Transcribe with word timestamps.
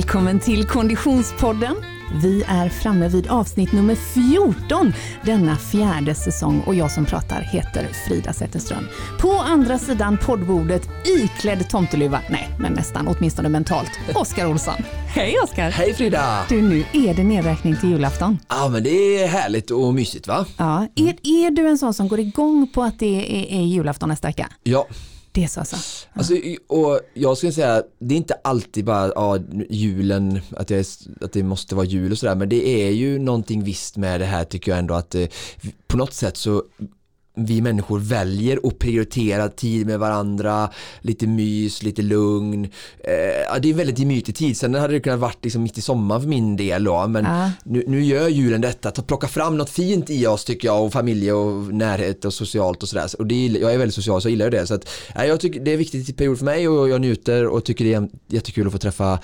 Välkommen 0.00 0.40
till 0.40 0.66
Konditionspodden. 0.66 1.76
Vi 2.22 2.44
är 2.48 2.68
framme 2.68 3.08
vid 3.08 3.26
avsnitt 3.26 3.72
nummer 3.72 3.94
14 3.94 4.92
denna 5.24 5.56
fjärde 5.56 6.14
säsong 6.14 6.60
och 6.66 6.74
jag 6.74 6.90
som 6.90 7.06
pratar 7.06 7.40
heter 7.40 7.88
Frida 8.06 8.32
Zetterström. 8.32 8.88
På 9.20 9.32
andra 9.32 9.78
sidan 9.78 10.18
poddbordet 10.18 10.88
iklädd 11.04 11.70
tomteluva, 11.70 12.20
nej 12.30 12.48
men 12.58 12.72
nästan 12.72 13.08
åtminstone 13.08 13.48
mentalt, 13.48 13.90
Oskar 14.14 14.46
Olsson. 14.46 14.74
Hej 15.06 15.34
Oskar! 15.44 15.70
Hej 15.70 15.94
Frida! 15.94 16.44
Du, 16.48 16.62
nu 16.62 16.84
är 16.92 17.14
det 17.14 17.24
nedräkning 17.24 17.76
till 17.76 17.90
julafton. 17.90 18.38
Ja 18.48 18.68
men 18.68 18.82
det 18.82 19.22
är 19.22 19.28
härligt 19.28 19.70
och 19.70 19.94
mysigt 19.94 20.28
va? 20.28 20.46
Ja, 20.56 20.86
är, 20.94 21.16
är 21.22 21.50
du 21.50 21.68
en 21.68 21.78
sån 21.78 21.94
som 21.94 22.08
går 22.08 22.20
igång 22.20 22.70
på 22.74 22.82
att 22.82 22.98
det 22.98 23.16
är, 23.16 23.60
är 23.60 23.62
julafton 23.62 24.08
nästa 24.08 24.28
vecka? 24.28 24.48
Ja. 24.62 24.86
Det 25.32 25.44
är 25.44 25.48
så 25.48 25.60
alltså? 25.60 25.76
Alltså, 26.12 26.34
och 26.66 27.00
jag 27.14 27.36
skulle 27.36 27.52
säga, 27.52 27.82
det 27.98 28.14
är 28.14 28.16
inte 28.16 28.34
alltid 28.44 28.84
bara 28.84 29.12
ja, 29.14 29.38
julen, 29.70 30.40
att 30.56 30.68
det, 30.68 30.76
är, 30.76 30.86
att 31.24 31.32
det 31.32 31.42
måste 31.42 31.74
vara 31.74 31.86
jul 31.86 32.12
och 32.12 32.18
sådär, 32.18 32.34
men 32.34 32.48
det 32.48 32.68
är 32.68 32.90
ju 32.90 33.18
någonting 33.18 33.64
visst 33.64 33.96
med 33.96 34.20
det 34.20 34.26
här 34.26 34.44
tycker 34.44 34.72
jag 34.72 34.78
ändå 34.78 34.94
att 34.94 35.14
eh, 35.14 35.26
på 35.86 35.96
något 35.96 36.14
sätt 36.14 36.36
så 36.36 36.64
vi 37.34 37.60
människor 37.60 37.98
väljer 37.98 38.60
att 38.64 38.78
prioritera 38.78 39.48
tid 39.48 39.86
med 39.86 39.98
varandra, 39.98 40.70
lite 41.00 41.26
mys, 41.26 41.82
lite 41.82 42.02
lugn. 42.02 42.64
Eh, 42.64 43.60
det 43.60 43.70
är 43.70 43.74
väldigt 43.74 43.98
gemytlig 43.98 44.36
tid. 44.36 44.56
Sen 44.56 44.74
hade 44.74 44.92
det 44.92 45.00
kunnat 45.00 45.20
varit 45.20 45.44
liksom 45.44 45.62
mitt 45.62 45.78
i 45.78 45.80
sommaren 45.80 46.22
för 46.22 46.28
min 46.28 46.56
del 46.56 46.84
då, 46.84 47.06
men 47.06 47.26
äh. 47.26 47.48
nu, 47.64 47.84
nu, 47.86 48.04
gör 48.04 48.28
julen 48.28 48.60
detta, 48.60 48.90
ta, 48.90 49.02
plocka 49.02 49.28
fram 49.28 49.56
något 49.56 49.70
fint 49.70 50.10
i 50.10 50.26
oss 50.26 50.44
tycker 50.44 50.68
jag 50.68 50.84
och 50.84 50.92
familj 50.92 51.32
och 51.32 51.74
närhet 51.74 52.24
och 52.24 52.34
socialt 52.34 52.82
och 52.82 52.88
sådär. 52.88 53.08
Och 53.18 53.26
det, 53.26 53.46
jag 53.46 53.74
är 53.74 53.78
väldigt 53.78 53.94
social 53.94 54.22
så 54.22 54.28
jag 54.28 54.30
gillar 54.30 54.50
det. 54.50 54.66
Så 54.66 54.74
att, 54.74 54.88
eh, 55.14 55.24
jag 55.24 55.40
tycker 55.40 55.60
det 55.60 55.72
är 55.72 55.76
viktigt 55.76 56.16
period 56.16 56.38
för 56.38 56.44
mig 56.44 56.68
och 56.68 56.88
jag 56.88 57.00
njuter 57.00 57.46
och 57.46 57.64
tycker 57.64 57.84
det 57.84 57.94
är 57.94 58.08
jättekul 58.28 58.66
att 58.66 58.72
få 58.72 58.78
träffa 58.78 59.18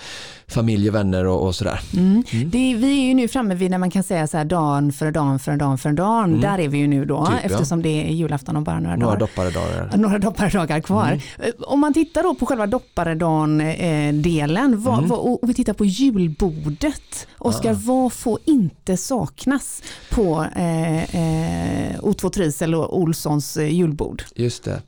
familj 0.49 0.89
och 0.89 0.95
vänner 0.95 1.27
och, 1.27 1.47
och 1.47 1.55
sådär. 1.55 1.81
Mm. 1.93 2.25
Mm. 2.31 2.51
Det, 2.51 2.75
vi 2.75 3.01
är 3.01 3.05
ju 3.07 3.15
nu 3.15 3.29
framme 3.29 3.55
vid 3.55 3.71
när 3.71 3.79
man 3.79 3.91
kan 3.91 4.03
säga 4.03 4.27
så 4.27 4.37
här 4.37 4.45
dagen 4.45 4.93
för 4.93 5.11
dagen 5.11 5.39
för 5.39 5.57
dagen 5.57 5.79
för 5.79 5.93
dagen. 5.93 6.25
Mm. 6.25 6.41
Där 6.41 6.59
är 6.59 6.69
vi 6.69 6.79
ju 6.79 6.87
nu 6.87 7.05
då 7.05 7.27
typ, 7.27 7.35
eftersom 7.43 7.79
ja. 7.79 7.83
det 7.83 8.09
är 8.09 8.13
julafton 8.13 8.57
om 8.57 8.65
bara 8.65 8.81
några, 8.81 8.97
några 8.97 9.17
dagar. 9.17 9.21
Dopparedagar. 9.21 9.97
Några 9.97 10.19
dopparedagar 10.19 10.81
kvar. 10.81 11.07
Mm. 11.07 11.21
Eh, 11.39 11.51
om 11.61 11.81
man 11.81 11.95
tittar 11.95 12.23
då 12.23 12.35
på 12.35 12.47
själva 12.47 12.67
dopparedagen-delen 12.67 14.75
eh, 14.75 14.79
vad, 14.79 14.99
mm. 14.99 15.11
vad, 15.11 15.19
och 15.19 15.39
vi 15.43 15.55
tittar 15.55 15.73
på 15.73 15.85
julbordet. 15.85 17.27
Oskar, 17.39 17.71
ah. 17.71 17.77
vad 17.79 18.13
får 18.13 18.39
inte 18.45 18.97
saknas 18.97 19.83
på 20.11 20.47
eh, 20.57 20.97
eh, 20.97 22.01
O2 22.01 22.31
Trisel 22.31 22.75
och 22.75 22.99
Olssons 22.99 23.57
eh, 23.57 23.75
julbord? 23.75 24.23
Just 24.35 24.65
det. 24.65 24.83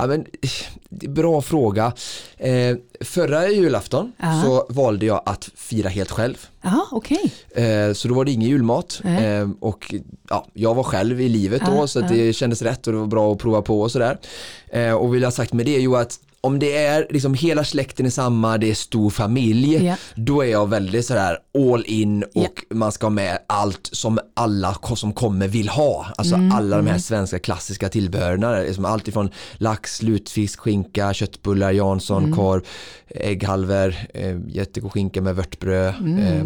Ja, 0.00 0.06
men, 0.06 0.26
bra 1.14 1.42
fråga. 1.42 1.92
Eh, 2.38 2.76
förra 3.00 3.48
julafton 3.48 4.12
uh 4.22 4.44
så 4.44 4.66
valde 4.68 5.06
jag 5.06 5.22
att 5.26 5.50
fira 5.54 5.88
helt 5.88 6.10
själv. 6.10 6.46
Aha, 6.64 6.88
okay. 6.92 7.30
Eh, 7.64 7.92
så 7.92 8.08
då 8.08 8.14
var 8.14 8.24
det 8.24 8.30
ingen 8.30 8.48
julmat 8.48 9.00
eh, 9.04 9.50
och 9.60 9.94
ja, 10.28 10.46
jag 10.52 10.74
var 10.74 10.82
själv 10.82 11.20
i 11.20 11.28
livet 11.28 11.62
då 11.66 11.86
så 11.86 12.00
det 12.00 12.32
kändes 12.32 12.62
rätt 12.62 12.86
och 12.86 12.92
det 12.92 12.98
var 12.98 13.06
bra 13.06 13.32
att 13.32 13.38
prova 13.38 13.62
på 13.62 13.80
och 13.80 13.92
sådär. 13.92 14.18
Eh, 14.68 14.92
och 14.92 15.14
vill 15.14 15.22
jag 15.22 15.32
sagt 15.32 15.52
med 15.52 15.66
det 15.66 15.76
är 15.76 15.80
ju 15.80 15.96
att 15.96 16.18
om 16.42 16.58
det 16.58 16.76
är 16.76 17.06
liksom 17.10 17.34
hela 17.34 17.64
släkten 17.64 18.06
är 18.06 18.10
samma, 18.10 18.58
det 18.58 18.70
är 18.70 18.74
stor 18.74 19.10
familj, 19.10 19.74
yeah. 19.74 19.98
då 20.14 20.42
är 20.42 20.50
jag 20.50 20.68
väldigt 20.68 21.06
sådär 21.06 21.38
all 21.72 21.84
in 21.86 22.22
och 22.22 22.36
yeah. 22.36 22.50
man 22.70 22.92
ska 22.92 23.06
ha 23.06 23.10
med 23.10 23.38
allt 23.46 23.88
som 23.92 24.18
alla 24.34 24.74
som 24.94 25.12
kommer 25.12 25.48
vill 25.48 25.68
ha. 25.68 26.06
Alltså 26.16 26.34
mm, 26.34 26.52
alla 26.52 26.76
de 26.76 26.82
här 26.82 26.92
mm. 26.92 27.00
svenska 27.00 27.38
klassiska 27.38 27.88
tillbehören, 27.88 28.64
liksom 28.66 28.84
allt 28.84 29.08
ifrån 29.08 29.30
lax, 29.54 30.02
lutfisk, 30.02 30.60
skinka, 30.60 31.14
köttbullar, 31.14 31.72
Jansson, 31.72 32.24
mm. 32.24 32.36
korv, 32.36 32.62
ägghalvor, 33.08 33.94
eh, 34.14 34.38
jättegod 34.48 34.92
skinka 34.92 35.20
med 35.20 35.36
vörtbröd, 35.36 35.94
mm. 36.00 36.18
eh, 36.18 36.44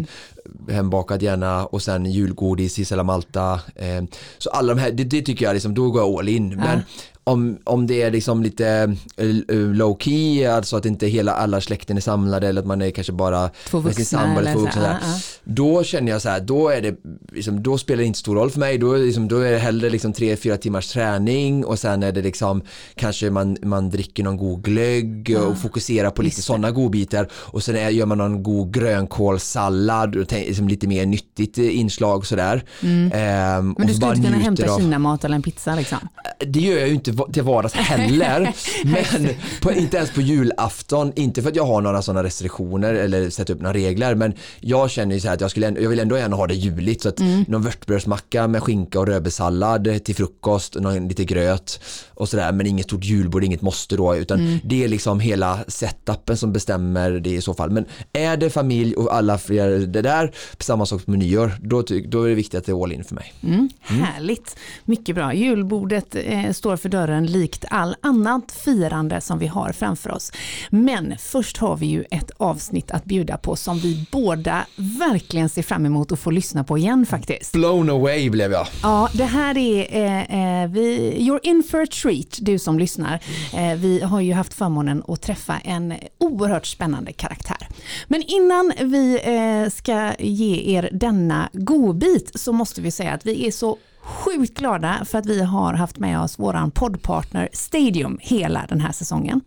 hembakad 0.69 1.21
gärna 1.21 1.65
och 1.65 1.81
sen 1.81 2.05
julgodis, 2.05 2.79
Isela 2.79 3.03
Malta. 3.03 3.59
Eh, 3.75 4.03
så 4.37 4.49
alla 4.49 4.73
de 4.73 4.81
här, 4.81 4.91
det, 4.91 5.03
det, 5.03 5.21
tycker 5.21 5.45
jag 5.45 5.53
liksom, 5.53 5.73
då 5.73 5.91
går 5.91 6.01
jag 6.01 6.19
all 6.19 6.29
in. 6.29 6.51
Ja. 6.51 6.57
Men 6.57 6.81
om, 7.27 7.57
om 7.63 7.87
det 7.87 8.01
är 8.01 8.11
liksom 8.11 8.43
lite 8.43 8.95
eh, 9.17 9.57
low 9.57 9.97
key, 9.99 10.45
alltså 10.45 10.77
att 10.77 10.85
inte 10.85 11.07
hela 11.07 11.31
alla 11.31 11.61
släkten 11.61 11.97
är 11.97 12.01
samlade 12.01 12.47
eller 12.47 12.61
att 12.61 12.67
man 12.67 12.81
är 12.81 12.91
kanske 12.91 13.13
bara 13.13 13.49
två 13.69 13.79
vuxna, 13.79 13.87
med 13.87 13.95
sin 13.95 14.05
sambo 14.05 14.39
eller 14.39 14.53
två 14.53 14.59
vuxna. 14.59 14.99
Så, 15.01 15.07
uh, 15.07 15.13
uh. 15.13 15.19
Då 15.43 15.83
känner 15.83 16.11
jag 16.11 16.21
så 16.21 16.29
här, 16.29 16.39
då 16.39 16.69
är 16.69 16.81
det, 16.81 16.95
liksom, 17.31 17.63
då 17.63 17.77
spelar 17.77 17.97
det 17.97 18.07
inte 18.07 18.19
stor 18.19 18.35
roll 18.35 18.49
för 18.49 18.59
mig. 18.59 18.77
Då, 18.77 18.95
liksom, 18.95 19.27
då 19.27 19.39
är 19.39 19.51
det 19.51 19.57
hellre 19.57 19.89
liksom 19.89 20.13
tre, 20.13 20.35
fyra 20.35 20.57
timmars 20.57 20.87
träning 20.87 21.65
och 21.65 21.79
sen 21.79 22.03
är 22.03 22.11
det 22.11 22.21
liksom 22.21 22.61
kanske 22.95 23.29
man, 23.29 23.57
man 23.61 23.89
dricker 23.89 24.23
någon 24.23 24.37
god 24.37 24.63
glögg 24.63 25.29
uh. 25.29 25.41
och 25.41 25.57
fokuserar 25.57 26.11
på 26.11 26.21
lite 26.21 26.41
sådana 26.41 26.71
godbitar 26.71 27.27
och 27.33 27.63
sen 27.63 27.75
är, 27.75 27.89
gör 27.89 28.05
man 28.05 28.17
någon 28.17 28.43
god 28.43 28.73
grönkålssallad 28.73 30.15
och 30.15 30.27
liksom 30.39 30.67
lite 30.67 30.87
mer 30.87 31.05
nyttigt 31.05 31.57
inslag 31.57 32.25
sådär. 32.25 32.63
Mm. 32.83 33.11
Ehm, 33.13 33.75
Men 33.77 33.87
du 33.87 33.93
skulle 33.93 34.15
inte 34.15 34.27
kunna 34.27 34.37
hämta 34.37 34.79
kinamat 34.79 35.23
eller 35.23 35.35
en 35.35 35.41
pizza 35.41 35.75
liksom? 35.75 35.97
Det 36.39 36.59
gör 36.59 36.79
jag 36.79 36.87
ju 36.87 36.93
inte 36.93 37.13
till 37.33 37.43
vardags 37.43 37.73
heller. 37.73 38.53
men 38.83 39.29
på, 39.61 39.71
inte 39.71 39.97
ens 39.97 40.11
på 40.11 40.21
julafton, 40.21 41.13
inte 41.15 41.41
för 41.41 41.49
att 41.49 41.55
jag 41.55 41.65
har 41.65 41.81
några 41.81 42.01
sådana 42.01 42.23
restriktioner 42.23 42.93
eller 42.93 43.29
sätta 43.29 43.53
upp 43.53 43.61
några 43.61 43.73
regler 43.73 44.15
men 44.15 44.33
jag 44.59 44.91
känner 44.91 45.15
ju 45.15 45.21
så 45.21 45.27
här 45.27 45.35
att 45.35 45.41
jag, 45.41 45.51
skulle, 45.51 45.67
jag 45.67 45.89
vill 45.89 45.99
ändå 45.99 46.17
gärna 46.17 46.35
ha 46.35 46.47
det 46.47 46.53
juligt 46.53 47.01
så 47.01 47.09
att 47.09 47.19
mm. 47.19 47.45
någon 47.47 47.61
vörtbrödsmacka 47.61 48.47
med 48.47 48.63
skinka 48.63 48.99
och 48.99 49.07
rödbetssallad 49.07 50.03
till 50.03 50.15
frukost, 50.15 50.75
någon, 50.75 51.07
lite 51.07 51.23
gröt 51.23 51.79
och 52.13 52.29
sådär 52.29 52.51
men 52.51 52.67
inget 52.67 52.85
stort 52.85 53.03
julbord, 53.03 53.43
inget 53.43 53.61
måste 53.61 53.95
då 53.95 54.15
utan 54.15 54.39
mm. 54.39 54.59
det 54.63 54.83
är 54.83 54.87
liksom 54.87 55.19
hela 55.19 55.59
setupen 55.67 56.37
som 56.37 56.53
bestämmer 56.53 57.11
det 57.11 57.29
i 57.29 57.41
så 57.41 57.53
fall. 57.53 57.69
Men 57.69 57.85
är 58.13 58.37
det 58.37 58.49
familj 58.49 58.95
och 58.95 59.15
alla 59.15 59.37
fler 59.37 59.69
det 59.79 60.01
där, 60.01 60.24
samma 60.59 60.85
sak 60.85 61.07
med 61.07 61.19
nyår, 61.19 61.51
då, 61.61 61.83
då 62.07 62.23
är 62.23 62.29
det 62.29 62.35
viktigt 62.35 62.59
att 62.59 62.65
det 62.65 62.71
är 62.71 62.83
all 62.83 62.91
in 62.91 63.03
för 63.03 63.15
mig. 63.15 63.33
Mm. 63.43 63.69
Härligt, 63.81 64.57
mycket 64.85 65.15
bra. 65.15 65.33
Julbordet 65.33 66.15
eh, 66.15 66.51
står 66.51 66.77
för 66.77 66.89
dörren 66.89 67.25
likt 67.25 67.65
all 67.69 67.95
annat 68.01 68.51
firande 68.51 69.21
som 69.21 69.39
vi 69.39 69.47
har 69.47 69.71
framför 69.71 70.11
oss. 70.11 70.31
Men 70.69 71.15
först 71.19 71.57
har 71.57 71.77
vi 71.77 71.85
ju 71.85 72.03
ett 72.11 72.31
avsnitt 72.37 72.91
att 72.91 73.05
bjuda 73.05 73.37
på 73.37 73.55
som 73.55 73.79
vi 73.79 74.07
båda 74.11 74.65
verkligen 74.75 75.49
ser 75.49 75.61
fram 75.61 75.85
emot 75.85 76.11
att 76.11 76.19
få 76.19 76.31
lyssna 76.31 76.63
på 76.63 76.77
igen 76.77 77.05
faktiskt. 77.05 77.53
Blown 77.53 77.89
away 77.89 78.29
blev 78.29 78.51
jag. 78.51 78.67
Ja, 78.83 79.09
det 79.13 79.25
här 79.25 79.57
är, 79.57 79.95
eh, 79.95 80.63
eh 80.63 80.69
vi, 80.69 81.11
you're 81.19 81.39
in 81.43 81.63
for 81.71 81.81
a 81.81 81.85
treat 82.01 82.37
du 82.41 82.59
som 82.59 82.79
lyssnar. 82.79 83.19
Eh, 83.53 83.75
vi 83.75 84.01
har 84.01 84.21
ju 84.21 84.33
haft 84.33 84.53
förmånen 84.53 85.03
att 85.07 85.21
träffa 85.21 85.57
en 85.57 85.93
oerhört 86.17 86.65
spännande 86.65 87.13
karaktär. 87.13 87.67
Men 88.07 88.23
innan 88.27 88.73
vi 88.79 89.19
eh, 89.23 89.69
ska 90.15 90.23
ge 90.23 90.77
er 90.77 90.89
denna 90.91 91.49
godbit 91.53 92.39
så 92.39 92.53
måste 92.53 92.81
vi 92.81 92.91
säga 92.91 93.13
att 93.13 93.25
vi 93.25 93.47
är 93.47 93.51
så 93.51 93.77
sjukt 94.01 94.57
glada 94.57 95.05
för 95.05 95.17
att 95.17 95.25
vi 95.25 95.43
har 95.43 95.73
haft 95.73 95.99
med 95.99 96.21
oss 96.21 96.39
våran 96.39 96.71
poddpartner 96.71 97.49
Stadium 97.53 98.17
hela 98.21 98.65
den 98.69 98.81
här 98.81 98.91
säsongen. 98.91 99.41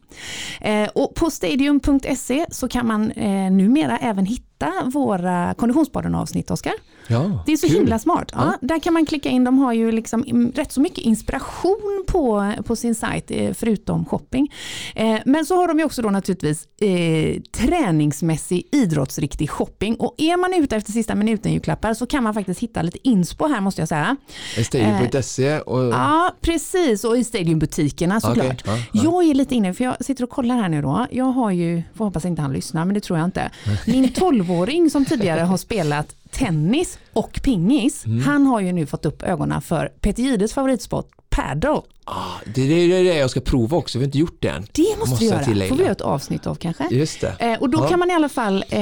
Eh, 0.61 0.89
och 0.95 1.15
på 1.15 1.31
stadium.se 1.31 2.47
så 2.51 2.69
kan 2.69 2.87
man 2.87 3.11
eh, 3.11 3.51
numera 3.51 3.99
även 3.99 4.27
hitta 4.27 4.48
våra 4.85 5.55
Konditionspodden 5.55 6.15
avsnitt, 6.15 6.51
Oskar. 6.51 6.73
Ja, 7.07 7.43
det 7.47 7.53
är 7.53 7.57
så 7.57 7.67
kul. 7.67 7.77
himla 7.77 7.99
smart. 7.99 8.31
Ja, 8.33 8.39
ja. 8.45 8.59
Där 8.61 8.79
kan 8.79 8.93
man 8.93 9.07
klicka 9.07 9.29
in, 9.29 9.45
de 9.45 9.59
har 9.59 9.73
ju 9.73 9.93
liksom 9.93 10.53
rätt 10.55 10.73
så 10.73 10.81
mycket 10.81 10.99
inspiration 10.99 12.05
på, 12.09 12.53
på 12.65 12.77
sin 12.77 12.95
sajt 12.95 13.25
eh, 13.29 13.55
förutom 13.55 14.05
shopping. 14.05 14.53
Eh, 14.95 15.19
men 15.25 15.47
så 15.47 15.57
har 15.57 15.69
de 15.69 15.79
ju 15.79 15.85
också 15.85 16.03
då 16.03 16.11
naturligtvis 16.11 16.69
eh, 16.81 17.41
träningsmässig 17.53 18.69
idrottsriktig 18.73 19.51
shopping 19.51 19.97
och 19.97 20.15
är 20.19 20.37
man 20.37 20.55
ute 20.55 20.77
efter 20.77 20.93
sista 20.93 21.15
minuten 21.15 21.53
julklappar 21.53 21.95
så 21.95 22.07
kan 22.07 22.25
man 22.25 22.35
faktiskt 22.35 22.61
hitta 22.61 22.83
lite 22.83 23.09
inspo 23.09 23.49
här 23.49 23.61
måste 23.61 23.83
jag 23.83 23.89
säga. 23.89 24.17
Stadium.se? 24.65 25.61
Och... 25.61 25.85
Ja 25.85 26.35
precis 26.41 27.05
och 27.05 27.19
i 27.19 27.25
Stadiumbutikerna 27.25 28.21
såklart. 28.21 28.63
Okay. 28.63 28.83
Ja, 28.93 29.03
jag 29.05 29.25
är 29.25 29.35
lite 29.35 29.55
inne, 29.55 29.75
för 29.75 29.85
jag 29.85 30.05
sitter 30.05 30.25
och 30.25 30.31
kollar 30.31 30.55
här 30.55 30.69
nu 30.69 30.83
då. 30.83 31.07
Jag 31.11 31.25
har 31.25 31.51
ju, 31.51 31.83
får 31.95 32.05
hoppas 32.05 32.25
inte 32.25 32.43
han 32.43 32.53
lyssnar 32.53 32.85
men 32.85 32.95
det 32.95 33.01
tror 33.01 33.19
jag 33.19 33.27
inte. 33.27 33.51
Min 33.87 34.13
12-åring 34.49 34.91
som 34.91 35.05
tidigare 35.05 35.41
har 35.41 35.57
spelat 35.57 36.15
tennis 36.31 36.99
och 37.13 37.41
pingis, 37.43 38.07
mm. 38.07 38.21
han 38.21 38.47
har 38.47 38.61
ju 38.61 38.73
nu 38.73 38.87
fått 38.87 39.07
upp 39.07 39.23
ögonen 39.23 39.63
för 39.63 39.87
Peter 40.01 40.23
Gides 40.23 40.53
favoritsport 40.53 41.11
paddle. 41.29 41.83
Ah, 42.05 42.41
det 42.55 42.63
är 42.63 42.89
det, 42.89 43.15
jag 43.15 43.31
ska 43.31 43.41
prova 43.41 43.77
också, 43.77 43.99
vi 43.99 44.05
har 44.05 44.07
inte 44.07 44.19
gjort 44.19 44.37
det 44.41 44.49
än. 44.49 44.67
Det 44.73 44.83
måste, 44.83 45.11
måste 45.11 45.25
vi 45.25 45.31
göra, 45.31 45.45
tillägga. 45.45 45.69
får 45.69 45.77
vi 45.77 45.83
göra 45.83 45.93
ett 45.93 46.01
avsnitt 46.01 46.47
av 46.47 46.55
kanske. 46.55 46.89
Just 46.91 47.21
det. 47.21 47.37
Eh, 47.39 47.61
och 47.61 47.71
då 47.71 47.79
ja. 47.79 47.89
kan 47.89 47.99
man 47.99 48.11
i 48.11 48.15
alla 48.15 48.29
fall, 48.29 48.65
eh, 48.69 48.79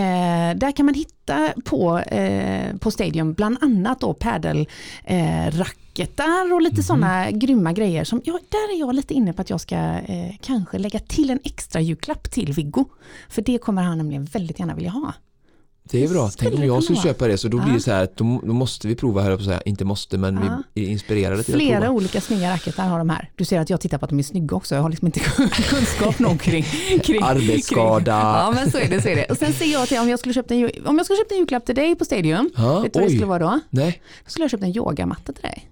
där 0.56 0.76
kan 0.76 0.86
man 0.86 0.94
hitta 0.94 1.52
på, 1.64 1.98
eh, 1.98 2.76
på 2.76 2.90
Stadium 2.90 3.32
bland 3.32 3.58
annat 3.60 4.00
då 4.00 4.14
padel 4.14 4.68
eh, 5.04 5.46
och 6.52 6.62
lite 6.62 6.74
mm. 6.74 6.82
sådana 6.82 7.30
grymma 7.30 7.72
grejer 7.72 8.04
som, 8.04 8.22
ja, 8.24 8.32
där 8.48 8.74
är 8.74 8.80
jag 8.80 8.94
lite 8.94 9.14
inne 9.14 9.32
på 9.32 9.42
att 9.42 9.50
jag 9.50 9.60
ska 9.60 9.76
eh, 9.76 10.36
kanske 10.40 10.78
lägga 10.78 10.98
till 10.98 11.30
en 11.30 11.40
extra 11.44 11.80
julklapp 11.80 12.30
till 12.30 12.52
Viggo. 12.52 12.84
För 13.28 13.42
det 13.42 13.58
kommer 13.58 13.82
han 13.82 13.98
nämligen 13.98 14.24
väldigt 14.24 14.58
gärna 14.58 14.74
vilja 14.74 14.90
ha. 14.90 15.12
Det 15.90 16.04
är 16.04 16.08
bra. 16.08 16.30
Tänk 16.38 16.54
om 16.54 16.64
jag 16.64 16.82
skulle 16.82 16.98
köpa 16.98 17.28
det 17.28 17.38
så 17.38 17.48
då 17.48 17.58
blir 17.58 17.74
det 17.74 17.80
så 17.80 17.90
här 17.92 18.04
att 18.04 18.16
då, 18.16 18.24
måste 18.42 18.88
vi 18.88 18.94
prova, 18.94 19.24
på 19.26 19.32
att 19.32 19.44
säga. 19.44 19.60
Inte 19.60 19.84
måste, 19.84 20.18
men 20.18 20.34
Ja. 20.34 20.62
vi 20.74 20.84
är 20.86 20.88
inspirerade 20.90 21.42
till 21.42 21.54
Flera 21.54 21.76
att 21.78 21.82
prova. 21.84 21.96
olika 21.96 22.20
snygga 22.20 22.50
racketar 22.52 22.88
har 22.88 22.98
de 22.98 23.10
här. 23.10 23.30
Du 23.36 23.44
ser 23.44 23.60
att 23.60 23.70
jag 23.70 23.80
tittar 23.80 23.98
på 23.98 24.04
att 24.04 24.10
de 24.10 24.18
är 24.18 24.22
snygga 24.22 24.56
också. 24.56 24.74
Jag 24.74 24.82
har 24.82 24.90
liksom 24.90 25.06
inte 25.06 25.20
kunskap 25.68 26.18
nog 26.18 26.40
kring, 26.40 26.62
kring 27.02 27.22
Arbetsskada. 27.22 28.04
Kring. 28.04 28.14
Ja 28.14 28.52
men 28.54 28.70
så 28.70 28.78
är 28.78 28.88
det. 28.88 29.02
Så 29.02 29.08
är 29.08 29.16
det. 29.16 29.24
Och 29.24 29.36
sen 29.36 29.52
ser 29.52 29.72
jag 29.72 29.88
till 29.88 29.98
om 29.98 30.08
jag 30.08 30.18
skulle 30.18 30.34
köpt 30.34 30.50
en, 30.50 30.70
om 30.86 30.96
jag 30.96 31.06
skulle 31.06 31.16
köpt 31.18 31.32
en 31.32 31.38
julklapp 31.38 31.66
till 31.66 31.74
dig 31.74 31.94
på 31.96 32.04
Stadium. 32.04 32.50
Ja, 32.56 32.80
vet 32.80 32.92
du 32.92 32.98
vad 33.00 33.08
det 33.08 33.12
skulle 33.12 33.26
vara 33.26 33.38
då? 33.38 33.60
Nej. 33.70 34.02
Då 34.24 34.30
skulle 34.30 34.44
jag 34.44 34.50
köpt 34.50 34.62
en 34.62 34.76
yogamatta 34.76 35.32
till 35.32 35.42
dig. 35.42 35.68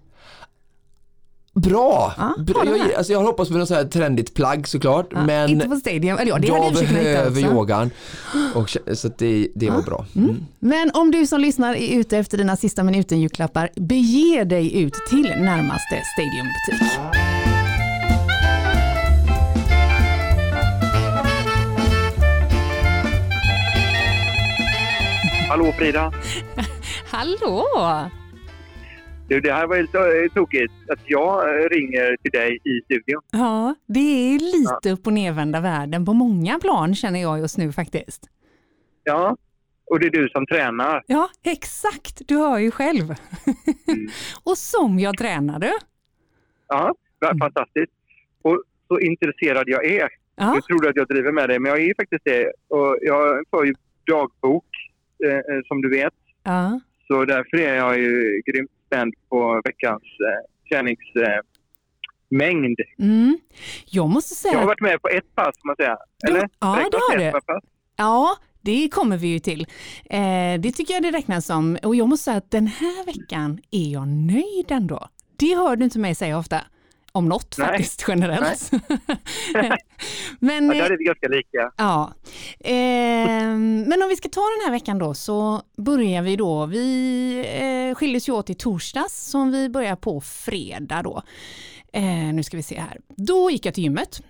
Bra! 1.55 2.15
Ja, 2.17 2.35
Bra. 2.39 2.59
har 2.59 2.77
Jag, 2.77 2.95
alltså 2.95 3.13
jag 3.13 3.21
hoppas 3.21 3.49
på 3.49 3.55
något 3.55 3.69
så 3.69 3.75
här 3.75 3.85
trendigt 3.85 4.35
plagg 4.35 4.69
såklart, 4.69 5.07
Ja, 5.11 5.27
men 5.27 5.51
inte 5.51 5.69
på 5.69 5.77
Stadium. 5.77 6.19
Eller 6.19 6.31
ja, 6.31 6.39
det 6.39 6.53
hade 6.53 6.67
jag 6.67 6.89
behöver 6.89 7.41
yogan. 7.41 7.91
Och, 8.55 8.77
så 8.93 9.07
att 9.07 9.19
det, 9.19 9.49
det 9.55 9.71
var 9.71 9.83
bra. 9.83 10.07
Mm. 10.17 10.47
Men 10.59 10.91
om 10.95 11.11
du 11.11 11.27
som 11.27 11.41
lyssnar 11.41 11.75
är 11.75 11.99
ute 11.99 12.19
efter 12.19 12.39
dina 12.39 12.57
sista 12.57 12.83
minuten 12.83 13.21
julklappar, 13.21 13.71
bege 13.75 14.45
dig 14.45 14.83
ut 14.83 14.95
till 15.11 15.33
närmaste 15.37 16.03
Stadiumbutik. 16.15 17.01
Hallå 25.49 25.73
Frida! 25.73 26.13
Hallå! 27.11 27.65
Du, 29.29 29.41
det 29.41 29.53
här 29.53 29.67
var 29.67 29.77
ju 29.77 29.87
så 29.87 29.99
eh, 29.99 30.29
tokigt 30.35 30.73
att 30.89 30.99
jag 31.05 31.49
eh, 31.65 31.69
ringer 31.69 32.17
till 32.23 32.31
dig 32.31 32.59
i 32.65 32.81
studion. 32.85 33.23
Ja, 33.33 33.75
det 33.87 34.01
är 34.35 34.39
lite 34.39 34.91
upp 34.93 35.07
och 35.07 35.13
nervända 35.13 35.61
världen 35.61 36.05
på 36.05 36.13
många 36.13 36.59
plan 36.59 36.95
känner 36.95 37.23
jag 37.23 37.39
just 37.39 37.59
nu 37.59 37.73
faktiskt. 37.73 38.31
Ja, 39.05 39.37
och 39.87 40.01
det 40.01 40.07
är 40.07 40.11
du 40.11 40.29
som 40.29 40.47
tränar. 40.47 41.03
Ja, 41.07 41.29
exakt. 41.45 42.23
Du 42.29 42.37
hör 42.37 42.59
ju 42.59 42.71
själv. 42.71 43.03
Mm. 43.89 44.09
och 44.45 44.59
som 44.59 44.99
jag 44.99 45.19
tränade. 45.19 45.73
Ja, 46.69 46.95
vad 47.19 47.31
Mm. 47.31 47.39
fantastiskt. 47.41 47.93
Och 48.43 48.63
så 48.89 49.01
intresserad 49.01 49.65
jag 49.67 49.85
är. 49.87 50.09
Ja, 50.37 50.53
Du 50.55 50.61
trodde 50.61 50.89
att 50.89 50.97
jag 50.97 51.09
driver 51.09 51.33
med 51.33 51.49
dig, 51.49 51.59
men 51.59 51.71
jag 51.71 51.81
är 51.83 51.95
faktiskt 51.95 52.25
det. 52.25 52.53
Och 52.69 52.99
jag 53.03 53.45
för 53.51 53.65
ju 53.65 53.75
dagbok, 54.07 54.67
eh, 55.25 55.33
eh, 55.33 55.61
som 55.69 55.81
du 55.83 55.91
vet. 55.91 56.13
ja. 56.43 56.81
Så 57.09 57.25
därför 57.25 57.57
är 57.61 57.75
jag 57.75 57.99
ju 57.99 58.43
grymt 58.47 58.71
på 59.29 59.61
veckans 59.65 60.03
eh, 60.03 60.69
träningsmängd. 60.69 62.81
Eh. 62.81 63.05
Mm. 63.07 63.39
Jag 63.87 64.09
måste 64.09 64.35
säga 64.35 64.53
jag 64.53 64.61
har 64.61 64.67
varit 64.67 64.81
med 64.81 65.03
på 65.03 65.09
ett 65.09 65.35
pass, 65.35 65.55
man 65.65 65.77
säga. 65.77 65.97
Du- 66.21 66.31
Eller? 66.31 66.49
ja, 66.61 66.89
det 66.91 66.99
har 67.11 67.19
du. 67.19 67.31
pass? 67.31 67.45
Ja, 67.97 68.37
det 68.61 68.89
kommer 68.89 69.17
vi 69.17 69.29
ju 69.29 69.39
till. 69.39 69.67
Eh, 70.11 70.61
det 70.61 70.73
tycker 70.73 70.95
jag 70.95 71.03
det 71.03 71.11
räknas 71.11 71.47
som. 71.47 71.79
Och 71.83 71.97
jag 71.97 72.09
måste 72.09 72.25
säga 72.25 72.37
att 72.37 72.51
den 72.51 72.67
här 72.67 73.07
veckan 73.07 73.59
är 73.71 73.93
jag 73.93 74.09
nöjd 74.09 74.67
ändå. 74.71 75.09
Det 75.37 75.55
hör 75.57 75.77
du 75.77 75.85
inte 75.85 75.99
mig 75.99 76.15
säga 76.15 76.39
ofta. 76.39 76.61
Om 77.15 77.29
något 77.29 77.59
Nej. 77.59 77.69
faktiskt 77.69 78.05
generellt. 78.09 78.71
Men, 80.39 80.67
Ja, 80.67 80.75
där 80.75 80.91
är 80.91 80.99
vi 80.99 81.05
ganska 81.05 81.29
lika. 81.29 81.73
Ja, 81.77 82.13
Ehm, 82.65 83.81
men 83.81 84.03
om 84.03 84.09
vi 84.09 84.17
ska 84.17 84.29
ta 84.29 84.41
den 84.41 84.65
här 84.65 84.71
veckan 84.71 84.99
då 84.99 85.15
så 85.15 85.63
börjar 85.77 86.23
vi 86.23 86.37
då, 86.37 86.67
vi 86.67 87.91
eh, 87.91 87.95
skiljes 87.95 88.29
ju 88.29 88.33
åt 88.33 88.51
i 88.51 88.55
torsdags 88.55 89.31
som 89.31 89.53
vi 89.53 89.69
börjar 89.69 89.97
på 89.97 90.21
fredag 90.21 91.03
då. 91.03 91.23
Eh, 91.93 92.35
nu 92.35 92.43
ska 92.43 92.57
vi 92.57 92.63
se 92.63 92.81
här. 92.81 93.01
Då 93.17 93.51
gick 93.51 93.67
jag 93.67 93.75
till 93.75 93.85
gymmet. 93.85 94.23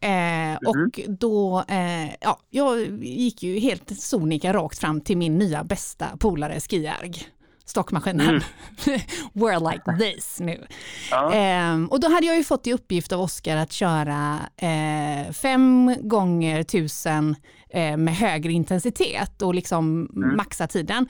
Eh, 0.00 0.68
och 0.68 1.00
då, 1.18 1.64
eh, 1.68 2.14
ja, 2.20 2.40
jag 2.50 3.04
gick 3.04 3.42
ju 3.42 3.58
helt 3.58 4.00
sonika 4.00 4.52
rakt 4.52 4.78
fram 4.78 5.00
till 5.00 5.16
min 5.16 5.38
nya 5.38 5.64
bästa 5.64 6.06
polare 6.18 6.60
Skiarg. 6.60 7.26
Stockmaskinen. 7.70 8.40
We're 9.32 9.72
like 9.72 9.98
this 9.98 10.40
nu. 10.40 10.66
Ja. 11.10 11.32
Ehm, 11.32 11.86
och 11.86 12.00
då 12.00 12.08
hade 12.08 12.26
jag 12.26 12.36
ju 12.36 12.44
fått 12.44 12.66
i 12.66 12.72
uppgift 12.72 13.12
av 13.12 13.20
Oskar 13.20 13.56
att 13.56 13.72
köra 13.72 14.38
eh, 14.56 15.32
fem 15.32 15.96
gånger 16.00 16.62
tusen 16.62 17.36
eh, 17.68 17.96
med 17.96 18.16
högre 18.16 18.52
intensitet 18.52 19.42
och 19.42 19.54
liksom 19.54 20.08
maxa 20.12 20.66
tiden. 20.66 21.08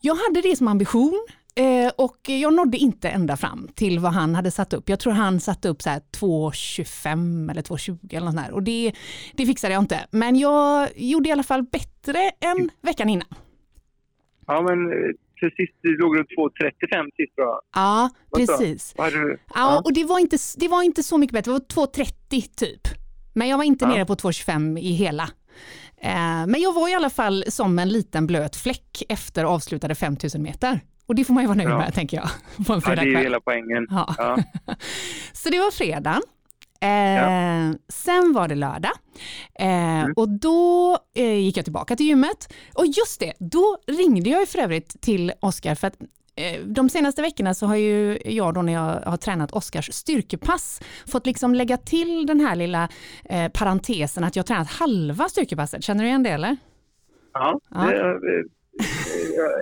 Jag 0.00 0.14
hade 0.14 0.40
det 0.40 0.56
som 0.56 0.68
ambition 0.68 1.26
eh, 1.54 1.92
och 1.96 2.18
jag 2.28 2.54
nådde 2.54 2.76
inte 2.76 3.08
ända 3.08 3.36
fram 3.36 3.68
till 3.74 3.98
vad 3.98 4.12
han 4.12 4.34
hade 4.34 4.50
satt 4.50 4.72
upp. 4.72 4.88
Jag 4.88 5.00
tror 5.00 5.12
han 5.12 5.40
satte 5.40 5.68
upp 5.68 5.82
så 5.82 5.90
här 5.90 6.00
2.25 6.20 7.50
eller 7.50 7.62
2.20 7.62 8.16
eller 8.16 8.26
något 8.26 8.36
där. 8.36 8.52
och 8.52 8.62
det, 8.62 8.92
det 9.32 9.46
fixade 9.46 9.74
jag 9.74 9.82
inte. 9.82 10.06
Men 10.10 10.36
jag 10.36 10.88
gjorde 10.96 11.28
i 11.28 11.32
alla 11.32 11.42
fall 11.42 11.62
bättre 11.62 12.30
än 12.40 12.70
veckan 12.82 13.08
innan. 13.08 13.28
Ja, 14.46 14.62
men 14.62 14.78
eh, 15.44 15.48
till 15.50 15.66
sist 15.66 15.78
du 15.82 15.96
låg 15.98 16.18
runt 16.18 16.28
2.35 16.28 17.04
sist 17.16 17.34
tror 17.34 17.46
jag. 17.46 17.60
Ja, 17.74 18.10
precis. 18.36 18.94
Vad 18.96 19.12
du? 19.12 19.38
Ja, 19.54 19.82
och 19.84 19.92
det 19.92 20.04
var, 20.04 20.18
inte, 20.18 20.36
det 20.56 20.68
var 20.68 20.82
inte 20.82 21.02
så 21.02 21.18
mycket 21.18 21.34
bättre, 21.34 21.50
det 21.52 21.58
var 21.76 21.86
2.30 21.86 22.56
typ. 22.56 22.80
Men 23.34 23.48
jag 23.48 23.56
var 23.56 23.64
inte 23.64 23.84
Ja. 23.84 23.88
nere 23.88 24.06
på 24.06 24.14
2.25 24.14 24.78
i 24.78 24.92
hela. 24.92 25.22
Eh, 26.00 26.46
men 26.46 26.60
jag 26.60 26.72
var 26.74 26.88
i 26.88 26.94
alla 26.94 27.10
fall 27.10 27.44
som 27.48 27.78
en 27.78 27.88
liten 27.88 28.26
blöt 28.26 28.56
fläck 28.56 29.02
efter 29.08 29.44
avslutade 29.44 29.94
5000 29.94 30.42
meter. 30.42 30.80
Och 31.06 31.14
det 31.14 31.24
får 31.24 31.34
man 31.34 31.42
ju 31.42 31.46
vara 31.46 31.56
nöjd 31.56 31.68
Ja. 31.70 31.78
med 31.78 31.94
tänker 31.94 32.16
jag. 32.16 32.28
På 32.66 32.72
en 32.72 32.80
Ja, 32.86 32.94
det 32.94 33.00
är 33.00 33.04
ju 33.06 33.16
hela 33.18 33.40
poängen. 33.40 33.86
Ja. 33.90 34.14
Ja. 34.18 34.38
Så 35.32 35.50
det 35.50 35.58
var 35.58 35.70
fredag. 35.70 36.20
Eh, 36.84 37.72
Sen 37.88 38.32
var 38.32 38.48
det 38.48 38.54
lördag 38.54 38.92
eh, 39.58 40.04
och 40.16 40.28
då 40.28 40.98
eh, 41.14 41.34
gick 41.38 41.56
jag 41.56 41.64
tillbaka 41.64 41.96
till 41.96 42.06
gymmet. 42.06 42.52
Och 42.74 42.86
just 42.86 43.20
det, 43.20 43.32
då 43.38 43.78
ringde 43.86 44.30
jag 44.30 44.40
ju 44.40 44.46
för 44.46 44.58
övrigt 44.58 45.00
till 45.00 45.32
Oskar 45.40 45.74
för 45.74 45.86
att 45.86 45.96
eh, 46.36 46.60
de 46.66 46.88
senaste 46.88 47.22
veckorna 47.22 47.54
så 47.54 47.66
har 47.66 47.76
ju 47.76 48.18
jag 48.24 48.54
då 48.54 48.62
när 48.62 48.72
jag 48.72 49.00
har 49.10 49.16
tränat 49.16 49.52
Oskars 49.52 49.92
styrkepass 49.92 50.80
fått 51.06 51.26
liksom 51.26 51.54
lägga 51.54 51.76
till 51.76 52.26
den 52.26 52.40
här 52.40 52.56
lilla 52.56 52.88
eh, 53.24 53.48
parentesen 53.48 54.24
att 54.24 54.36
jag 54.36 54.42
har 54.42 54.46
tränat 54.46 54.68
halva 54.70 55.28
styrkepasset. 55.28 55.84
Känner 55.84 56.02
du 56.04 56.08
igen 56.08 56.22
det 56.22 56.30
eller? 56.30 56.56
Ja, 57.32 57.60
Ja. 57.70 57.80
det 57.86 58.44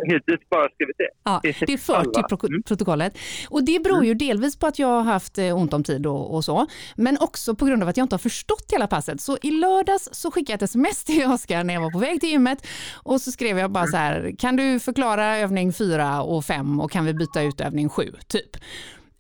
hittills 0.07 0.49
bara 0.51 0.69
skrivit 0.69 0.97
det. 0.99 1.09
Ja, 1.25 1.41
det 1.43 1.49
är 1.73 1.77
fört 1.79 2.15
till 2.15 2.23
pro- 2.23 2.47
Mm. 2.49 2.63
protokollet. 2.63 3.19
Och 3.51 3.65
det 3.65 3.83
beror 3.83 4.05
ju 4.05 4.15
delvis 4.15 4.57
på 4.57 4.67
att 4.67 4.79
jag 4.79 4.89
har 4.89 5.03
haft 5.03 5.39
eh, 5.39 5.57
ont 5.57 5.73
om 5.75 5.85
tid 5.85 6.07
och, 6.07 6.35
och 6.35 6.45
så, 6.45 6.67
men 6.97 7.19
också 7.21 7.55
på 7.55 7.65
grund 7.67 7.83
av 7.83 7.89
att 7.89 7.97
jag 7.97 8.05
inte 8.05 8.15
har 8.15 8.19
förstått 8.19 8.65
hela 8.73 8.87
passet. 8.87 9.21
Så 9.21 9.39
i 9.43 9.51
lördags 9.51 10.09
så 10.13 10.31
skickade 10.31 10.53
jag 10.53 10.57
ett 10.57 10.63
sms 10.63 11.05
till 11.05 11.25
Oskar 11.33 11.65
när 11.65 11.75
jag 11.75 11.81
var 11.81 11.91
på 11.91 11.99
väg 11.99 12.21
till 12.21 12.31
gymmet 12.31 12.67
och 13.03 13.21
så 13.21 13.33
skrev 13.33 13.59
jag 13.59 13.71
bara 13.71 13.87
så 13.87 13.97
här, 13.97 14.35
kan 14.39 14.57
du 14.57 14.79
förklara 14.81 15.37
övning 15.39 15.73
4 15.73 16.23
och 16.23 16.45
5 16.45 16.81
och 16.81 16.91
kan 16.91 17.05
vi 17.05 17.15
byta 17.15 17.43
ut 17.43 17.61
övning 17.61 17.89
7 17.89 18.13
typ. 18.29 18.57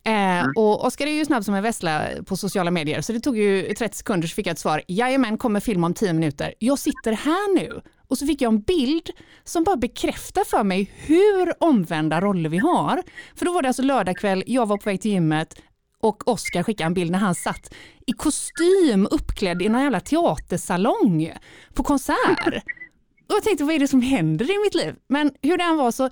Eh, 0.04 0.46
och 0.56 0.84
Oskar 0.86 1.06
är 1.06 1.10
ju 1.10 1.24
snabb 1.24 1.44
som 1.44 1.54
en 1.54 1.62
vessla 1.62 2.02
på 2.26 2.36
sociala 2.36 2.70
medier 2.70 3.00
så 3.00 3.12
det 3.12 3.20
tog 3.20 3.38
ju 3.38 3.74
30 3.74 3.96
sekunder 3.96 4.28
så 4.28 4.34
fick 4.34 4.46
jag 4.46 4.52
ett 4.52 4.58
svar. 4.58 4.82
Jajamän, 4.88 5.38
kommer 5.38 5.60
film 5.60 5.84
om 5.84 5.94
10 5.94 6.12
minuter. 6.12 6.54
Jag 6.58 6.78
sitter 6.78 7.12
här 7.12 7.54
nu. 7.54 7.80
Och 8.12 8.18
så 8.18 8.26
fick 8.26 8.40
jag 8.40 8.52
en 8.52 8.60
bild 8.60 9.10
som 9.44 9.64
bara 9.64 9.76
bekräftar 9.76 10.44
för 10.44 10.64
mig 10.64 10.90
hur 10.96 11.64
omvända 11.64 12.20
roller 12.20 12.50
vi 12.50 12.58
har. 12.58 13.02
För 13.34 13.44
då 13.46 13.52
var 13.52 13.62
det 13.62 13.68
alltså 13.68 13.82
lördagkväll, 13.82 14.44
jag 14.46 14.66
var 14.66 14.76
på 14.76 14.90
väg 14.90 15.00
till 15.00 15.10
gymmet 15.10 15.60
och 16.02 16.28
Oskar 16.28 16.62
skickade 16.62 16.86
en 16.86 16.94
bild 16.94 17.10
när 17.10 17.18
han 17.18 17.34
satt 17.34 17.74
i 18.06 18.12
kostym 18.12 19.08
uppklädd 19.10 19.62
i 19.62 19.68
någon 19.68 19.82
jävla 19.82 20.00
teatersalong 20.00 21.32
på 21.74 21.82
konsert. 21.82 22.46
Och 23.28 23.34
jag 23.36 23.44
tänkte, 23.44 23.64
vad 23.64 23.74
är 23.74 23.78
det 23.78 23.88
som 23.88 24.02
händer 24.02 24.44
i 24.44 24.58
mitt 24.64 24.74
liv? 24.74 24.94
Men 25.08 25.32
hur 25.42 25.58
det 25.58 25.64
än 25.64 25.76
var 25.76 25.90
så 25.90 26.04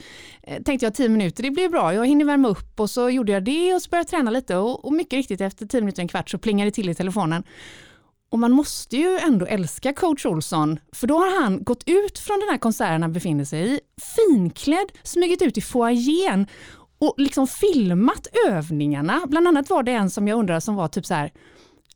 eh, 0.42 0.62
tänkte 0.62 0.86
jag 0.86 0.94
10 0.94 1.08
minuter, 1.08 1.42
det 1.42 1.50
blir 1.50 1.68
bra. 1.68 1.94
Jag 1.94 2.06
hinner 2.06 2.24
värma 2.24 2.48
upp 2.48 2.80
och 2.80 2.90
så 2.90 3.10
gjorde 3.10 3.32
jag 3.32 3.44
det 3.44 3.74
och 3.74 3.82
så 3.82 3.90
började 3.90 4.06
jag 4.06 4.10
träna 4.10 4.30
lite 4.30 4.56
och, 4.56 4.84
och 4.84 4.92
mycket 4.92 5.12
riktigt 5.12 5.40
efter 5.40 5.66
10 5.66 5.80
minuter, 5.80 6.02
en 6.02 6.08
kvart 6.08 6.30
så 6.30 6.38
plingade 6.38 6.70
det 6.70 6.74
till 6.74 6.88
i 6.90 6.94
telefonen. 6.94 7.44
Och 8.30 8.38
man 8.38 8.52
måste 8.52 8.96
ju 8.96 9.18
ändå 9.18 9.46
älska 9.46 9.92
coach 9.92 10.26
Olsson, 10.26 10.78
för 10.92 11.06
då 11.06 11.18
har 11.18 11.42
han 11.42 11.64
gått 11.64 11.82
ut 11.86 12.18
från 12.18 12.40
den 12.40 12.48
här 12.48 12.58
konserten 12.58 13.02
han 13.02 13.12
befinner 13.12 13.44
sig 13.44 13.74
i, 13.74 13.80
finklädd, 14.16 14.92
smugit 15.02 15.42
ut 15.42 15.58
i 15.58 15.60
foajén 15.60 16.46
och 16.98 17.14
liksom 17.16 17.46
filmat 17.46 18.26
övningarna. 18.46 19.20
Bland 19.26 19.48
annat 19.48 19.70
var 19.70 19.82
det 19.82 19.92
en 19.92 20.10
som 20.10 20.28
jag 20.28 20.38
undrar 20.38 20.60
som 20.60 20.74
var 20.74 20.88
typ 20.88 21.06
så 21.06 21.14
här, 21.14 21.32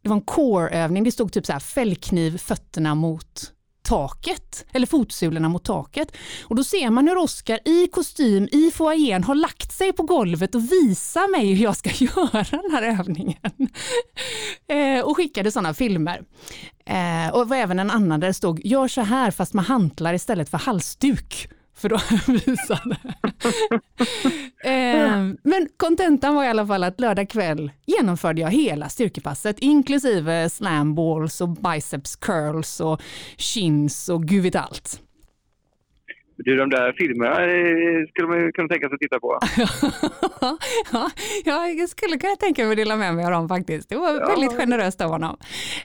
det 0.03 0.09
var 0.09 0.17
en 0.17 0.23
core-övning, 0.23 1.05
det 1.05 1.13
stod 1.13 1.33
typ 1.33 1.47
så 1.47 1.53
här 1.53 1.61
fällkniv 1.61 2.39
fötterna 2.39 2.95
mot 2.95 3.53
taket, 3.85 4.67
eller 4.73 4.87
fotsulorna 4.87 5.49
mot 5.49 5.65
taket. 5.65 6.17
Och 6.45 6.57
då 6.57 6.65
ser 6.65 6.91
man 6.91 7.09
hur 7.09 7.17
Oskar 7.17 7.59
i 7.65 7.87
kostym 7.87 8.49
i 8.53 8.71
foajén 8.71 9.25
har 9.25 9.35
lagt 9.35 9.73
sig 9.73 9.93
på 9.93 10.03
golvet 10.03 10.55
och 10.55 10.73
visar 10.73 11.31
mig 11.31 11.55
hur 11.55 11.65
jag 11.65 11.77
ska 11.77 11.91
göra 12.05 12.45
den 12.51 12.71
här 12.73 12.83
övningen. 12.83 13.37
eh, 14.69 15.05
och 15.05 15.17
skickade 15.17 15.51
sådana 15.51 15.75
filmer. 15.75 16.23
Eh, 16.87 17.35
och 17.35 17.39
det 17.39 17.45
var 17.45 17.57
även 17.57 17.79
en 17.79 17.91
annan 17.91 18.21
där 18.21 18.29
det 18.29 18.35
stod, 18.35 18.61
gör 18.65 18.89
så 18.89 19.01
här 19.01 19.31
fast 19.31 19.55
med 19.55 19.65
hantlar 19.65 20.15
istället 20.15 20.49
för 20.49 20.59
halsduk. 20.59 21.49
För 21.77 21.89
då 21.89 21.97
visade. 22.33 22.97
eh, 24.65 25.35
men 25.43 25.69
kontentan 25.77 26.35
var 26.35 26.45
i 26.45 26.49
alla 26.49 26.67
fall 26.67 26.85
att 26.85 27.01
lördag 27.01 27.31
kväll 27.31 27.71
genomförde 27.87 28.41
jag 28.41 28.51
hela 28.51 28.89
styrkepasset 28.89 29.59
inklusive 29.59 30.51
slam 30.51 30.95
balls 30.95 31.41
och 31.41 31.49
biceps 31.49 32.17
curls 32.17 32.81
och 32.81 33.03
chins 33.37 34.09
och 34.09 34.25
gud 34.25 34.43
vet 34.43 34.57
allt. 34.57 35.01
Du, 36.37 36.57
de 36.57 36.71
där 36.71 36.93
filmerna 36.93 37.45
eh, 37.45 38.09
skulle 38.09 38.29
man 38.29 38.53
kunna 38.53 38.69
tänka 38.69 38.89
sig 38.89 38.95
att 38.95 39.01
titta 39.01 39.21
på. 39.21 39.39
ja, 41.45 41.69
jag 41.69 41.89
skulle 41.89 42.19
kunna 42.19 42.37
tänka 42.37 42.63
mig 42.63 42.71
att 42.71 42.77
dela 42.77 42.97
med 42.97 43.15
mig 43.15 43.25
av 43.25 43.31
dem 43.31 43.49
faktiskt. 43.49 43.89
Det 43.89 43.97
var 43.97 44.15
ja. 44.15 44.27
väldigt 44.27 44.53
generöst 44.53 45.01
av 45.01 45.11
honom. 45.11 45.37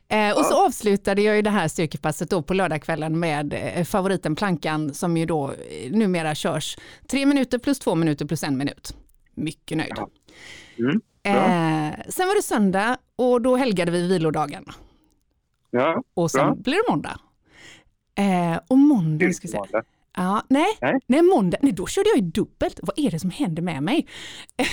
Eh, 0.08 0.32
och 0.32 0.39
ja. 0.39 0.44
så 0.44 0.65
avslutade 0.65 1.22
jag 1.22 1.36
ju 1.36 1.41
det 1.41 1.50
här 1.50 1.68
styrkepasset 1.68 2.29
då 2.29 2.41
på 2.41 2.53
lördagskvällen 2.53 3.20
med 3.20 3.53
eh, 3.53 3.84
favoriten 3.84 4.36
plankan 4.36 4.94
som 4.94 5.18
ju 5.18 5.25
då 5.25 5.51
eh, 5.51 5.91
numera 5.91 6.36
körs 6.36 6.77
tre 7.08 7.25
minuter 7.25 7.60
plus 7.60 7.79
två 7.79 7.96
minuter 7.96 8.25
plus 8.25 8.44
en 8.44 8.58
minut. 8.58 8.96
Mycket 9.36 9.77
nöjd. 9.77 9.94
Ja. 9.96 10.10
Mm. 10.77 11.01
Eh, 11.24 11.96
sen 12.10 12.27
var 12.27 12.36
det 12.36 12.41
söndag 12.41 12.98
och 13.15 13.41
då 13.41 13.56
helgade 13.56 13.91
vi 13.91 14.08
vilodagen. 14.08 14.65
Ja, 15.72 16.03
och 16.13 16.32
sen 16.32 16.62
blir 16.62 16.75
det 16.75 16.91
måndag. 16.91 17.20
Eh, 18.15 18.60
och 18.68 18.77
måndag, 18.77 19.34
ska 19.34 19.48
vi 19.48 19.51
se. 19.51 19.60
Ja, 20.19 20.43
nej, 20.49 20.77
nej, 20.81 20.99
nej, 21.07 21.21
måndag, 21.21 21.57
nej, 21.61 21.71
då 21.71 21.88
körde 21.88 22.09
jag 22.09 22.17
ju 22.17 22.31
dubbelt. 22.31 22.79
Vad 22.81 22.99
är 22.99 23.11
det 23.11 23.19
som 23.19 23.29
händer 23.29 23.61
med 23.61 23.83
mig? 23.83 24.07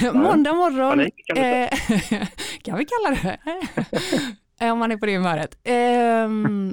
Ja. 0.00 0.12
måndag 0.12 0.52
morgon, 0.52 0.90
Panik, 0.90 1.14
kan, 1.26 1.38
eh, 1.38 1.68
kan 2.62 2.78
vi 2.78 2.84
kalla 2.84 3.16
det. 3.22 3.38
Om 4.72 4.78
man 4.78 4.92
är 4.92 4.96
på 4.96 5.06
det 5.06 5.16
humöret. 5.16 5.58
Eh, 5.64 6.28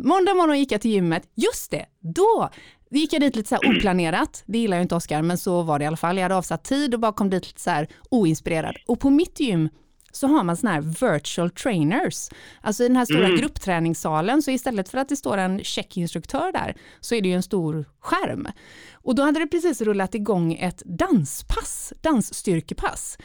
måndag 0.05 0.33
morgon 0.33 0.59
gick 0.59 0.71
jag 0.71 0.81
till 0.81 0.91
gymmet. 0.91 1.23
Just 1.35 1.71
det, 1.71 1.85
då 1.99 2.49
gick 2.91 3.13
jag 3.13 3.21
dit 3.21 3.35
lite 3.35 3.49
så 3.49 3.55
här 3.55 3.77
oplanerat. 3.77 4.43
Det 4.45 4.57
gillar 4.57 4.77
ju 4.77 4.83
inte 4.83 4.95
Oskar, 4.95 5.21
men 5.21 5.37
så 5.37 5.61
var 5.61 5.79
det 5.79 5.83
i 5.83 5.87
alla 5.87 5.97
fall. 5.97 6.17
Jag 6.17 6.23
hade 6.23 6.35
avsatt 6.35 6.63
tid 6.63 6.93
och 6.93 6.99
bara 6.99 7.13
kom 7.13 7.29
dit 7.29 7.47
lite 7.47 7.61
så 7.61 7.69
här 7.69 7.87
oinspirerad. 8.09 8.75
Och 8.87 8.99
på 8.99 9.09
mitt 9.09 9.39
gym 9.39 9.69
så 10.15 10.27
har 10.27 10.43
man 10.43 10.57
sådana 10.57 10.75
här 10.75 10.81
virtual 10.81 11.49
trainers. 11.49 12.29
Alltså 12.61 12.83
i 12.83 12.87
den 12.87 12.97
här 12.97 13.05
stora 13.05 13.25
mm. 13.25 13.37
gruppträningssalen 13.37 14.41
så 14.41 14.51
istället 14.51 14.89
för 14.89 14.97
att 14.97 15.09
det 15.09 15.15
står 15.15 15.37
en 15.37 15.63
checkinstruktör 15.63 16.51
där 16.51 16.75
så 16.99 17.15
är 17.15 17.21
det 17.21 17.29
ju 17.29 17.35
en 17.35 17.43
stor 17.43 17.85
skärm. 17.99 18.47
Och 18.93 19.15
då 19.15 19.23
hade 19.23 19.39
det 19.39 19.47
precis 19.47 19.81
rullat 19.81 20.15
igång 20.15 20.53
ett 20.53 20.83
danspass, 20.85 21.93
dansstyrkepass. 22.01 23.17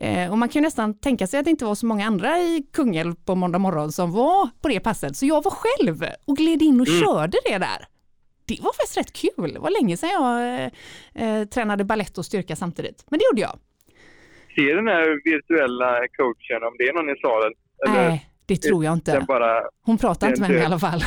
Eh, 0.00 0.30
och 0.30 0.38
man 0.38 0.48
kan 0.48 0.62
nästan 0.62 0.94
tänka 0.98 1.26
sig 1.26 1.38
att 1.38 1.44
det 1.44 1.50
inte 1.50 1.64
var 1.64 1.74
så 1.74 1.86
många 1.86 2.06
andra 2.06 2.38
i 2.38 2.66
Kungälv 2.72 3.14
på 3.14 3.34
måndag 3.34 3.58
morgon 3.58 3.92
som 3.92 4.12
var 4.12 4.48
på 4.60 4.68
det 4.68 4.80
passet. 4.80 5.16
Så 5.16 5.26
jag 5.26 5.44
var 5.44 5.50
själv 5.50 6.04
och 6.24 6.36
gled 6.36 6.62
in 6.62 6.80
och 6.80 6.88
mm. 6.88 7.00
körde 7.00 7.38
det 7.44 7.58
där. 7.58 7.88
Det 8.46 8.58
var 8.60 8.72
faktiskt 8.72 8.96
rätt 8.96 9.12
kul. 9.12 9.52
Det 9.52 9.60
var 9.60 9.70
länge 9.70 9.96
sedan 9.96 10.10
jag 10.10 10.64
eh, 10.64 10.70
eh 11.14 11.44
tränade 11.44 11.84
ballett 11.84 12.18
och 12.18 12.26
styrka 12.26 12.56
samtidigt. 12.56 13.04
Men 13.10 13.18
det 13.18 13.24
gjorde 13.24 13.40
jag 13.40 13.58
se 14.54 14.74
den 14.74 14.86
här 14.86 15.20
virtuella 15.24 15.90
coachen 16.16 16.62
om 16.68 16.74
det 16.78 16.84
är 16.84 16.92
någon 16.92 17.10
i 17.10 17.18
salen? 17.20 17.52
Nej, 17.86 18.28
det 18.46 18.56
tror 18.56 18.84
jag 18.84 18.92
inte. 18.92 19.24
Bara, 19.28 19.62
Hon 19.82 19.98
pratar 19.98 20.28
inte 20.28 20.40
med 20.40 20.50
mig 20.50 20.58
i 20.58 20.64
alla 20.64 20.78
fall. 20.78 21.04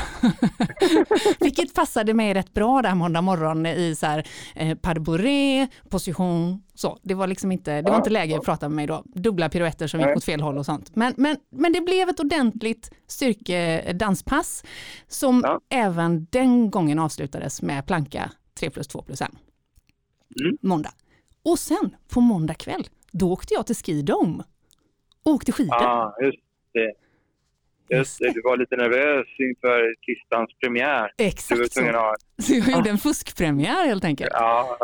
Vilket 1.39 1.73
passade 1.73 2.13
mig 2.13 2.33
rätt 2.33 2.53
bra 2.53 2.81
där 2.81 2.95
måndag 2.95 3.21
morgon 3.21 3.65
i 3.65 3.95
så 3.95 4.05
här, 4.05 4.27
eh, 4.55 4.77
de 4.93 5.67
position, 5.89 6.63
så. 6.73 6.99
Det 7.03 7.13
var 7.13 7.27
liksom 7.27 7.51
inte, 7.51 7.81
det 7.81 7.89
var 7.89 7.97
inte 7.97 8.09
läge 8.09 8.37
att 8.37 8.45
prata 8.45 8.69
med 8.69 8.75
mig 8.75 8.87
då. 8.87 9.03
Dubbla 9.05 9.49
piruetter 9.49 9.87
som 9.87 9.99
gick 9.99 10.17
åt 10.17 10.23
fel 10.23 10.41
håll 10.41 10.57
och 10.57 10.65
sånt. 10.65 10.95
Men, 10.95 11.13
men, 11.17 11.37
men 11.49 11.73
det 11.73 11.81
blev 11.81 12.09
ett 12.09 12.19
ordentligt 12.19 12.91
styrkedanspass 13.07 14.63
som 15.07 15.41
ja. 15.43 15.61
även 15.69 16.27
den 16.29 16.71
gången 16.71 16.99
avslutades 16.99 17.61
med 17.61 17.85
planka 17.85 18.31
3 18.59 18.69
plus 18.69 18.87
2 18.87 19.01
plus 19.01 19.21
1. 19.21 19.29
Mm. 20.39 20.57
Måndag. 20.61 20.91
Och 21.43 21.59
sen 21.59 21.95
på 22.13 22.21
måndag 22.21 22.53
kväll 22.53 22.87
då 23.17 23.31
åkte 23.31 23.53
jag 23.53 23.65
till 23.65 23.75
Skidome 23.75 24.43
och 25.23 25.31
åkte 25.31 25.51
skidor. 25.51 25.75
Ja, 25.79 26.15
ah, 26.19 26.25
just 26.25 26.37
det. 26.73 26.93
Just 27.89 28.19
det, 28.19 28.31
du 28.31 28.41
var 28.41 28.57
lite 28.57 28.75
nervös 28.75 29.27
inför 29.39 29.95
listans 30.07 30.49
premiär. 30.61 31.11
Exakt 31.17 31.61
du 31.61 31.69
så. 31.69 32.15
så 32.41 32.53
jag 32.53 32.71
gjorde 32.71 32.89
en 32.89 32.97
fuskpremiär 32.97 33.85
helt 33.87 34.03
enkelt. 34.03 34.31
Ja, 34.33 34.77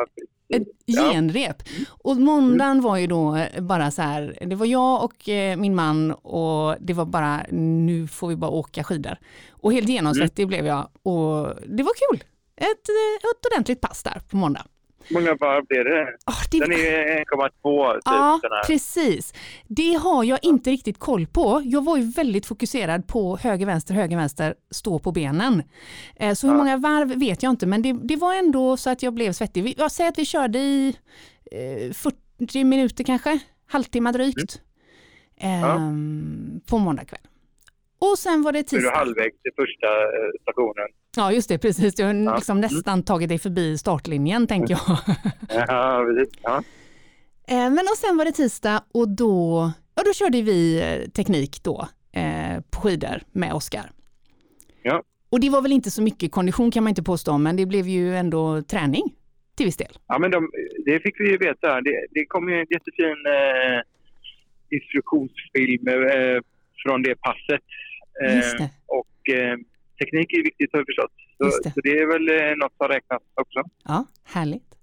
ett 0.49 0.67
genrep. 0.87 1.63
Och 1.89 2.17
måndagen 2.17 2.81
var 2.81 2.97
ju 2.97 3.07
då 3.07 3.45
bara 3.59 3.91
så 3.91 4.01
här, 4.01 4.37
det 4.41 4.55
var 4.55 4.65
jag 4.65 5.03
och 5.03 5.29
eh, 5.29 5.57
min 5.57 5.75
man 5.75 6.11
och 6.11 6.75
det 6.79 6.93
var 6.93 7.05
bara, 7.05 7.45
nu 7.51 8.07
får 8.07 8.27
vi 8.27 8.35
bara 8.35 8.51
åka 8.51 8.83
skidor. 8.83 9.17
Och 9.51 9.73
helt 9.73 9.89
genomsvettig 9.89 10.43
mm. 10.43 10.47
blev 10.49 10.65
jag 10.65 10.89
och 11.03 11.55
det 11.65 11.83
var 11.83 11.93
kul. 12.09 12.23
Ett, 12.55 12.89
ett 13.31 13.45
ordentligt 13.51 13.81
pass 13.81 14.03
där 14.03 14.21
på 14.29 14.37
måndag. 14.37 14.65
Många 15.11 15.35
varv 15.35 15.65
blir 15.65 15.83
det? 15.83 16.03
Oh, 16.27 16.43
det... 16.51 16.59
Den 16.59 16.71
är 16.71 17.25
1,2 17.25 17.93
typ. 17.93 18.01
Ja, 18.05 18.39
precis. 18.67 19.33
Det 19.67 19.93
har 19.93 20.23
jag 20.23 20.39
inte 20.41 20.69
riktigt 20.69 20.99
koll 20.99 21.27
på. 21.27 21.61
Jag 21.65 21.83
var 21.83 21.97
ju 21.97 22.11
väldigt 22.11 22.45
fokuserad 22.45 23.07
på 23.07 23.37
höger, 23.37 23.65
vänster, 23.65 23.93
höger, 23.93 24.17
vänster, 24.17 24.55
stå 24.71 24.99
på 24.99 25.11
benen. 25.11 25.63
Eh, 26.15 26.33
så 26.33 26.47
hur 26.47 26.53
ja. 26.53 26.57
många 26.57 26.77
varv 26.77 27.19
vet 27.19 27.43
jag 27.43 27.49
inte, 27.49 27.65
men 27.65 27.81
det, 27.81 27.93
det, 27.93 28.15
var 28.15 28.35
ändå 28.35 28.77
så 28.77 28.89
att 28.89 29.03
jag 29.03 29.13
blev 29.13 29.31
svettig. 29.31 29.73
Jag 29.77 29.91
säger 29.91 30.09
att 30.09 30.17
vi 30.17 30.25
körde 30.25 30.59
i 30.59 30.95
eh, 31.51 31.93
40 31.93 32.63
minuter 32.63 33.03
kanske, 33.03 33.39
halvtimme 33.67 34.11
drygt, 34.11 34.61
mm. 35.37 35.63
Ehm, 35.63 36.61
på 36.65 36.77
måndag 36.77 37.05
kväll. 37.05 37.19
Och 38.05 38.17
sen 38.17 38.41
var 38.41 38.51
det 38.51 38.63
tisdag. 38.63 38.77
Är 38.77 38.91
du 38.91 38.97
halvvägs 38.97 39.41
till 39.41 39.51
första 39.55 39.87
eh, 39.87 40.29
stationen? 40.41 40.87
Ja, 41.15 41.31
just 41.31 41.49
det, 41.49 41.57
precis. 41.57 41.99
Jag 41.99 42.07
har 42.07 42.13
ja. 42.13 42.35
liksom 42.35 42.61
nästan 42.61 43.03
tagit 43.03 43.29
dig 43.29 43.39
förbi 43.39 43.77
startlinjen, 43.77 44.47
tänker 44.47 44.73
jag. 44.73 44.97
ja, 45.67 46.05
precis. 46.07 46.33
Ja. 46.43 46.63
Eh, 47.47 47.69
men 47.75 47.79
och 47.91 47.97
sen 47.97 48.17
var 48.17 48.25
det 48.25 48.31
tisdag 48.31 48.83
och 48.93 49.09
då, 49.09 49.71
ja, 49.95 50.03
då 50.05 50.13
körde 50.13 50.41
vi 50.41 50.81
eh, 50.81 51.09
teknik 51.09 51.63
då 51.63 51.87
eh, 52.15 52.61
på 52.71 52.81
skidor 52.81 53.17
med 53.31 53.53
Oskar. 53.53 53.91
Ja. 54.83 55.03
Och 55.31 55.39
det 55.39 55.49
var 55.49 55.61
väl 55.61 55.71
inte 55.71 55.91
så 55.91 56.01
mycket 56.01 56.31
kondition 56.31 56.71
kan 56.71 56.83
man 56.83 56.89
inte 56.89 57.03
påstå, 57.03 57.37
men 57.37 57.55
det 57.55 57.65
blev 57.65 57.87
ju 57.87 58.15
ändå 58.15 58.61
träning 58.61 59.03
till 59.57 59.65
viss 59.65 59.77
del. 59.77 59.97
Ja, 60.07 60.19
men 60.19 60.31
de, 60.31 60.49
det 60.85 60.99
fick 60.99 61.19
vi 61.19 61.29
ju 61.29 61.37
veta. 61.37 61.81
Det, 61.81 62.05
det 62.11 62.25
kom 62.25 62.49
ju 62.49 62.55
en 62.55 62.67
jättefin 62.69 63.25
eh, 63.37 63.81
instruktionsfilm 64.69 65.87
eh, 65.87 66.41
från 66.83 67.03
det 67.03 67.15
passet 67.15 67.63
Eh, 68.21 68.65
och 68.85 69.35
eh, 69.35 69.57
teknik 69.99 70.33
är 70.33 70.43
viktigt 70.43 70.69
har 70.73 70.79
vi 70.79 70.85
förstått. 70.85 71.11
Så, 71.37 71.43
det. 71.43 71.73
så 71.73 71.79
det 71.83 71.89
är 71.89 72.07
väl 72.13 72.25
eh, 72.29 72.55
något 72.57 72.73
som 72.77 72.87
räknas 72.87 73.21
också. 73.41 73.59
Ja, 73.83 74.05
härligt. 74.23 74.75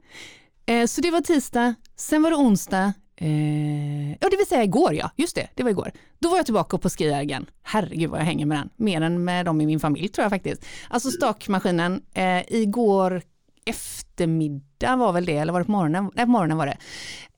Eh, 0.67 0.87
så 0.87 1.01
det 1.01 1.11
var 1.11 1.21
tisdag, 1.21 1.75
sen 1.97 2.23
var 2.23 2.31
det 2.31 2.37
onsdag, 2.37 2.93
eh, 3.17 4.11
ja 4.11 4.29
det 4.31 4.37
vill 4.37 4.47
säga 4.47 4.65
igår 4.65 4.95
ja, 4.95 5.11
just 5.17 5.35
det, 5.35 5.49
det 5.55 5.63
var 5.63 5.71
igår. 5.71 5.91
Då 6.19 6.29
var 6.29 6.37
jag 6.37 6.45
tillbaka 6.45 6.79
på 6.79 6.89
skijägaren. 6.89 7.47
Herregud 7.63 8.11
vad 8.11 8.21
jag 8.21 8.25
hänger 8.25 8.47
med 8.47 8.59
den, 8.59 8.71
mer 8.77 9.01
än 9.01 9.25
med 9.25 9.47
dem 9.47 9.61
i 9.61 9.67
min 9.67 9.81
familj 9.81 10.09
tror 10.09 10.23
jag 10.25 10.31
faktiskt. 10.31 10.67
Alltså 10.91 11.11
stakmaskinen, 11.11 12.03
eh, 12.15 12.43
igår 12.49 13.23
eftermiddag 13.67 14.97
var 14.97 15.13
väl 15.13 15.25
det, 15.25 15.37
eller 15.37 15.53
var 15.53 15.61
det 15.61 15.67
på 15.67 15.73
morgonen? 15.73 16.11
Nej, 16.15 16.25
på 16.25 16.31
morgonen 16.31 16.57
var 16.57 16.67
det. 16.67 16.77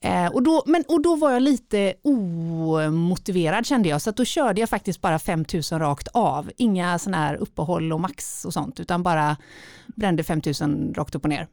Eh, 0.01 0.33
och, 0.33 0.43
då, 0.43 0.63
men, 0.67 0.85
och 0.89 1.03
då 1.03 1.17
var 1.17 1.31
jag 1.33 1.43
lite 1.43 1.95
omotiverad 2.03 3.67
kände 3.67 3.89
jag, 3.89 4.03
så 4.03 4.11
att 4.11 4.17
då 4.17 4.25
körde 4.25 4.61
jag 4.61 4.69
faktiskt 4.69 5.01
bara 5.01 5.19
5000 5.19 5.79
rakt 5.79 6.09
av. 6.09 6.51
Inga 6.57 6.99
sådana 6.99 7.17
här 7.17 7.35
uppehåll 7.35 7.93
och 7.93 8.01
max 8.01 8.45
och 8.45 8.53
sånt, 8.53 8.81
utan 8.81 9.03
bara 9.03 9.37
brände 9.87 10.25
5000 10.25 10.95
rakt 10.95 11.15
upp 11.15 11.25
och 11.25 11.29
ner. 11.29 11.49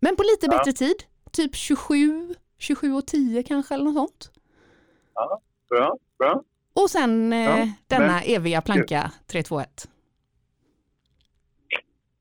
Men 0.00 0.16
på 0.16 0.22
lite 0.22 0.46
ja. 0.46 0.58
bättre 0.58 0.72
tid, 0.72 0.96
typ 1.32 1.54
27, 1.54 2.34
27 2.58 2.92
och 2.92 3.06
10 3.06 3.42
kanske 3.42 3.74
eller 3.74 3.84
något 3.84 3.94
sånt. 3.94 4.30
Ja, 5.14 5.40
bra, 5.68 5.96
bra. 6.18 6.42
Och 6.74 6.90
sen 6.90 7.32
eh, 7.32 7.38
ja, 7.40 7.68
denna 7.86 8.06
men, 8.06 8.22
eviga 8.24 8.60
planka 8.60 9.10
321. 9.26 9.88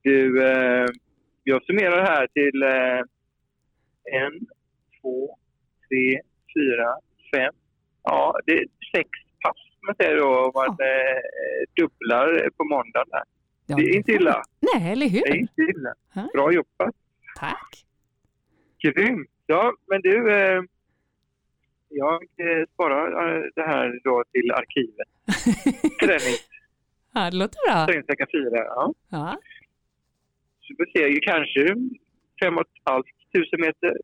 Du, 0.03 0.47
eh, 0.47 0.85
jag 1.43 1.63
summerar 1.63 2.03
här 2.05 2.27
till 2.27 2.63
eh, 2.63 2.99
en, 4.23 4.39
två, 5.01 5.37
tre, 5.87 6.21
fyra, 6.55 6.95
fem. 7.35 7.53
Ja, 8.03 8.39
det 8.45 8.51
är 8.51 8.65
sex 8.95 9.09
pass 9.43 9.71
man 9.87 9.95
säger 9.95 10.17
då 10.17 10.51
man 10.55 10.75
ja. 10.77 10.85
eh, 10.85 11.21
dubblar 11.75 12.49
på 12.57 12.63
måndagen. 12.63 13.07
Där. 13.11 13.23
Ja, 13.65 13.75
det 13.75 13.81
är 13.81 13.95
inte 13.95 14.11
illa. 14.11 14.43
Nej, 14.59 14.91
eller 14.91 15.07
hur? 15.09 15.21
Det 15.21 15.29
är 15.29 15.35
inte 15.35 15.61
illa. 15.61 15.93
Bra 16.33 16.51
jobbat. 16.51 16.95
Tack. 17.39 17.85
Grymt. 18.83 19.29
Ja, 19.45 19.73
men 19.87 20.01
du, 20.01 20.33
eh, 20.33 20.61
jag 21.89 22.23
eh, 22.23 22.65
sparar 22.73 23.35
eh, 23.35 23.43
det 23.55 23.61
här 23.61 23.99
då 24.03 24.23
till 24.31 24.51
arkivet. 24.51 25.07
Träning. 25.99 26.37
ja, 27.13 27.29
det 27.29 27.37
låter 27.37 27.71
bra. 27.71 27.85
Träningsvecka 27.85 28.27
fyra, 28.31 28.57
ja. 28.57 28.93
ja. 29.09 29.37
Ser 30.93 31.21
kanske 31.21 31.75
fem 32.43 32.57
och 32.57 32.61
ett 32.61 32.81
halvt 32.83 33.05
tusen 33.33 33.61
meter 33.61 33.97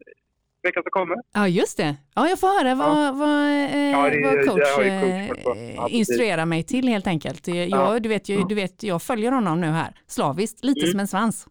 veckan 0.63 0.83
som 0.83 0.91
kommer. 0.91 1.17
Ja, 1.33 1.47
just 1.47 1.77
det. 1.77 1.95
Ja, 2.15 2.29
jag 2.29 2.39
får 2.39 2.47
höra 2.59 2.75
vad, 2.75 3.07
ja. 3.07 3.12
vad, 3.12 3.47
eh, 3.47 3.91
ja, 3.91 4.09
det, 4.09 4.21
vad 4.21 4.45
coach, 4.45 5.43
coach 5.43 5.57
eh, 5.57 5.95
instruerar 6.00 6.45
mig 6.45 6.63
till 6.63 6.88
helt 6.88 7.07
enkelt. 7.07 7.47
Jag, 7.47 7.69
ja. 7.69 8.00
du, 8.00 8.09
vet, 8.09 8.29
jag, 8.29 8.47
du 8.50 8.55
vet, 8.55 8.83
jag 8.83 9.01
följer 9.01 9.31
honom 9.31 9.62
nu 9.62 9.67
här 9.67 9.93
slaviskt, 10.07 10.63
lite 10.63 10.79
mm. 10.81 10.91
som 10.91 11.00
en 11.00 11.07
svans. 11.07 11.47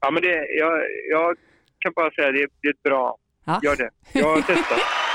Ja, 0.00 0.10
men 0.10 0.22
det, 0.22 0.46
jag, 0.58 0.82
jag 1.10 1.36
kan 1.78 1.92
bara 1.96 2.10
säga 2.10 2.32
det, 2.32 2.46
det 2.62 2.68
är 2.68 2.90
bra. 2.90 3.16
Ja. 3.44 3.60
Gör 3.62 3.76
det. 3.76 3.90
Jag 4.12 4.28
har 4.28 4.42
testat. 4.42 4.78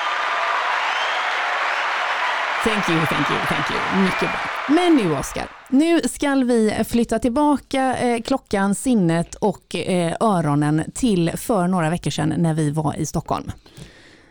Thank 2.66 2.90
you, 2.90 3.06
thank 3.06 3.30
you, 3.30 3.40
thank 3.48 3.66
you. 3.72 4.04
Mycket 4.04 4.20
bra. 4.20 4.76
Men 4.76 4.96
nu 4.96 5.18
Oskar, 5.18 5.48
nu 5.70 6.02
ska 6.02 6.36
vi 6.36 6.84
flytta 6.88 7.20
tillbaka 7.20 7.98
eh, 7.98 8.22
klockan, 8.22 8.76
sinnet 8.76 9.36
och 9.36 9.76
eh, 9.76 10.14
öronen 10.20 10.84
till 10.94 11.32
för 11.38 11.68
några 11.68 11.90
veckor 11.90 12.12
sedan 12.12 12.34
när 12.38 12.54
vi 12.54 12.72
var 12.72 12.96
i 12.96 13.06
Stockholm. 13.06 13.52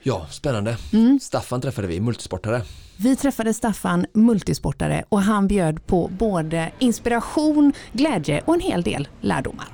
Ja, 0.02 0.26
spännande. 0.30 0.76
Mm. 0.92 1.20
Staffan 1.20 1.60
träffade 1.60 1.88
vi, 1.88 2.00
multisportare. 2.00 2.62
Vi 2.96 3.16
träffade 3.16 3.54
Staffan, 3.54 4.06
multisportare, 4.12 5.04
och 5.08 5.22
han 5.22 5.48
bjöd 5.48 5.86
på 5.86 6.10
både 6.18 6.72
inspiration, 6.78 7.72
glädje 7.92 8.42
och 8.44 8.54
en 8.54 8.60
hel 8.60 8.82
del 8.82 9.08
lärdomar. 9.20 9.66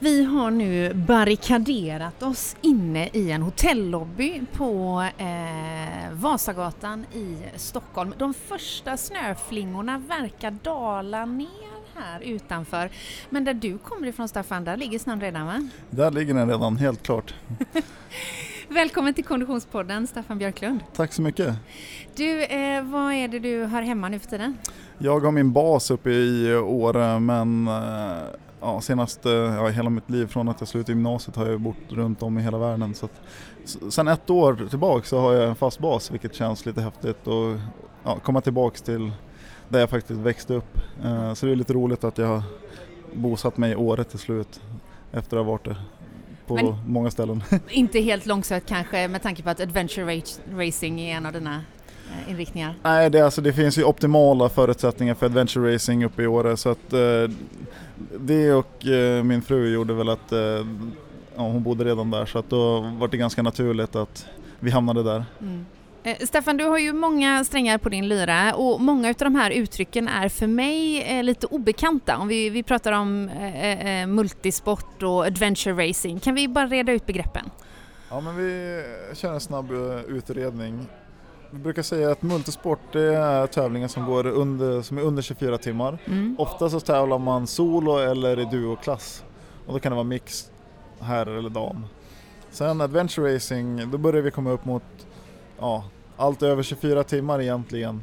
Vi 0.00 0.24
har 0.24 0.50
nu 0.50 0.94
barrikaderat 0.94 2.22
oss 2.22 2.56
inne 2.60 3.08
i 3.12 3.30
en 3.30 3.42
hotellobby 3.42 4.42
på 4.52 5.04
eh, 5.18 6.12
Vasagatan 6.12 7.06
i 7.14 7.36
Stockholm. 7.56 8.14
De 8.18 8.34
första 8.34 8.96
snöflingorna 8.96 9.98
verkar 9.98 10.50
dala 10.50 11.24
ner 11.24 11.48
här 11.94 12.20
utanför. 12.20 12.90
Men 13.30 13.44
där 13.44 13.54
du 13.54 13.78
kommer 13.78 14.06
ifrån 14.06 14.28
Staffan, 14.28 14.64
där 14.64 14.76
ligger 14.76 14.98
snön 14.98 15.20
redan 15.20 15.46
va? 15.46 15.68
Där 15.90 16.10
ligger 16.10 16.34
den 16.34 16.48
redan, 16.48 16.76
helt 16.76 17.02
klart. 17.02 17.34
Välkommen 18.68 19.14
till 19.14 19.24
Konditionspodden 19.24 20.06
Staffan 20.06 20.38
Björklund. 20.38 20.80
Tack 20.96 21.12
så 21.12 21.22
mycket. 21.22 21.54
Du, 22.16 22.44
eh, 22.44 22.82
vad 22.82 23.12
är 23.12 23.28
det 23.28 23.38
du 23.38 23.62
har 23.62 23.82
hemma 23.82 24.08
nu 24.08 24.18
för 24.18 24.28
tiden? 24.28 24.58
Jag 24.98 25.20
har 25.20 25.30
min 25.30 25.52
bas 25.52 25.90
uppe 25.90 26.10
i 26.10 26.54
Åre 26.56 27.20
men 27.20 27.68
eh, 27.68 28.28
ja, 28.60 28.80
senaste, 28.80 29.28
ja, 29.28 29.68
hela 29.68 29.90
mitt 29.90 30.10
liv 30.10 30.26
från 30.26 30.48
att 30.48 30.60
jag 30.60 30.68
slutade 30.68 30.92
gymnasiet 30.92 31.36
har 31.36 31.46
jag 31.46 31.60
bott 31.60 31.76
runt 31.88 32.22
om 32.22 32.38
i 32.38 32.42
hela 32.42 32.58
världen. 32.58 32.94
Så 32.94 33.06
att, 33.06 33.20
sen 33.92 34.08
ett 34.08 34.30
år 34.30 34.66
tillbaka 34.70 35.06
så 35.06 35.20
har 35.20 35.32
jag 35.32 35.48
en 35.48 35.56
fast 35.56 35.78
bas 35.78 36.10
vilket 36.10 36.34
känns 36.34 36.66
lite 36.66 36.82
häftigt 36.82 37.26
och 37.26 37.56
ja, 38.04 38.18
komma 38.22 38.40
tillbaks 38.40 38.82
till 38.82 39.12
där 39.68 39.80
jag 39.80 39.90
faktiskt 39.90 40.20
växte 40.20 40.54
upp. 40.54 40.78
Eh, 41.04 41.34
så 41.34 41.46
det 41.46 41.52
är 41.52 41.56
lite 41.56 41.72
roligt 41.72 42.04
att 42.04 42.18
jag 42.18 42.26
har 42.26 42.42
bosatt 43.14 43.56
mig 43.56 43.72
i 43.72 43.76
Åre 43.76 44.04
till 44.04 44.18
slut 44.18 44.60
efter 45.12 45.36
att 45.36 45.44
ha 45.44 45.52
varit 45.52 45.64
där 45.64 45.82
på 46.46 46.54
Men 46.54 46.74
många 46.86 47.10
ställen. 47.10 47.42
Inte 47.68 48.00
helt 48.00 48.26
långsökt 48.26 48.68
kanske 48.68 49.08
med 49.08 49.22
tanke 49.22 49.42
på 49.42 49.50
att 49.50 49.60
adventure 49.60 50.22
racing 50.50 51.00
är 51.00 51.16
en 51.16 51.26
av 51.26 51.32
dina 51.32 51.54
eh, 51.54 52.30
inriktningar? 52.30 52.74
Nej, 52.82 53.10
det, 53.10 53.20
alltså, 53.20 53.40
det 53.40 53.52
finns 53.52 53.78
ju 53.78 53.84
optimala 53.84 54.48
förutsättningar 54.48 55.14
för 55.14 55.26
adventure 55.26 55.74
racing 55.74 56.04
uppe 56.04 56.22
i 56.22 56.26
Åre 56.26 56.56
så 56.56 56.68
att 56.68 56.92
eh, 56.92 57.00
det 58.18 58.52
och 58.52 58.86
eh, 58.86 59.24
min 59.24 59.42
fru 59.42 59.72
gjorde 59.72 59.94
väl 59.94 60.08
att 60.08 60.32
eh, 60.32 60.38
ja, 61.36 61.42
hon 61.42 61.62
bodde 61.62 61.84
redan 61.84 62.10
där 62.10 62.26
så 62.26 62.38
att 62.38 62.50
då 62.50 62.80
var 62.80 63.08
det 63.08 63.16
ganska 63.16 63.42
naturligt 63.42 63.96
att 63.96 64.26
vi 64.60 64.70
hamnade 64.70 65.02
där. 65.02 65.24
Mm. 65.40 65.66
Eh, 66.02 66.16
Staffan, 66.26 66.56
du 66.56 66.64
har 66.64 66.78
ju 66.78 66.92
många 66.92 67.44
strängar 67.44 67.78
på 67.78 67.88
din 67.88 68.08
lyra 68.08 68.54
och 68.54 68.80
många 68.80 69.08
av 69.08 69.14
de 69.18 69.34
här 69.34 69.50
uttrycken 69.50 70.08
är 70.08 70.28
för 70.28 70.46
mig 70.46 71.02
eh, 71.02 71.24
lite 71.24 71.46
obekanta. 71.46 72.16
Om 72.16 72.28
vi, 72.28 72.50
vi 72.50 72.62
pratar 72.62 72.92
om 72.92 73.28
eh, 73.28 74.00
eh, 74.02 74.06
multisport 74.06 75.02
och 75.02 75.26
adventure 75.26 75.88
racing, 75.88 76.20
kan 76.20 76.34
vi 76.34 76.48
bara 76.48 76.66
reda 76.66 76.92
ut 76.92 77.06
begreppen? 77.06 77.50
Ja, 78.10 78.20
men 78.20 78.36
vi 78.36 78.82
kör 79.14 79.32
en 79.32 79.40
snabb 79.40 79.72
utredning. 80.08 80.86
Vi 81.50 81.58
brukar 81.58 81.82
säga 81.82 82.10
att 82.10 82.22
multisport 82.22 82.78
det 82.92 83.14
är 83.14 83.46
tävlingar 83.46 83.88
som, 83.88 84.06
går 84.06 84.26
under, 84.26 84.82
som 84.82 84.98
är 84.98 85.02
under 85.02 85.22
24 85.22 85.58
timmar. 85.58 85.98
Mm. 86.06 86.36
Ofta 86.38 86.70
så 86.70 86.80
tävlar 86.80 87.18
man 87.18 87.46
solo 87.46 87.98
eller 87.98 88.38
i 88.40 88.44
duoklass 88.44 89.24
och 89.66 89.72
då 89.72 89.80
kan 89.80 89.92
det 89.92 89.96
vara 89.96 90.04
mix, 90.04 90.50
herr 91.00 91.26
eller 91.26 91.50
dam. 91.50 91.86
Sen 92.50 92.80
adventure 92.80 93.34
racing, 93.34 93.90
då 93.90 93.98
börjar 93.98 94.22
vi 94.22 94.30
komma 94.30 94.50
upp 94.50 94.64
mot 94.64 94.82
ja, 95.58 95.84
allt 96.16 96.42
över 96.42 96.62
24 96.62 97.04
timmar 97.04 97.40
egentligen. 97.40 98.02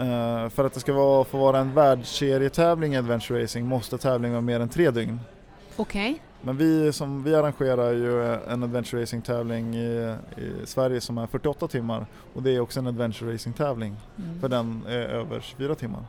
Uh, 0.00 0.48
för 0.48 0.64
att 0.64 0.74
det 0.74 0.80
ska 0.80 0.92
vara, 0.92 1.24
få 1.24 1.38
vara 1.38 1.58
en 1.58 1.74
världsserietävling 1.74 2.94
i 2.94 2.96
adventure 2.96 3.42
racing 3.42 3.68
måste 3.68 3.98
tävlingen 3.98 4.32
vara 4.32 4.40
mer 4.40 4.60
än 4.60 4.68
tre 4.68 4.90
dygn. 4.90 5.20
Okej. 5.76 6.10
Okay. 6.10 6.29
Men 6.42 6.56
vi, 6.56 6.92
som, 6.92 7.22
vi 7.22 7.34
arrangerar 7.34 7.92
ju 7.92 8.34
en 8.34 8.62
adventure 8.62 9.02
racing 9.02 9.24
tävling 9.24 9.76
i, 9.76 10.16
i, 10.36 10.66
Sverige 10.66 11.00
som 11.00 11.18
är 11.18 11.26
48 11.26 11.68
timmar 11.68 12.06
och 12.34 12.42
det 12.42 12.50
är 12.50 12.60
också 12.60 12.80
en 12.80 12.86
adventure 12.86 13.34
racing 13.34 13.56
tävling 13.56 13.96
mm. 14.18 14.40
för 14.40 14.48
den 14.48 14.82
är 14.88 14.98
över 14.98 15.40
24 15.40 15.74
timmar. 15.74 16.04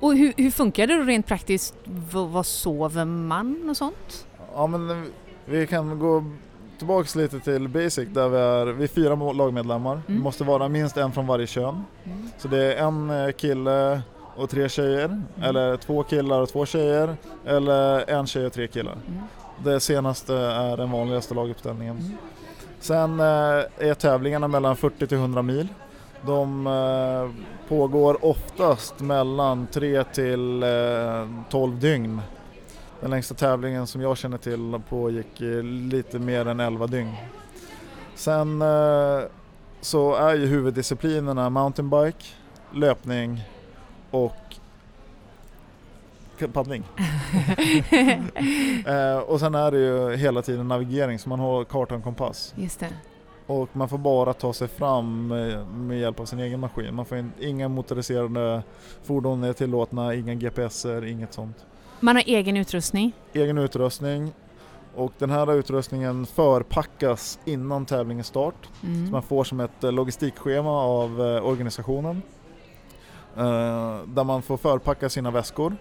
Och 0.00 0.16
hur, 0.16 0.32
hur 0.36 0.50
funkar 0.50 0.86
det 0.86 0.96
då 0.96 1.02
rent 1.02 1.26
praktiskt? 1.26 1.74
V 1.84 2.18
vad 2.32 2.46
sover 2.46 3.04
man 3.04 3.70
och 3.70 3.76
sånt? 3.76 4.26
Ja 4.54 4.66
men 4.66 5.12
vi 5.44 5.66
kan 5.66 5.98
gå 5.98 6.24
tillbaks 6.78 7.14
lite 7.14 7.40
till 7.40 7.68
basic 7.68 8.08
där 8.08 8.28
vi 8.28 8.38
är, 8.38 8.66
vi 8.66 8.84
är 8.84 8.88
fyra 8.88 9.32
lagmedlemmar. 9.32 9.92
Mm. 9.92 10.02
Det 10.06 10.22
måste 10.22 10.44
vara 10.44 10.68
minst 10.68 10.96
en 10.96 11.12
från 11.12 11.26
varje 11.26 11.46
kön. 11.46 11.84
Mm. 12.04 12.28
Så 12.38 12.48
det 12.48 12.74
är 12.74 12.86
en 12.86 13.10
eh, 13.10 13.32
kille 13.32 14.02
och 14.36 14.50
tre 14.50 14.68
tjejer, 14.68 15.04
mm. 15.04 15.22
eller 15.42 15.76
två 15.76 16.02
killar 16.02 16.40
och 16.40 16.48
två 16.48 16.66
tjejer, 16.66 17.16
eller 17.46 18.10
en 18.10 18.26
tjej 18.26 18.46
och 18.46 18.52
tre 18.52 18.68
killar. 18.68 18.92
Mm. 18.92 19.22
Det 19.64 19.80
senaste 19.80 20.34
är 20.36 20.76
den 20.76 20.90
vanligaste 20.90 21.34
laguppställningen. 21.34 21.96
Mm. 21.96 22.16
Sen 22.80 23.20
eh, 23.20 23.26
är 23.78 23.94
tävlingarna 23.94 24.48
mellan 24.48 24.76
40 24.76 25.06
till 25.06 25.18
100 25.18 25.42
mil. 25.42 25.68
De 26.26 26.66
eh, 26.66 27.44
pågår 27.68 28.24
oftast 28.24 29.00
mellan 29.00 29.66
3 29.66 30.04
till 30.04 30.64
12 31.50 31.80
dygn. 31.80 32.20
Den 33.00 33.10
längsta 33.10 33.34
tävlingen 33.34 33.86
som 33.86 34.00
jag 34.00 34.18
känner 34.18 34.38
till 34.38 34.80
pågick 34.88 35.40
lite 35.62 36.18
mer 36.18 36.48
än 36.48 36.60
11 36.60 36.86
dygn. 36.86 37.14
Sen 38.14 38.62
eh, 38.62 39.20
så 39.80 40.14
är 40.14 40.34
ju 40.34 40.46
huvuddisciplinerna 40.46 41.50
mountainbike, 41.50 42.24
löpning 42.72 43.44
och 44.10 44.41
paddling. 46.48 46.84
eh, 48.86 49.18
och 49.18 49.40
sen 49.40 49.54
är 49.54 49.70
det 49.70 49.78
ju 49.78 50.16
hela 50.16 50.42
tiden 50.42 50.68
navigering 50.68 51.18
så 51.18 51.28
man 51.28 51.40
har 51.40 51.64
karta 51.64 51.94
och 51.94 52.04
kompass. 52.04 52.54
Just 52.56 52.80
det. 52.80 52.88
Och 53.46 53.68
man 53.72 53.88
får 53.88 53.98
bara 53.98 54.32
ta 54.32 54.52
sig 54.52 54.68
fram 54.68 55.26
med, 55.26 55.66
med 55.66 56.00
hjälp 56.00 56.20
av 56.20 56.24
sin 56.24 56.40
egen 56.40 56.60
maskin. 56.60 56.94
Man 56.94 57.04
får 57.04 57.18
in, 57.18 57.32
inga 57.40 57.68
motoriserade 57.68 58.62
fordon 59.04 59.44
är 59.44 59.52
tillåtna, 59.52 60.14
inga 60.14 60.34
GPSer, 60.34 61.04
inget 61.04 61.32
sånt. 61.32 61.56
Man 62.00 62.16
har 62.16 62.22
egen 62.26 62.56
utrustning? 62.56 63.12
Egen 63.32 63.58
utrustning 63.58 64.32
och 64.94 65.12
den 65.18 65.30
här 65.30 65.54
utrustningen 65.54 66.26
förpackas 66.26 67.38
innan 67.44 67.86
tävlingens 67.86 68.26
start. 68.26 68.68
Mm. 68.82 69.06
Så 69.06 69.12
man 69.12 69.22
får 69.22 69.44
som 69.44 69.60
ett 69.60 69.84
eh, 69.84 69.92
logistikschema 69.92 70.70
av 70.70 71.20
eh, 71.20 71.46
organisationen 71.46 72.22
eh, 73.36 73.98
där 74.06 74.24
man 74.24 74.42
får 74.42 74.56
förpacka 74.56 75.08
sina 75.08 75.30
väskor 75.30 75.76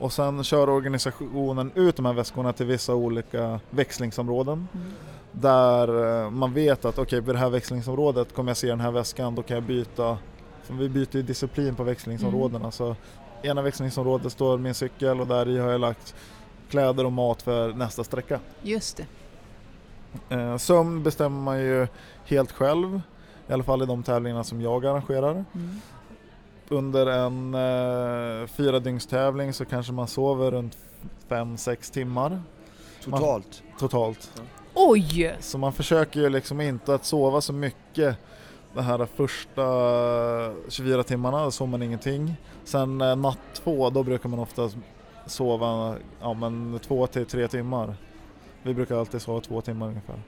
och 0.00 0.12
sen 0.12 0.44
kör 0.44 0.68
organisationen 0.68 1.72
ut 1.74 1.96
de 1.96 2.06
här 2.06 2.12
väskorna 2.12 2.52
till 2.52 2.66
vissa 2.66 2.94
olika 2.94 3.60
växlingsområden 3.70 4.68
mm. 4.72 4.86
där 5.32 6.30
man 6.30 6.54
vet 6.54 6.84
att 6.84 6.94
okej, 6.94 7.02
okay, 7.02 7.20
vid 7.20 7.34
det 7.34 7.38
här 7.38 7.50
växlingsområdet 7.50 8.34
kommer 8.34 8.50
jag 8.50 8.56
se 8.56 8.66
den 8.66 8.80
här 8.80 8.90
väskan, 8.90 9.34
då 9.34 9.42
kan 9.42 9.54
jag 9.54 9.64
byta. 9.64 10.18
För 10.62 10.74
vi 10.74 10.88
byter 10.88 11.16
ju 11.16 11.22
disciplin 11.22 11.74
på 11.74 11.84
växlingsområdena 11.84 12.58
mm. 12.58 12.72
så 12.72 12.96
ena 13.42 13.62
växlingsområdet 13.62 14.32
står 14.32 14.58
min 14.58 14.74
cykel 14.74 15.20
och 15.20 15.26
där 15.26 15.48
i 15.48 15.58
har 15.58 15.70
jag 15.70 15.80
lagt 15.80 16.14
kläder 16.70 17.06
och 17.06 17.12
mat 17.12 17.42
för 17.42 17.72
nästa 17.72 18.04
sträcka. 18.04 18.40
Just 18.62 18.96
det. 18.96 19.06
Eh, 20.36 20.56
sömn 20.56 21.02
bestämmer 21.02 21.40
man 21.40 21.60
ju 21.60 21.86
helt 22.24 22.52
själv, 22.52 23.00
i 23.48 23.52
alla 23.52 23.64
fall 23.64 23.82
i 23.82 23.86
de 23.86 24.02
tävlingarna 24.02 24.44
som 24.44 24.60
jag 24.60 24.86
arrangerar. 24.86 25.44
Mm. 25.54 25.80
Under 26.72 27.06
en 27.06 27.54
eh, 27.54 28.46
fyra 28.46 28.78
dygns 28.80 29.06
tävling 29.06 29.52
så 29.52 29.64
kanske 29.64 29.92
man 29.92 30.08
sover 30.08 30.50
runt 30.50 30.78
5-6 31.28 31.92
timmar. 31.92 32.42
Totalt? 33.04 33.62
Man, 33.68 33.78
totalt. 33.78 34.30
Ja. 34.36 34.42
Oj! 34.74 35.36
Så 35.40 35.58
man 35.58 35.72
försöker 35.72 36.20
ju 36.20 36.28
liksom 36.28 36.60
inte 36.60 36.94
att 36.94 37.04
sova 37.04 37.40
så 37.40 37.52
mycket 37.52 38.16
de 38.74 38.80
här 38.80 39.06
första 39.06 39.62
24 40.68 41.02
timmarna 41.02 41.44
då 41.44 41.50
sover 41.50 41.70
man 41.70 41.82
ingenting. 41.82 42.36
Sen 42.64 43.00
eh, 43.00 43.16
natt 43.16 43.38
två 43.54 43.90
då 43.90 44.02
brukar 44.02 44.28
man 44.28 44.38
ofta 44.38 44.70
sova 45.26 45.96
ja, 46.20 46.34
men 46.34 46.78
två 46.78 47.06
till 47.06 47.26
tre 47.26 47.48
timmar. 47.48 47.94
Vi 48.62 48.74
brukar 48.74 48.96
alltid 48.96 49.22
sova 49.22 49.40
två 49.40 49.60
timmar 49.60 49.88
ungefär. 49.88 50.22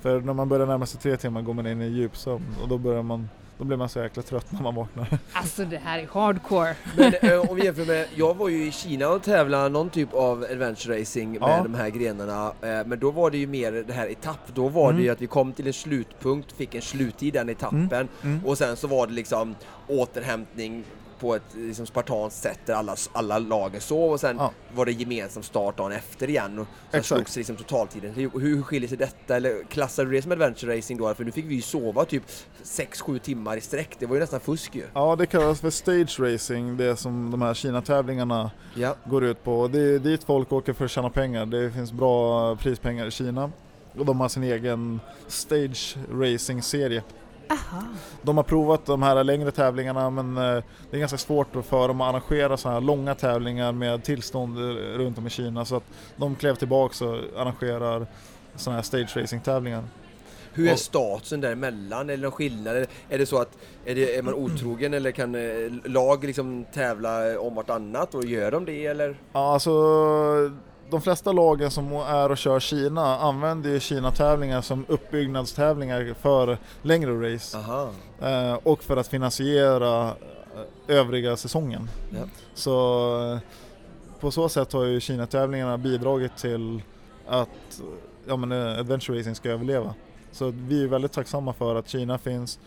För 0.00 0.20
när 0.20 0.32
man 0.32 0.48
börjar 0.48 0.66
närma 0.66 0.86
sig 0.86 1.00
tre 1.00 1.16
timmar 1.16 1.42
går 1.42 1.54
man 1.54 1.66
in 1.66 1.82
i 1.82 1.88
djupsömn 1.88 2.56
och 2.62 2.68
då 2.68 2.78
börjar 2.78 3.02
man 3.02 3.28
då 3.58 3.64
blir 3.64 3.76
man 3.76 3.88
så 3.88 3.98
jäkla 3.98 4.22
trött 4.22 4.52
när 4.52 4.62
man 4.62 4.74
vaknar. 4.74 5.18
Alltså 5.32 5.64
det 5.64 5.78
här 5.78 5.98
är 5.98 6.06
hardcore. 6.06 6.74
Men 6.96 7.14
eh, 7.22 7.50
om 7.50 7.56
vi 7.56 7.64
jämför 7.64 7.84
med, 7.84 8.06
jag 8.14 8.34
var 8.34 8.48
ju 8.48 8.66
i 8.66 8.72
Kina 8.72 9.08
och 9.08 9.22
tävlade 9.22 9.68
någon 9.68 9.90
typ 9.90 10.14
av 10.14 10.46
adventure 10.50 11.00
racing 11.00 11.40
med 11.40 11.48
ja. 11.48 11.62
de 11.62 11.74
här 11.74 11.88
grenarna. 11.88 12.52
Eh, 12.62 12.86
men 12.86 12.98
då 12.98 13.10
var 13.10 13.30
det 13.30 13.38
ju 13.38 13.46
mer 13.46 13.72
det 13.72 13.92
här 13.92 14.06
etapp. 14.06 14.54
Då 14.54 14.68
var 14.68 14.84
mm. 14.84 14.96
det 14.96 15.02
ju 15.02 15.10
att 15.10 15.22
vi 15.22 15.26
kom 15.26 15.52
till 15.52 15.66
en 15.66 15.72
slutpunkt, 15.72 16.52
fick 16.52 16.74
en 16.74 16.82
sluttid 16.82 17.34
den 17.34 17.48
etappen 17.48 17.92
mm. 17.92 18.08
Mm. 18.22 18.46
och 18.46 18.58
sen 18.58 18.76
så 18.76 18.86
var 18.86 19.06
det 19.06 19.12
liksom 19.12 19.54
återhämtning 19.88 20.84
på 21.22 21.34
ett 21.34 21.42
liksom, 21.54 21.86
spartanskt 21.86 22.42
sätt 22.42 22.58
där 22.66 22.74
alla, 22.74 22.96
alla 23.12 23.38
lagen 23.38 23.80
sov 23.80 24.12
och 24.12 24.20
sen 24.20 24.36
Ja. 24.38 24.50
var 24.74 24.86
det 24.86 24.92
gemensam 24.92 25.42
start 25.42 25.76
dagen 25.76 25.92
efter 25.92 26.30
igen 26.30 26.58
och 26.58 26.66
sen 26.90 27.02
slogs 27.02 27.36
liksom 27.36 27.56
totaltiden. 27.56 28.14
Hur, 28.14 28.30
hur 28.40 28.62
skiljer 28.62 28.88
sig 28.88 28.98
detta? 28.98 29.36
Eller 29.36 29.64
klassar 29.64 30.04
du 30.04 30.10
det 30.10 30.22
som 30.22 30.32
adventure 30.32 30.76
racing 30.78 31.00
då? 31.00 31.14
För 31.14 31.24
nu 31.24 31.30
fick 31.32 31.44
vi 31.44 31.54
ju 31.54 31.62
sova 31.62 32.04
typ 32.04 32.22
6-7 32.64 33.18
timmar 33.18 33.56
i 33.56 33.60
sträck. 33.60 33.88
Det 33.98 34.06
var 34.06 34.14
ju 34.14 34.20
nästan 34.20 34.40
fusk 34.40 34.74
ju. 34.74 34.84
Ja, 34.94 35.16
det 35.16 35.26
kallas 35.26 35.60
för 35.60 35.70
stage 35.70 36.20
racing, 36.20 36.76
det 36.76 36.96
som 36.96 37.30
de 37.30 37.42
här 37.42 37.54
Kina-tävlingarna 37.54 38.50
Ja. 38.74 38.96
går 39.04 39.24
ut 39.24 39.44
på. 39.44 39.68
Det 39.68 39.78
är 39.80 39.98
dit 39.98 40.24
folk 40.24 40.52
åker 40.52 40.72
för 40.72 40.84
att 40.84 40.90
tjäna 40.90 41.10
pengar. 41.10 41.46
Det 41.46 41.70
finns 41.70 41.92
bra 41.92 42.56
prispengar 42.56 43.06
i 43.06 43.10
Kina. 43.10 43.50
Och 43.98 44.06
de 44.06 44.20
har 44.20 44.28
sin 44.28 44.42
egen 44.42 45.00
stage 45.28 45.96
racing-serie. 46.12 47.02
Aha. 47.48 47.82
De 48.22 48.36
har 48.36 48.44
provat 48.44 48.86
de 48.86 49.02
här 49.02 49.24
längre 49.24 49.50
tävlingarna 49.50 50.10
men 50.10 50.36
eh, 50.36 50.62
det 50.90 50.96
är 50.96 51.00
ganska 51.00 51.18
svårt 51.18 51.48
för 51.68 51.88
dem 51.88 52.00
att 52.00 52.08
arrangera 52.14 52.56
så 52.56 52.68
här 52.68 52.80
långa 52.80 53.14
tävlingar 53.14 53.72
med 53.72 54.04
tillstånd 54.04 54.58
eh, 54.58 54.62
runt 54.98 55.18
om 55.18 55.26
i 55.26 55.30
Kina. 55.30 55.64
Så 55.64 55.76
att 55.76 55.84
de 56.16 56.34
klev 56.36 56.54
tillbaka 56.54 57.04
och 57.04 57.16
arrangerar 57.36 58.06
sådana 58.56 58.76
här 58.78 58.82
stage 58.82 59.16
racing-tävlingar. 59.16 59.84
Hur 60.54 60.68
är 60.68 60.76
statusen 60.76 61.40
däremellan? 61.40 62.10
Är 62.10 62.16
det 62.16 62.22
någon 62.22 62.32
skillnad? 62.32 62.76
Är- 62.76 62.86
Är 63.08 63.18
det 63.18 63.26
så 63.26 63.38
att 63.40 63.58
är, 63.84 63.94
det, 63.94 64.16
är 64.16 64.22
man 64.22 64.34
otrogen 64.34 64.94
eller 64.94 65.10
kan 65.10 65.34
eh, 65.34 65.72
lag 65.84 66.24
liksom 66.24 66.64
tävla 66.74 67.40
om 67.40 67.54
vartannat 67.54 68.14
och 68.14 68.24
gör 68.24 68.50
de 68.50 68.64
det 68.64 68.86
eller? 68.86 69.16
Ja, 69.32 69.52
alltså 69.52 69.70
de 70.92 71.00
flesta 71.00 71.32
lagen 71.32 71.70
som 71.70 71.92
är 71.92 72.30
och 72.30 72.38
kör 72.38 72.60
Kina 72.60 73.18
använder 73.18 73.70
ju 73.70 73.80
Kina-tävlingar 73.80 74.60
som 74.60 74.84
uppbyggnadstävlingar 74.88 76.14
för 76.20 76.58
längre 76.82 77.34
race 77.34 77.58
eh, 78.20 78.54
och 78.62 78.82
för 78.82 78.96
att 78.96 79.08
finansiera 79.08 80.08
eh, 80.08 80.14
övriga 80.96 81.36
säsongen. 81.36 81.90
Ja. 82.10 82.22
Så 82.54 83.32
eh, 83.32 83.38
på 84.20 84.30
så 84.30 84.48
sätt 84.48 84.72
har 84.72 84.84
ju 84.84 85.00
Kina-tävlingarna 85.00 85.78
bidragit 85.78 86.36
till 86.36 86.82
att 87.28 87.82
ja, 88.26 88.36
men, 88.36 88.52
eh, 88.52 88.78
adventure 88.78 89.18
racing 89.18 89.34
ska 89.34 89.50
överleva. 89.50 89.94
Så 90.32 90.52
vi 90.56 90.84
är 90.84 90.88
väldigt 90.88 91.12
tacksamma 91.12 91.52
för 91.52 91.74
att 91.74 91.88
Kina 91.88 92.18
finns 92.18 92.58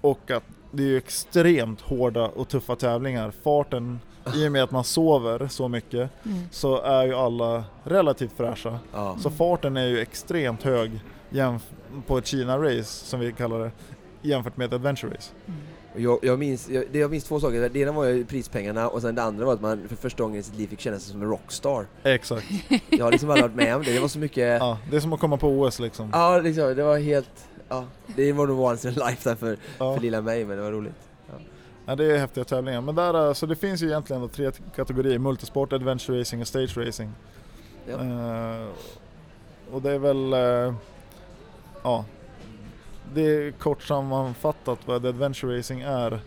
och 0.00 0.30
att 0.30 0.44
det 0.70 0.82
är 0.82 0.86
ju 0.86 0.96
extremt 0.96 1.80
hårda 1.80 2.24
och 2.28 2.48
tuffa 2.48 2.76
tävlingar. 2.76 3.32
Farten, 3.44 4.00
i 4.34 4.48
och 4.48 4.52
med 4.52 4.62
att 4.62 4.70
man 4.70 4.84
sover 4.84 5.48
så 5.48 5.68
mycket, 5.68 6.10
Mm. 6.26 6.38
så 6.50 6.82
är 6.82 7.06
ju 7.06 7.14
alla 7.14 7.64
relativt 7.84 8.32
fräscha. 8.36 8.78
Ja. 8.92 9.16
Så 9.22 9.30
farten 9.30 9.76
är 9.76 9.86
ju 9.86 9.98
extremt 10.00 10.62
hög 10.62 11.00
jämf- 11.30 11.72
på 12.06 12.18
ett 12.18 12.24
Kina-race, 12.26 12.82
som 13.04 13.20
vi 13.20 13.32
kallar 13.32 13.58
det, 13.58 13.70
jämfört 14.22 14.56
med 14.56 14.66
ett 14.66 14.72
adventure 14.72 15.14
race. 15.14 15.32
Jag, 15.98 16.18
jag, 16.22 16.38
minns, 16.38 16.68
jag, 16.68 16.84
det- 16.92 16.98
jag 16.98 17.10
minns 17.10 17.24
två 17.24 17.40
saker. 17.40 17.68
Det 17.68 17.78
ena 17.80 17.92
var 17.92 18.04
ju 18.04 18.24
prispengarna 18.24 18.88
och 18.88 19.02
sen 19.02 19.14
det 19.14 19.22
andra 19.22 19.44
var 19.46 19.52
att 19.54 19.60
man 19.60 19.88
för 19.88 19.96
första 19.96 20.22
gången 20.22 20.40
i 20.40 20.42
sitt 20.42 20.56
liv 20.58 20.66
fick 20.66 20.80
känna 20.80 20.98
sig 20.98 21.12
som 21.12 21.22
en 21.22 21.28
rockstar. 21.28 21.86
Exakt. 22.02 22.46
Jag 22.90 23.04
har 23.04 23.12
liksom 23.12 23.30
aldrig 23.30 23.42
varit 23.44 23.56
med 23.56 23.76
om 23.76 23.82
det. 23.82 23.92
Det 23.92 24.00
var 24.00 24.08
så 24.08 24.18
mycket... 24.18 24.60
Ja, 24.60 24.78
det 24.90 24.96
är 24.96 25.00
som 25.00 25.12
att 25.12 25.20
komma 25.20 25.36
på 25.36 25.48
OS 25.48 25.80
liksom. 25.80 26.10
Ja, 26.12 26.38
liksom, 26.40 26.74
det 26.76 26.82
var 26.82 26.98
helt... 26.98 27.48
Ja, 27.68 27.84
det 28.06 28.32
var 28.32 28.46
nog 28.46 28.60
once 28.60 28.88
in 28.88 29.02
a 29.02 29.08
lifetime 29.08 29.36
för, 29.36 29.56
Ja. 29.78 29.94
för 29.94 30.00
lilla 30.00 30.20
mig, 30.20 30.44
men 30.44 30.56
det 30.56 30.62
var 30.62 30.72
roligt. 30.72 31.08
Ja, 31.86 31.94
det 31.96 32.04
är 32.04 32.18
häftiga 32.18 32.44
tävlingar. 32.44 32.80
Men 32.80 32.94
där, 32.94 33.26
eh, 33.26 33.32
så 33.32 33.46
det 33.46 33.56
finns 33.56 33.82
ju 33.82 33.86
egentligen 33.86 34.28
tre 34.28 34.50
kategorier. 34.76 35.18
Multisport, 35.18 35.72
adventure 35.72 36.20
racing 36.20 36.40
och 36.42 36.48
stage 36.48 36.76
racing. 36.78 37.10
Ja. 37.88 37.94
Eh, 37.94 38.66
och 39.72 39.82
det 39.82 39.90
är 39.90 39.98
väl... 39.98 40.32
eh, 40.32 40.74
ja. 41.82 42.04
Det 43.14 43.20
är 43.22 43.50
kort 43.50 43.82
sammanfattat 43.82 44.78
vad 44.86 45.06
adventure 45.06 45.58
racing 45.58 45.82
är 45.82 46.20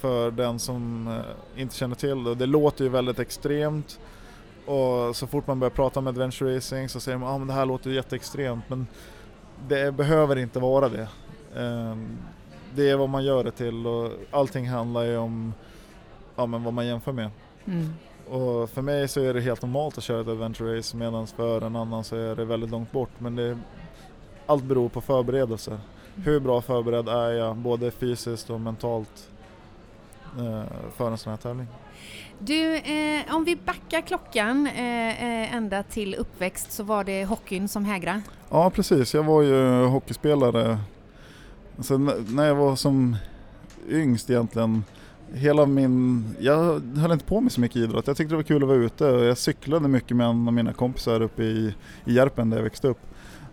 för 0.00 0.30
den 0.30 0.58
som 0.58 1.10
inte 1.56 1.74
känner 1.76 1.94
till 1.94 2.24
det. 2.24 2.34
Det 2.34 2.46
låter 2.46 2.84
ju 2.84 2.90
väldigt 2.90 3.18
extremt 3.18 4.00
och 4.66 5.16
så 5.16 5.26
fort 5.26 5.46
man 5.46 5.60
börjar 5.60 5.70
prata 5.70 6.00
om 6.00 6.06
adventure 6.06 6.56
racing 6.56 6.88
så 6.88 7.00
säger 7.00 7.18
man 7.18 7.28
att 7.28 7.34
ah, 7.34 7.38
men 7.38 7.46
det 7.46 7.52
här 7.54 7.66
låter 7.66 7.90
ju 7.90 7.96
jätteextremt 7.96 8.64
men 8.68 8.86
det 9.68 9.94
behöver 9.94 10.36
inte 10.36 10.58
vara 10.58 10.88
det. 10.88 11.08
Eh, 11.56 11.96
det 12.74 12.90
är 12.90 12.96
vad 12.96 13.08
man 13.08 13.24
gör 13.24 13.44
det 13.44 13.50
till 13.50 13.86
och 13.86 14.12
allting 14.30 14.68
handlar 14.68 15.02
ju 15.02 15.16
om 15.16 15.54
ja, 16.36 16.46
men 16.46 16.64
vad 16.64 16.74
man 16.74 16.86
jämför 16.86 17.12
med. 17.12 17.30
Mm. 17.64 17.92
Och 18.28 18.70
för 18.70 18.82
mig 18.82 19.08
så 19.08 19.20
är 19.20 19.34
det 19.34 19.40
helt 19.40 19.62
normalt 19.62 19.98
att 19.98 20.04
köra 20.04 20.20
ett 20.20 20.28
adventure 20.28 20.78
race 20.78 20.96
medan 20.96 21.26
för 21.26 21.60
en 21.60 21.76
annan 21.76 22.04
så 22.04 22.16
är 22.16 22.36
det 22.36 22.44
väldigt 22.44 22.70
långt 22.70 22.92
bort. 22.92 23.10
Men 23.18 23.36
det, 23.36 23.58
allt 24.46 24.64
beror 24.64 24.88
på 24.88 25.00
förberedelser. 25.00 25.78
Hur 26.14 26.40
bra 26.40 26.60
förberedd 26.60 27.08
är 27.08 27.30
jag 27.30 27.56
både 27.56 27.90
fysiskt 27.90 28.50
och 28.50 28.60
mentalt 28.60 29.30
eh, 30.38 30.62
för 30.96 31.10
en 31.10 31.18
sån 31.18 31.30
här 31.30 31.36
tävling? 31.36 31.66
Du, 32.38 32.76
eh, 32.76 33.34
om 33.34 33.44
vi 33.44 33.56
backar 33.56 34.00
klockan 34.00 34.66
eh, 34.66 35.24
eh, 35.24 35.54
ända 35.54 35.82
till 35.82 36.14
uppväxt 36.14 36.72
så 36.72 36.82
var 36.82 37.04
det 37.04 37.24
hockeyn 37.24 37.68
som 37.68 37.84
hägrade. 37.84 38.22
Ja 38.50 38.70
precis, 38.70 39.14
jag 39.14 39.22
var 39.22 39.42
ju 39.42 39.84
hockeyspelare 39.84 40.78
alltså, 41.76 41.98
när 42.28 42.46
jag 42.46 42.54
var 42.54 42.76
som 42.76 43.16
yngst 43.88 44.30
egentligen. 44.30 44.84
Hela 45.32 45.66
min, 45.66 46.24
jag 46.40 46.80
höll 46.96 47.12
inte 47.12 47.24
på 47.24 47.40
med 47.40 47.52
så 47.52 47.60
mycket 47.60 47.76
idrott. 47.76 48.06
Jag 48.06 48.16
tyckte 48.16 48.32
det 48.32 48.36
var 48.36 48.42
kul 48.42 48.62
att 48.62 48.68
vara 48.68 48.78
ute 48.78 49.10
och 49.10 49.24
jag 49.24 49.38
cyklade 49.38 49.88
mycket 49.88 50.16
med 50.16 50.26
en 50.26 50.48
av 50.48 50.54
mina 50.54 50.72
kompisar 50.72 51.20
uppe 51.20 51.42
i, 51.42 51.74
i 52.04 52.12
Järpen 52.14 52.50
där 52.50 52.56
jag 52.56 52.64
växte 52.64 52.88
upp. 52.88 53.00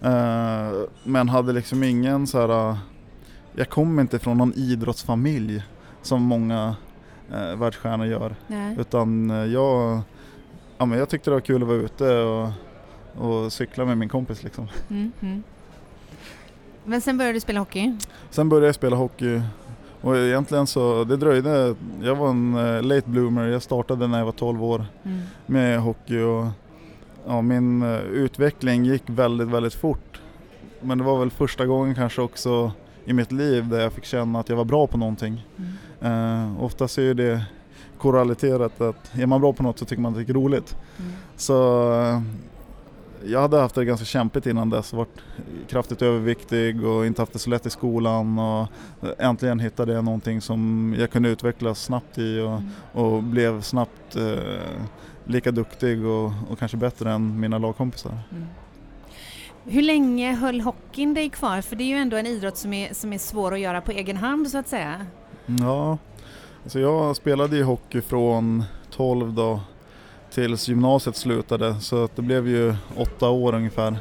Eh, 0.02 0.72
men 1.04 1.30
hade 1.30 1.54
liksom 1.54 1.84
ingen 1.84 2.28
så 2.28 2.48
här. 2.48 2.78
jag 3.56 3.70
kom 3.70 4.00
inte 4.00 4.20
från 4.20 4.38
någon 4.38 4.54
idrottsfamilj 4.54 5.64
som 6.02 6.24
många 6.24 6.76
uh, 7.34 7.56
världsstjärnor 7.56 8.06
gör. 8.06 8.36
Nej. 8.48 8.76
Utan 8.80 9.30
eh, 9.32 9.46
jag, 9.46 10.00
ja, 10.78 10.86
men 10.86 11.00
jag 11.00 11.10
tyckte 11.10 11.30
det 11.30 11.34
var 11.34 11.42
kul 11.42 11.62
att 11.62 11.68
vara 11.68 11.78
ute 11.78 12.18
och, 12.20 12.50
och 13.18 13.54
cykla 13.54 13.86
med 13.86 13.98
min 13.98 14.10
kompis 14.10 14.44
liksom. 14.44 14.68
Mm, 14.90 15.12
mm. 15.22 15.44
Men 16.86 17.02
sen 17.02 17.18
började 17.18 17.36
du 17.36 17.40
spela 17.40 17.60
hockey. 17.60 17.98
Sen 18.30 18.50
började 18.50 18.66
jag 18.68 18.76
spela 18.76 18.96
hockey 18.96 19.42
och 20.02 20.18
egentligen 20.18 20.68
så, 20.68 21.04
det 21.04 21.18
dröjde, 21.18 21.76
jag 22.02 22.16
var 22.16 22.30
en 22.30 22.56
eh, 22.56 22.82
late 22.84 23.10
bloomer, 23.10 23.48
jag 23.48 23.62
startade 23.62 24.08
när 24.08 24.18
jag 24.18 24.26
var 24.26 24.32
12 24.32 24.64
år 24.64 24.86
Mm. 25.04 25.22
med 25.46 25.80
hockey 25.80 26.22
och 26.22 26.46
ja, 27.28 27.42
min 27.42 27.82
eh, 27.82 28.00
utveckling 28.00 28.86
gick 28.86 29.04
väldigt, 29.06 29.48
väldigt 29.48 29.74
fort. 29.74 30.22
Men 30.82 30.98
det 30.98 31.04
var 31.04 31.20
väl 31.20 31.32
första 31.32 31.66
gången 31.66 31.96
kanske 31.96 32.22
också 32.22 32.72
i 33.06 33.14
mitt 33.14 33.32
liv 33.32 33.70
där 33.70 33.80
jag 33.80 33.94
fick 33.94 34.06
känna 34.06 34.40
att 34.40 34.50
jag 34.50 34.56
var 34.56 34.66
bra 34.66 34.88
på 34.88 34.98
någonting. 34.98 35.48
Mm. 35.58 36.48
Uh, 36.52 36.64
oftast 36.64 36.98
är 36.98 37.02
ju 37.02 37.14
det 37.14 37.46
korrelaterat 37.98 38.82
att 38.82 39.12
är 39.14 39.26
man 39.26 39.42
bra 39.42 39.54
på 39.54 39.64
något 39.64 39.80
så 39.80 39.86
tycker 39.86 40.02
man 40.02 40.12
att 40.12 40.26
det 40.28 40.32
är 40.32 40.34
roligt. 40.34 40.78
Mm. 41.00 41.12
Så 41.36 41.92
eh, 42.02 42.22
jag 43.26 43.42
hade 43.42 43.58
haft 43.58 43.76
det 43.76 43.86
ganska 43.86 44.06
kämpigt 44.06 44.46
innan 44.46 44.70
dess, 44.70 44.94
varit 44.94 45.18
kraftigt 45.70 46.02
överviktig 46.02 46.86
och 46.86 47.06
inte 47.06 47.22
haft 47.22 47.34
det 47.34 47.40
så 47.40 47.50
lätt 47.50 47.66
i 47.66 47.70
skolan 47.70 48.40
och 48.40 48.68
äntligen 49.18 49.60
hittade 49.60 49.94
jag 49.94 50.04
någonting 50.04 50.42
som 50.42 50.96
jag 51.00 51.12
kunde 51.12 51.30
utvecklas 51.30 51.84
snabbt 51.84 52.18
i 52.18 52.40
och, 52.40 52.52
Mm. 52.52 52.70
och 52.94 53.24
blev 53.24 53.62
snabbt 53.62 54.16
eh, 54.16 54.36
lika 55.26 55.52
duktig 55.52 56.06
och, 56.06 56.32
och 56.50 56.60
kanske 56.60 56.78
bättre 56.78 57.12
än 57.12 57.40
mina 57.40 57.58
lagkompisar. 57.58 58.18
Mm. 58.32 58.48
Hur 59.66 59.82
länge 59.82 60.34
höll 60.34 60.62
hockeyn 60.62 61.14
dig 61.14 61.30
kvar? 61.30 61.62
För 61.62 61.76
det 61.76 61.84
är 61.84 61.88
ju 61.88 61.96
ändå 61.96 62.18
en 62.18 62.26
idrott 62.26 62.58
som 62.58 62.74
är, 62.74 62.94
som 62.94 63.14
är 63.14 63.18
svår 63.18 63.54
att 63.54 63.60
göra 63.60 63.82
på 63.82 63.92
egen 63.92 64.18
hand 64.18 64.48
så 64.48 64.58
att 64.58 64.68
säga. 64.68 65.06
Ja, 65.46 65.98
alltså 66.64 66.80
jag 66.80 67.16
spelade 67.16 67.58
ju 67.58 67.64
hockey 67.64 68.02
från 68.02 68.64
12 68.92 69.34
då 69.34 69.60
tills 70.32 70.68
gymnasiet 70.68 71.16
slutade 71.16 71.80
så 71.80 72.04
att 72.04 72.16
det 72.16 72.22
blev 72.22 72.48
ju 72.48 72.76
åtta 72.96 73.30
år 73.30 73.56
ungefär. 73.56 73.98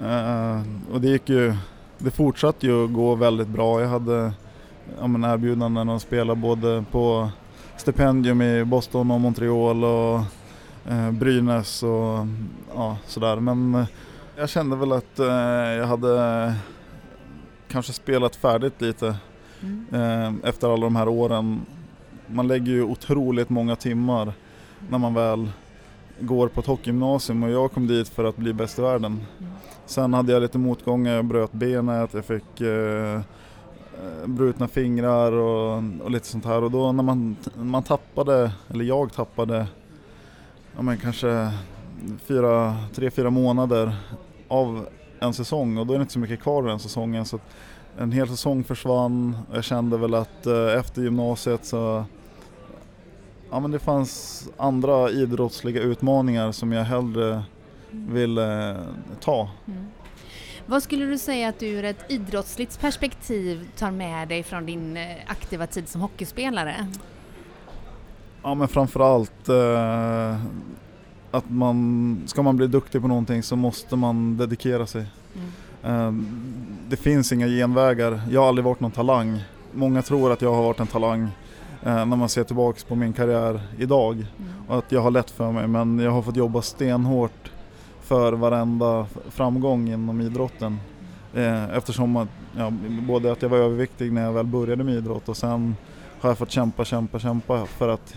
Eh, 0.00 0.62
och 0.92 1.00
det 1.00 1.08
gick 1.08 1.28
ju, 1.28 1.54
det 1.98 2.10
fortsatte 2.10 2.66
ju 2.66 2.84
att 2.84 2.92
gå 2.92 3.14
väldigt 3.14 3.48
bra. 3.48 3.80
Jag 3.80 3.88
hade 3.88 4.32
ja, 5.00 5.06
men 5.06 5.24
erbjudanden 5.24 5.88
att 5.88 6.02
spela 6.02 6.34
både 6.34 6.84
på 6.90 7.28
stipendium 7.76 8.42
i 8.42 8.64
Boston 8.64 9.10
och 9.10 9.20
Montreal 9.20 9.84
och 9.84 10.20
eh, 10.92 11.10
Brynäs 11.10 11.82
och 11.82 12.26
ja, 12.74 12.96
sådär. 13.06 13.36
Men 13.36 13.74
eh, 13.74 13.86
jag 14.36 14.48
kände 14.48 14.76
väl 14.76 14.92
att 14.92 15.18
eh, 15.18 15.26
jag 15.78 15.86
hade 15.86 16.54
kanske 17.68 17.92
spelat 17.92 18.36
färdigt 18.36 18.80
lite 18.80 19.16
Mm. 19.62 19.86
eh, 19.92 20.48
efter 20.48 20.68
alla 20.68 20.84
de 20.86 20.96
här 20.96 21.08
åren. 21.08 21.60
Man 22.26 22.48
lägger 22.48 22.72
ju 22.72 22.82
otroligt 22.82 23.48
många 23.50 23.76
timmar 23.76 24.32
när 24.88 24.98
man 24.98 25.14
väl 25.14 25.48
går 26.20 26.48
på 26.48 26.60
ett 26.60 26.66
hockeygymnasium 26.66 27.42
och 27.42 27.50
jag 27.50 27.72
kom 27.72 27.86
dit 27.86 28.08
för 28.08 28.24
att 28.24 28.36
bli 28.36 28.52
bäst 28.52 28.78
i 28.78 28.82
världen. 28.82 29.12
Mm. 29.38 29.52
Sen 29.86 30.14
hade 30.14 30.32
jag 30.32 30.42
lite 30.42 30.58
motgångar, 30.58 31.12
jag 31.14 31.24
bröt 31.24 31.52
benet, 31.52 32.14
jag 32.14 32.24
fick 32.24 32.60
eh, 32.60 33.20
brutna 34.26 34.68
fingrar 34.68 35.32
och, 35.32 35.82
och 36.02 36.10
lite 36.10 36.26
sånt 36.26 36.44
här 36.44 36.64
och 36.64 36.70
då 36.70 36.92
när 36.92 37.02
man, 37.02 37.36
man 37.54 37.82
tappade, 37.82 38.52
eller 38.70 38.84
jag 38.84 39.12
tappade, 39.12 39.66
ja 40.76 40.82
men 40.82 40.98
kanske 40.98 41.50
fyra, 42.24 42.76
tre, 42.94 43.10
fyra 43.10 43.30
månader 43.30 43.96
av 44.48 44.88
en 45.20 45.34
säsong 45.34 45.78
och 45.78 45.86
då 45.86 45.94
är 45.94 45.98
det 45.98 46.02
inte 46.02 46.12
så 46.12 46.18
mycket 46.18 46.42
kvar 46.42 46.56
av 46.56 46.64
den 46.64 46.78
säsongen 46.78 47.24
så 47.24 47.40
en 47.98 48.12
hel 48.12 48.28
säsong 48.28 48.64
försvann 48.64 49.36
och 49.50 49.56
jag 49.56 49.64
kände 49.64 49.98
väl 49.98 50.14
att 50.14 50.46
eh, 50.46 50.78
efter 50.78 51.02
gymnasiet 51.02 51.64
så 51.64 52.04
ja, 53.50 53.60
men 53.60 53.70
det 53.70 53.78
fanns 53.78 54.44
andra 54.56 55.10
idrottsliga 55.10 55.82
utmaningar 55.82 56.52
som 56.52 56.72
jag 56.72 56.84
hellre 56.84 57.42
ville 57.90 58.76
ta. 59.20 59.50
Mm. 59.66 59.86
Vad 60.66 60.82
skulle 60.82 61.06
du 61.06 61.18
säga 61.18 61.48
att 61.48 61.58
du 61.58 61.66
ur 61.66 61.84
ett 61.84 62.10
idrottsligt 62.10 62.80
perspektiv 62.80 63.68
tar 63.76 63.90
med 63.90 64.28
dig 64.28 64.42
från 64.42 64.66
din 64.66 64.96
eh, 64.96 65.16
aktiva 65.26 65.66
tid 65.66 65.88
som 65.88 66.00
hockeyspelare? 66.00 66.86
Ja 68.42 68.54
men 68.54 68.68
framförallt 68.68 69.48
eh, 69.48 70.36
att 71.34 71.50
man, 71.50 72.22
ska 72.26 72.42
man 72.42 72.56
bli 72.56 72.66
duktig 72.66 73.02
på 73.02 73.08
någonting 73.08 73.42
så 73.42 73.56
måste 73.56 73.96
man 73.96 74.36
dedikera 74.36 74.86
sig. 74.86 75.06
Mm. 75.34 75.48
Eh, 75.82 76.24
det 76.88 76.96
finns 76.96 77.32
inga 77.32 77.46
genvägar, 77.46 78.22
jag 78.30 78.40
har 78.40 78.48
aldrig 78.48 78.64
varit 78.64 78.80
någon 78.80 78.90
talang. 78.90 79.42
Många 79.72 80.02
tror 80.02 80.32
att 80.32 80.42
jag 80.42 80.54
har 80.54 80.62
varit 80.62 80.80
en 80.80 80.86
talang 80.86 81.22
eh, 81.82 82.06
när 82.06 82.16
man 82.16 82.28
ser 82.28 82.44
tillbaks 82.44 82.84
på 82.84 82.94
min 82.94 83.12
karriär 83.12 83.60
idag 83.78 84.14
mm. 84.14 84.52
och 84.68 84.78
att 84.78 84.92
jag 84.92 85.00
har 85.00 85.10
lätt 85.10 85.30
för 85.30 85.52
mig 85.52 85.66
men 85.66 85.98
jag 85.98 86.10
har 86.10 86.22
fått 86.22 86.36
jobba 86.36 86.62
stenhårt 86.62 87.52
för 88.02 88.32
varenda 88.32 89.06
framgång 89.30 89.88
inom 89.88 90.20
idrotten. 90.20 90.78
Eh, 91.34 91.76
eftersom 91.76 92.16
att, 92.16 92.28
ja, 92.56 92.72
både 93.08 93.32
att 93.32 93.42
jag 93.42 93.48
var 93.48 93.58
överviktig 93.58 94.12
när 94.12 94.22
jag 94.22 94.32
väl 94.32 94.46
började 94.46 94.84
med 94.84 94.94
idrott 94.94 95.28
och 95.28 95.36
sen 95.36 95.76
har 96.20 96.30
jag 96.30 96.38
fått 96.38 96.50
kämpa, 96.50 96.84
kämpa, 96.84 97.18
kämpa 97.18 97.66
för 97.66 97.88
att 97.88 98.14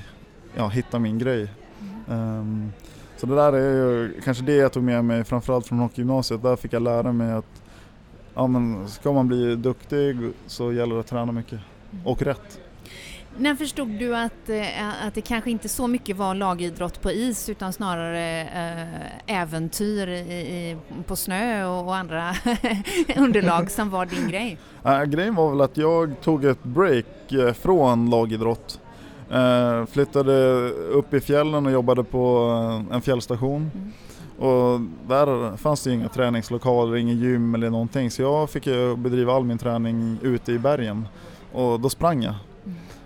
ja, 0.56 0.68
hitta 0.68 1.00
min 1.00 1.20
grej. 1.20 1.50
Um, 2.08 2.72
så 3.18 3.26
det 3.26 3.36
där 3.36 3.54
är 3.54 3.74
ju 3.74 4.22
kanske 4.24 4.44
det 4.44 4.56
jag 4.56 4.74
tog 4.74 4.84
med 4.84 5.06
mig 5.06 5.24
framförallt 5.24 5.68
från 5.68 5.80
hockeygymnasiet. 5.80 6.44
Där 6.44 6.56
fick 6.56 6.74
jag 6.74 6.82
lära 6.82 7.12
mig 7.12 7.32
att 7.32 7.64
ja, 8.34 8.48
men 8.48 8.88
ska 8.88 9.14
man 9.14 9.28
bli 9.28 9.56
duktig 9.56 10.18
så 10.48 10.74
gäller 10.74 10.96
det 10.96 11.02
att 11.02 11.08
träna 11.08 11.32
mycket 11.32 11.60
och 12.04 12.22
rätt. 12.22 12.60
När 13.40 13.56
förstod 13.56 13.90
du 13.90 14.16
att, 14.16 14.50
eh, 14.50 15.06
att 15.08 15.14
det 15.14 15.22
kanske 15.22 15.52
inte 15.52 15.70
så 15.70 15.88
mycket 15.88 16.18
var 16.18 16.36
lagidrott 16.36 17.02
på 17.02 17.12
is 17.12 17.50
utan 17.50 17.74
snarare 17.74 18.42
äh, 19.26 19.42
äventyr 19.42 20.08
i, 20.08 20.78
på 21.08 21.16
snö 21.16 21.66
och, 21.66 21.88
och 21.88 21.96
andra 21.96 22.36
underlag 23.18 23.72
som 23.72 23.90
var 23.90 24.06
din 24.06 24.28
grej? 24.30 24.58
Äh, 24.84 25.04
grejen 25.04 25.36
var 25.36 25.50
väl 25.50 25.62
att 25.62 25.78
jag 25.78 26.22
tog 26.22 26.46
ett 26.46 26.64
break 26.64 27.32
eh, 27.32 27.54
från 27.54 28.10
lagidrott. 28.10 28.80
Äh, 29.32 29.86
flyttade 29.86 30.70
upp 30.70 31.14
i 31.14 31.20
fjällen 31.20 31.66
och 31.66 31.72
jobbade 31.72 32.04
på 32.04 32.50
en 32.92 33.02
fjällstation. 33.02 33.72
Mm. 33.76 33.92
Och 34.40 34.82
där 35.08 35.58
fanns 35.58 35.84
det 35.84 35.94
inga 35.94 36.10
träningslokaler, 36.10 36.96
ingen 36.96 37.18
gym 37.18 37.56
eller 37.56 37.70
någonting 37.70 38.12
så 38.12 38.22
jag 38.22 38.50
fick 38.50 38.66
bedriva 38.98 39.34
all 39.34 39.44
min 39.44 39.58
träning 39.58 40.18
ute 40.22 40.52
i 40.52 40.60
bergen 40.60 41.08
och 41.54 41.80
då 41.80 41.90
sprang 41.90 42.24
jag. 42.24 42.36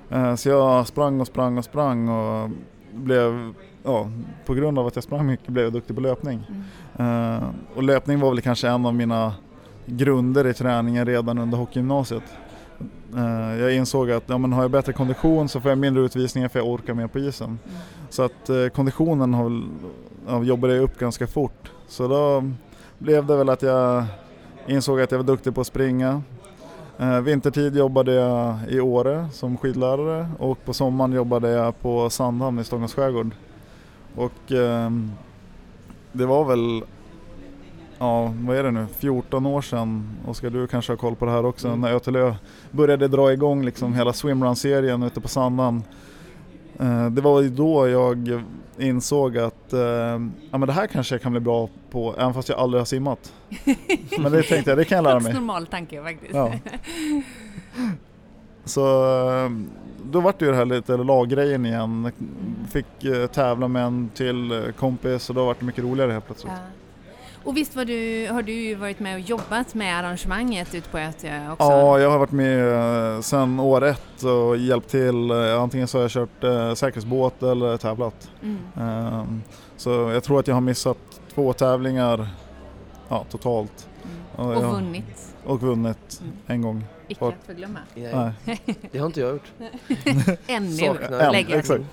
Eh, 0.09 0.35
så 0.35 0.49
jag 0.49 0.87
sprang 0.87 1.21
och 1.21 1.27
sprang 1.27 1.57
och 1.57 1.65
sprang 1.65 2.09
och 2.09 2.49
blev, 2.93 3.53
ja, 3.83 4.11
på 4.45 4.53
grund 4.53 4.79
av 4.79 4.87
att 4.87 4.95
jag 4.95 5.03
sprang 5.03 5.25
mycket 5.25 5.47
blev 5.47 5.63
jag 5.63 5.73
duktig 5.73 5.95
på 5.95 6.01
löpning. 6.01 6.43
Mm. 6.47 6.63
Uh, 6.99 7.43
och 7.75 7.83
löpning 7.83 8.19
var 8.19 8.29
väl 8.29 8.41
kanske 8.41 8.67
en 8.67 8.85
av 8.85 8.95
mina 8.95 9.33
grunder 9.85 10.47
i 10.47 10.53
träningen 10.53 11.05
redan 11.05 11.37
under 11.37 11.57
hockeygymnasiet. 11.57 12.23
Uh, 13.15 13.59
jag 13.61 13.75
insåg 13.75 14.11
att 14.11 14.23
ja, 14.27 14.37
men 14.37 14.53
har 14.53 14.61
jag 14.61 14.71
bättre 14.71 14.93
kondition 14.93 15.49
så 15.49 15.61
får 15.61 15.71
jag 15.71 15.77
mindre 15.77 16.03
utvisningar 16.03 16.49
för 16.49 16.59
jag 16.59 16.67
orkar 16.67 16.93
mer 16.93 17.07
på 17.07 17.19
isen. 17.19 17.47
Mm. 17.47 17.59
Så 18.09 18.23
att 18.23 18.49
uh, 18.49 18.67
konditionen 18.67 19.33
har, 19.33 19.63
ja, 20.27 20.43
jobbade 20.43 20.75
jag 20.75 20.83
upp 20.83 20.99
ganska 20.99 21.27
fort. 21.27 21.71
Så 21.87 22.07
då 22.07 22.51
blev 22.97 23.25
det 23.25 23.35
väl 23.35 23.49
att 23.49 23.61
jag 23.61 24.05
insåg 24.67 25.01
att 25.01 25.11
jag 25.11 25.19
var 25.19 25.25
duktig 25.25 25.55
på 25.55 25.61
att 25.61 25.67
springa, 25.67 26.21
Eh, 27.01 27.21
vintertid 27.21 27.75
jobbade 27.75 28.13
jag 28.13 28.57
i 28.69 28.79
Åre 28.79 29.27
som 29.31 29.57
skidlärare 29.57 30.29
och 30.39 30.65
på 30.65 30.73
sommaren 30.73 31.13
jobbade 31.13 31.49
jag 31.49 31.79
på 31.81 32.09
Sandhamn 32.09 32.59
i 32.59 32.63
Stockholms 32.63 32.93
skärgård. 32.93 33.31
Och 34.15 34.51
eh, 34.51 34.91
det 36.11 36.25
var 36.25 36.45
väl, 36.45 36.83
ja 38.01 38.33
vad 38.37 38.57
är 38.57 38.63
det 38.63 38.71
nu, 38.71 38.87
14 38.97 39.45
år 39.45 39.61
sedan, 39.61 40.09
Oskar 40.27 40.49
du 40.49 40.67
kanske 40.67 40.91
har 40.91 40.97
koll 40.97 41.15
på 41.15 41.25
det 41.25 41.31
här 41.31 41.45
också, 41.45 41.67
mm. 41.67 41.81
när 41.81 41.93
Ötelö 41.93 42.35
började 42.71 43.07
dra 43.07 43.33
igång 43.33 43.65
liksom 43.65 43.93
hela 43.93 44.13
swimrun-serien 44.13 45.03
ute 45.03 45.21
på 45.21 45.27
Sandhamn. 45.27 45.83
Eh, 46.79 47.05
det 47.05 47.21
var 47.21 47.41
ju 47.41 47.49
då 47.49 47.87
jag 47.87 48.43
insåg 48.79 49.37
att 49.37 49.73
eh, 49.73 49.79
ja, 50.51 50.57
men 50.57 50.61
det 50.61 50.73
här 50.73 50.87
kanske 50.87 51.15
jag 51.15 51.21
kan 51.21 51.31
bli 51.31 51.41
bra 51.41 51.69
på 51.91 52.15
även 52.17 52.33
fast 52.33 52.49
jag 52.49 52.59
aldrig 52.59 52.81
har 52.81 52.85
simmat. 52.85 53.33
men 54.19 54.31
det 54.31 54.43
tänkte 54.43 54.71
jag, 54.71 54.77
det 54.77 54.85
kan 54.85 54.95
jag 54.95 55.03
lära 55.03 55.19
mig. 55.19 55.33
normal 55.33 55.67
tanke 55.67 56.03
faktiskt. 56.03 56.33
Ja. 56.33 56.53
Så 58.65 58.83
eh, 59.45 59.51
då 60.03 60.19
vart 60.19 60.39
det 60.39 60.45
ju 60.45 60.51
det 60.51 60.57
här 60.57 60.65
lite 60.65 60.97
laggrejen 60.97 61.65
igen. 61.65 62.11
Fick 62.71 62.85
tävla 63.31 63.67
med 63.67 63.83
en 63.83 64.09
till 64.13 64.63
kompis 64.77 65.29
och 65.29 65.35
då 65.35 65.45
vart 65.45 65.59
det 65.59 65.65
mycket 65.65 65.83
roligare 65.83 66.11
helt 66.11 66.25
plötsligt. 66.25 66.53
Ja. 66.55 66.80
Och 67.43 67.57
visst 67.57 67.75
var 67.75 67.85
du, 67.85 68.27
har 68.31 68.41
du 68.41 68.75
varit 68.75 68.99
med 68.99 69.15
och 69.15 69.19
jobbat 69.19 69.73
med 69.73 69.99
arrangemanget 69.99 70.75
ute 70.75 70.89
på 70.89 70.97
Ötö 70.97 71.51
också? 71.51 71.63
Ja, 71.63 71.99
jag 71.99 72.09
har 72.11 72.19
varit 72.19 72.31
med 72.31 72.73
eh, 73.15 73.21
sedan 73.21 73.59
år 73.59 73.83
ett 73.83 74.23
och 74.23 74.57
hjälpt 74.57 74.89
till. 74.89 75.31
Eh, 75.31 75.61
antingen 75.61 75.87
så 75.87 75.97
har 75.97 76.03
jag 76.03 76.11
kört 76.11 76.43
eh, 76.43 76.73
säkerhetsbåt 76.73 77.43
eller 77.43 77.77
tävlat. 77.77 78.29
Mm. 78.41 79.19
Um, 79.19 79.43
så 79.77 79.89
jag 79.89 80.23
tror 80.23 80.39
att 80.39 80.47
jag 80.47 80.55
har 80.55 80.61
missat 80.61 80.97
två 81.33 81.53
tävlingar 81.53 82.29
ja, 83.09 83.25
totalt. 83.29 83.87
Mm. 84.03 84.47
Och, 84.47 84.63
och 84.63 84.71
vunnit? 84.71 85.35
Och 85.45 85.61
vunnit 85.61 86.21
mm. 86.21 86.33
en 86.47 86.61
gång. 86.61 86.85
Icke 87.07 87.25
att 87.25 87.33
förglömma. 87.45 87.79
Nej. 87.95 88.61
Det 88.91 88.99
har 88.99 89.05
inte 89.05 89.19
jag 89.19 89.31
gjort. 89.31 89.51
Ännu, 90.47 90.97
lägger 91.31 91.55
jag 91.55 91.65
till. 91.65 91.85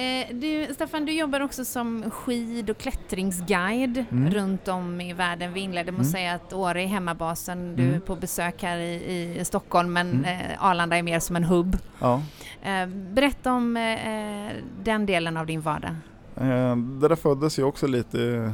Eh, 0.00 0.34
du, 0.34 0.74
Staffan, 0.74 1.04
du 1.04 1.12
jobbar 1.12 1.40
också 1.40 1.64
som 1.64 2.10
skid 2.10 2.70
och 2.70 2.78
klättringsguide 2.78 4.04
mm. 4.10 4.30
runt 4.30 4.68
om 4.68 5.00
i 5.00 5.12
världen. 5.12 5.52
Vi 5.52 5.60
inledde 5.60 5.92
med 5.92 6.00
att 6.00 6.06
mm. 6.06 6.12
säga 6.12 6.34
att 6.34 6.52
Åre 6.52 6.82
är 6.82 6.86
hemmabasen, 6.86 7.76
du 7.76 7.82
mm. 7.82 7.94
är 7.94 8.00
på 8.00 8.16
besök 8.16 8.62
här 8.62 8.78
i, 8.78 9.38
i 9.40 9.44
Stockholm 9.44 9.92
men 9.92 10.10
mm. 10.10 10.24
eh, 10.24 10.64
Arlanda 10.64 10.96
är 10.96 11.02
mer 11.02 11.20
som 11.20 11.36
en 11.36 11.44
hubb. 11.44 11.78
Ja. 11.98 12.22
Eh, 12.62 12.86
berätta 12.86 13.52
om 13.52 13.76
eh, 13.76 14.52
den 14.82 15.06
delen 15.06 15.36
av 15.36 15.46
din 15.46 15.60
vardag. 15.60 15.94
Eh, 16.36 16.76
det 16.76 17.08
där 17.08 17.16
föddes 17.16 17.58
ju 17.58 17.64
också 17.64 17.86
lite 17.86 18.52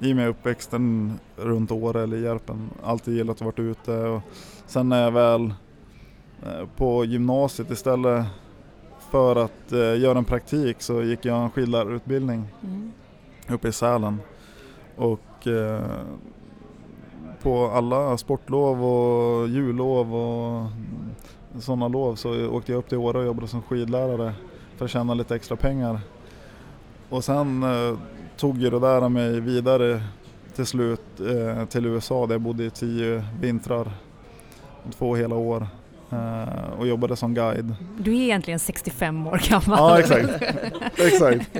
i 0.00 0.12
och 0.12 0.16
med 0.16 0.28
uppväxten 0.28 1.18
runt 1.36 1.70
Åre 1.70 2.02
eller 2.02 2.16
Järpen. 2.16 2.70
Alltid 2.84 3.14
gillat 3.14 3.36
att 3.36 3.58
vara 3.58 3.70
ute 3.70 3.92
och 3.92 4.22
sen 4.66 4.88
när 4.88 5.02
jag 5.02 5.10
väl 5.10 5.54
eh, 6.42 6.66
på 6.76 7.04
gymnasiet 7.04 7.70
istället 7.70 8.26
för 9.10 9.36
att 9.36 9.72
eh, 9.72 9.98
göra 10.00 10.18
en 10.18 10.24
praktik 10.24 10.82
så 10.82 11.02
gick 11.02 11.24
jag 11.24 11.42
en 11.42 11.50
skidlärarutbildning 11.50 12.44
mm. 12.64 12.92
uppe 13.48 13.68
i 13.68 13.72
Sälen. 13.72 14.20
Och 14.96 15.46
eh, 15.46 15.84
på 17.42 17.66
alla 17.66 18.18
sportlov 18.18 18.84
och 18.84 19.48
jullov 19.48 20.14
och 20.14 20.66
sådana 21.58 21.88
lov 21.88 22.14
så 22.14 22.48
åkte 22.48 22.72
jag 22.72 22.78
upp 22.78 22.88
till 22.88 22.98
Åre 22.98 23.18
och 23.18 23.24
jobbade 23.24 23.48
som 23.48 23.62
skidlärare 23.62 24.34
för 24.76 24.84
att 24.84 24.90
tjäna 24.90 25.14
lite 25.14 25.36
extra 25.36 25.56
pengar. 25.56 26.00
Och 27.08 27.24
sen 27.24 27.62
eh, 27.62 27.98
tog 28.36 28.58
ju 28.58 28.70
det 28.70 28.80
där 28.80 29.08
mig 29.08 29.40
vidare 29.40 30.02
till 30.54 30.66
slut 30.66 31.20
eh, 31.20 31.64
till 31.64 31.86
USA 31.86 32.26
där 32.26 32.34
jag 32.34 32.40
bodde 32.40 32.64
i 32.64 32.70
tio 32.70 33.24
vintrar, 33.40 33.92
två 34.98 35.14
hela 35.14 35.34
år. 35.34 35.66
Uh, 36.12 36.78
och 36.78 36.86
jobbade 36.86 37.16
som 37.16 37.34
guide. 37.34 37.74
Du 37.98 38.10
är 38.10 38.20
egentligen 38.20 38.58
65 38.58 39.26
år 39.26 39.42
gammal. 39.48 39.78
Ja, 39.78 39.98
exakt. 39.98 40.42
exakt. 40.98 41.50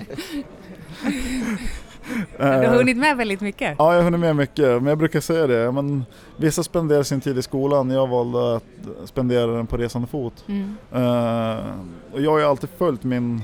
Du 2.38 2.44
har 2.44 2.76
hunnit 2.76 2.96
med 2.96 3.16
väldigt 3.16 3.40
mycket. 3.40 3.74
Ja, 3.78 3.92
jag 3.92 3.98
har 3.98 4.04
hunnit 4.04 4.20
med 4.20 4.36
mycket. 4.36 4.66
Men 4.66 4.86
jag 4.86 4.98
brukar 4.98 5.20
säga 5.20 5.46
det, 5.46 5.72
men 5.72 6.04
vissa 6.36 6.62
spenderar 6.62 7.02
sin 7.02 7.20
tid 7.20 7.38
i 7.38 7.42
skolan, 7.42 7.90
jag 7.90 8.06
valde 8.06 8.56
att 8.56 8.64
spendera 9.04 9.46
den 9.46 9.66
på 9.66 9.76
resande 9.76 10.08
fot. 10.08 10.44
Mm. 10.48 10.76
Uh, 10.94 11.64
och 12.12 12.20
jag 12.20 12.30
har 12.30 12.38
ju 12.38 12.44
alltid 12.44 12.70
följt 12.78 13.04
min, 13.04 13.42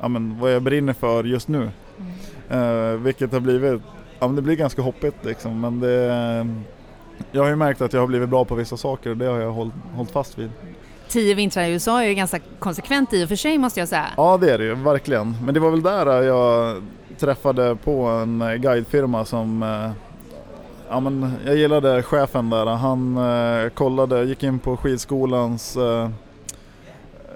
ja, 0.00 0.08
men, 0.08 0.38
vad 0.40 0.54
jag 0.54 0.62
brinner 0.62 0.92
för 0.92 1.24
just 1.24 1.48
nu. 1.48 1.70
Mm. 2.48 3.02
Vilket 3.02 3.32
har 3.32 3.40
blivit, 3.40 3.82
ja, 4.18 4.26
men 4.26 4.36
det 4.36 4.42
blir 4.42 4.56
ganska 4.56 4.82
hoppigt 4.82 5.24
liksom, 5.24 5.60
men 5.60 5.80
det 5.80 6.46
jag 7.32 7.42
har 7.42 7.48
ju 7.48 7.56
märkt 7.56 7.80
att 7.80 7.92
jag 7.92 8.00
har 8.00 8.06
blivit 8.06 8.28
bra 8.28 8.44
på 8.44 8.54
vissa 8.54 8.76
saker 8.76 9.10
och 9.10 9.16
det 9.16 9.26
har 9.26 9.40
jag 9.40 9.52
hållit, 9.52 10.10
fast 10.12 10.38
vid. 10.38 10.50
Tio 11.08 11.34
vintrar 11.34 11.64
i 11.64 11.72
USA 11.72 12.02
är 12.02 12.08
ju 12.08 12.14
ganska 12.14 12.38
konsekvent 12.58 13.12
i 13.12 13.24
och 13.24 13.28
för 13.28 13.36
sig 13.36 13.58
måste 13.58 13.80
jag 13.80 13.88
säga. 13.88 14.06
Ja 14.16 14.36
det 14.36 14.52
är 14.52 14.58
det 14.58 14.64
ju, 14.64 14.74
verkligen. 14.74 15.36
Men 15.44 15.54
det 15.54 15.60
var 15.60 15.70
väl 15.70 15.82
där 15.82 16.22
jag 16.22 16.82
träffade 17.18 17.76
på 17.76 18.02
en 18.06 18.38
guidefirma 18.60 19.24
som 19.24 19.62
eh, 19.62 19.90
Ja, 20.92 21.00
men 21.00 21.32
jag 21.44 21.56
gillade 21.56 22.02
chefen 22.02 22.50
där. 22.50 22.66
Han 22.66 23.16
eh, 23.16 23.68
kollade, 23.70 24.24
gick 24.24 24.42
in 24.42 24.58
på 24.58 24.76
skidskolans 24.76 25.76
eh, 25.76 26.10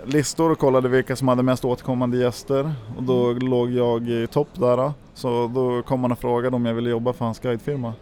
listor 0.05 0.51
och 0.51 0.59
kollade 0.59 0.89
vilka 0.89 1.17
som 1.17 1.29
hade 1.29 1.43
mest 1.43 1.65
återkommande 1.65 2.17
gäster. 2.17 2.73
Och 2.97 3.03
då 3.03 3.31
mm. 3.31 3.49
låg 3.49 3.71
jag 3.71 4.09
i 4.09 4.27
topp 4.27 4.49
där. 4.53 4.93
Så 5.15 5.51
då 5.55 5.83
kom 5.83 6.03
han 6.03 6.13
och 6.13 6.19
frågade 6.19 6.57
om 6.57 6.67
jag 6.67 6.75
ville 6.75 6.91
jobba 6.91 7.13
för 7.13 7.25
hans 7.25 7.39
guidefirma. 7.39 7.93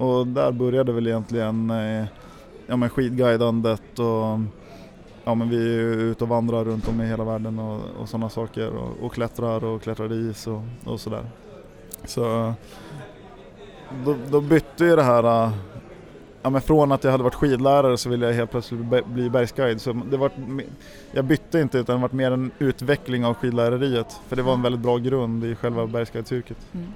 Och 0.00 0.26
där 0.26 0.52
började 0.52 0.92
väl 0.92 1.06
egentligen 1.06 1.70
eh, 1.70 2.04
ja, 2.66 2.76
men 2.76 2.90
skidguidandet 2.90 3.98
och 3.98 4.40
ja, 5.24 5.34
men 5.34 5.50
vi 5.50 5.74
är 5.74 5.80
ute 5.80 6.24
och 6.24 6.30
vandrar 6.30 6.64
runt 6.64 6.88
om 6.88 7.00
i 7.00 7.06
hela 7.06 7.24
världen 7.24 7.58
och, 7.58 7.80
och 8.00 8.08
sådana 8.08 8.28
saker 8.28 8.70
och, 8.70 9.04
och, 9.04 9.12
klättrar 9.12 9.64
och 9.64 9.82
klättrar 9.82 10.12
i 10.12 10.30
is 10.30 10.46
och, 10.46 10.62
och 10.84 11.00
sådär. 11.00 11.24
Så 12.04 12.52
då, 14.04 14.16
då 14.30 14.40
bytte 14.40 14.84
ju 14.84 14.96
det 14.96 15.02
här 15.02 15.44
eh, 15.44 15.52
Ja, 16.42 16.50
men 16.50 16.60
från 16.60 16.92
att 16.92 17.04
jag 17.04 17.10
hade 17.10 17.24
varit 17.24 17.34
skidlärare 17.34 17.96
så 17.96 18.08
ville 18.08 18.26
jag 18.26 18.32
helt 18.32 18.50
plötsligt 18.50 19.06
bli 19.06 19.30
bergsguide. 19.30 19.80
Så 19.80 19.92
det 19.92 20.16
var, 20.16 20.30
jag 21.12 21.24
bytte 21.24 21.60
inte 21.60 21.78
utan 21.78 21.96
det 21.96 22.02
var 22.02 22.16
mer 22.16 22.30
en 22.30 22.50
utveckling 22.58 23.24
av 23.24 23.34
skidlärariet. 23.34 24.20
För 24.28 24.36
det 24.36 24.42
var 24.42 24.52
en 24.52 24.62
väldigt 24.62 24.80
bra 24.80 24.98
grund 24.98 25.44
i 25.44 25.54
själva 25.54 25.86
bergsguidesyrket. 25.86 26.56
Mm. 26.72 26.86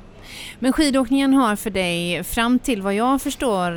Men 0.58 0.72
skidåkningen 0.72 1.34
har 1.34 1.56
för 1.56 1.70
dig 1.70 2.24
fram 2.24 2.58
till 2.58 2.82
vad 2.82 2.94
jag 2.94 3.22
förstår 3.22 3.70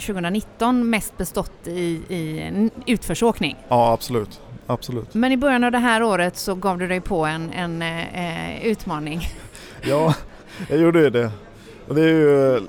2019 0.00 0.78
eh, 0.78 0.84
mest 0.84 1.18
bestått 1.18 1.66
i, 1.66 2.00
i 2.08 2.70
utförsåkning? 2.86 3.56
Ja 3.68 3.92
absolut. 3.92 4.40
absolut. 4.66 5.14
Men 5.14 5.32
i 5.32 5.36
början 5.36 5.64
av 5.64 5.72
det 5.72 5.78
här 5.78 6.02
året 6.02 6.36
så 6.36 6.54
gav 6.54 6.78
du 6.78 6.88
dig 6.88 7.00
på 7.00 7.26
en, 7.26 7.52
en 7.52 7.82
eh, 7.82 8.66
utmaning. 8.66 9.20
Ja, 9.86 10.14
jag 10.70 10.78
gjorde 10.78 11.00
ju 11.00 11.10
det. 11.10 11.30
Och 11.88 11.94
det 11.94 12.02
är 12.02 12.08
ju 12.08 12.60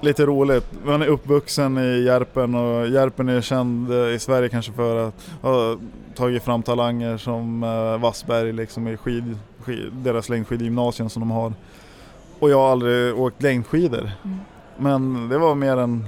lite 0.00 0.26
roligt. 0.26 0.66
Man 0.84 1.02
är 1.02 1.06
uppvuxen 1.06 1.78
i 1.78 2.02
Järpen 2.02 2.54
och 2.54 2.88
Järpen 2.88 3.28
är 3.28 3.40
känd 3.40 3.92
i 3.92 4.18
Sverige 4.18 4.48
kanske 4.48 4.72
för 4.72 5.08
att 5.08 5.14
ha 5.42 5.76
tagit 6.14 6.42
fram 6.42 6.62
talanger 6.62 7.16
som 7.16 7.62
eh, 7.62 7.98
Vassberg 7.98 8.52
liksom 8.52 8.88
i 8.88 8.96
skid, 8.96 9.38
skid, 9.60 9.92
deras 9.92 10.28
längdskidgymnasium 10.28 11.10
som 11.10 11.20
de 11.20 11.30
har. 11.30 11.52
Och 12.42 12.50
jag 12.50 12.58
har 12.58 12.72
aldrig 12.72 13.18
åkt 13.18 13.42
längdskidor. 13.42 14.10
Mm. 14.24 14.38
Men 14.76 15.28
det 15.28 15.38
var 15.38 15.54
mer 15.54 15.76
en 15.76 16.04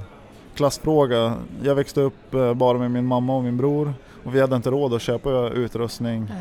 klassfråga. 0.55 1.33
Jag 1.63 1.75
växte 1.75 2.01
upp 2.01 2.33
eh, 2.33 2.53
bara 2.53 2.77
med 2.77 2.91
min 2.91 3.05
mamma 3.05 3.35
och 3.35 3.43
min 3.43 3.57
bror 3.57 3.93
och 4.23 4.35
vi 4.35 4.41
hade 4.41 4.55
inte 4.55 4.71
råd 4.71 4.93
att 4.93 5.01
köpa 5.01 5.49
utrustning. 5.49 6.31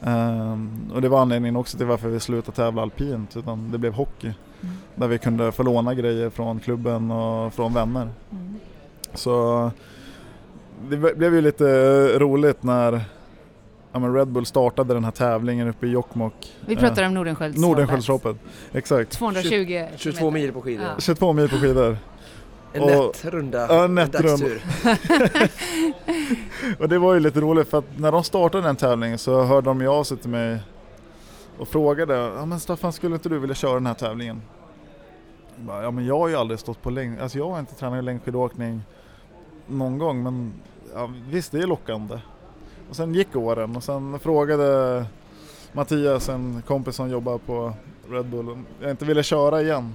Um, 0.00 0.90
och 0.94 1.02
det 1.02 1.08
var 1.08 1.20
anledningen 1.20 1.56
också 1.56 1.76
till 1.76 1.86
varför 1.86 2.08
vi 2.08 2.20
slutade 2.20 2.56
tävla 2.56 2.82
alpint 2.82 3.36
utan 3.36 3.70
det 3.70 3.78
blev 3.78 3.92
hockey. 3.92 4.32
Mm. 4.60 4.74
Där 4.94 5.08
vi 5.08 5.18
kunde 5.18 5.52
få 5.52 5.62
låna 5.62 5.94
grejer 5.94 6.30
från 6.30 6.60
klubben 6.60 7.10
och 7.10 7.54
från 7.54 7.74
vänner. 7.74 8.08
Mm. 8.30 8.54
Så 9.14 9.70
det 10.90 10.96
blev 10.96 11.34
ju 11.34 11.40
lite 11.40 11.64
roligt 12.18 12.62
när 12.62 13.04
ja, 13.92 13.98
men 13.98 14.14
Red 14.14 14.28
Bull 14.28 14.46
startade 14.46 14.94
den 14.94 15.04
här 15.04 15.10
tävlingen 15.10 15.68
uppe 15.68 15.86
i 15.86 15.90
Jokkmokk. 15.90 16.56
Vi 16.66 16.76
pratar 16.76 17.06
om 17.06 17.14
Nordenskiöldsloppet. 17.14 17.68
Nordenskiöldsloppet, 17.68 18.36
exakt. 18.72 19.12
220 19.12 19.84
22 19.96 20.30
mil 20.30 20.52
på 20.52 20.60
skidor. 20.60 20.84
Ja. 20.84 20.94
22 20.98 21.32
mil 21.32 21.48
på 21.48 21.56
skidor. 21.56 21.98
En 22.72 22.86
nätt 22.86 23.24
runda, 23.24 23.66
ja, 23.68 23.84
en 23.84 23.94
nätt 23.94 24.20
runda. 24.20 24.46
och 26.78 26.88
det 26.88 26.98
var 26.98 27.14
ju 27.14 27.20
lite 27.20 27.40
roligt 27.40 27.68
för 27.68 27.78
att 27.78 27.98
när 27.98 28.12
de 28.12 28.24
startade 28.24 28.66
den 28.66 28.76
tävlingen 28.76 29.18
så 29.18 29.42
hörde 29.42 29.70
de 29.70 29.80
ju 29.80 29.88
av 29.88 30.04
sig 30.04 30.16
till 30.16 30.30
mig 30.30 30.58
och 31.58 31.68
frågade 31.68 32.14
ja 32.14 32.46
men 32.46 32.60
Staffan 32.60 32.92
skulle 32.92 33.14
inte 33.14 33.28
du 33.28 33.38
vilja 33.38 33.54
köra 33.54 33.74
den 33.74 33.86
här 33.86 33.94
tävlingen? 33.94 34.42
Jag 35.56 35.64
bara, 35.64 35.82
ja 35.82 35.90
men 35.90 36.06
jag 36.06 36.18
har 36.18 36.28
ju 36.28 36.36
aldrig 36.36 36.60
stått 36.60 36.82
på 36.82 36.90
längd, 36.90 37.20
alltså 37.20 37.38
jag 37.38 37.50
har 37.50 37.60
inte 37.60 37.74
tränat 37.74 38.04
längdskidåkning 38.04 38.82
någon 39.66 39.98
gång 39.98 40.22
men 40.22 40.52
ja, 40.94 41.10
visst 41.30 41.52
det 41.52 41.58
är 41.58 41.66
lockande. 41.66 42.18
Och 42.88 42.96
sen 42.96 43.14
gick 43.14 43.36
åren 43.36 43.76
och 43.76 43.84
sen 43.84 44.18
frågade 44.18 45.04
Mattias, 45.72 46.28
en 46.28 46.62
kompis 46.66 46.96
som 46.96 47.10
jobbar 47.10 47.38
på 47.38 47.72
Red 48.10 48.26
Bull, 48.26 48.50
om 48.50 48.66
jag 48.80 48.90
inte 48.90 49.04
ville 49.04 49.22
köra 49.22 49.62
igen. 49.62 49.94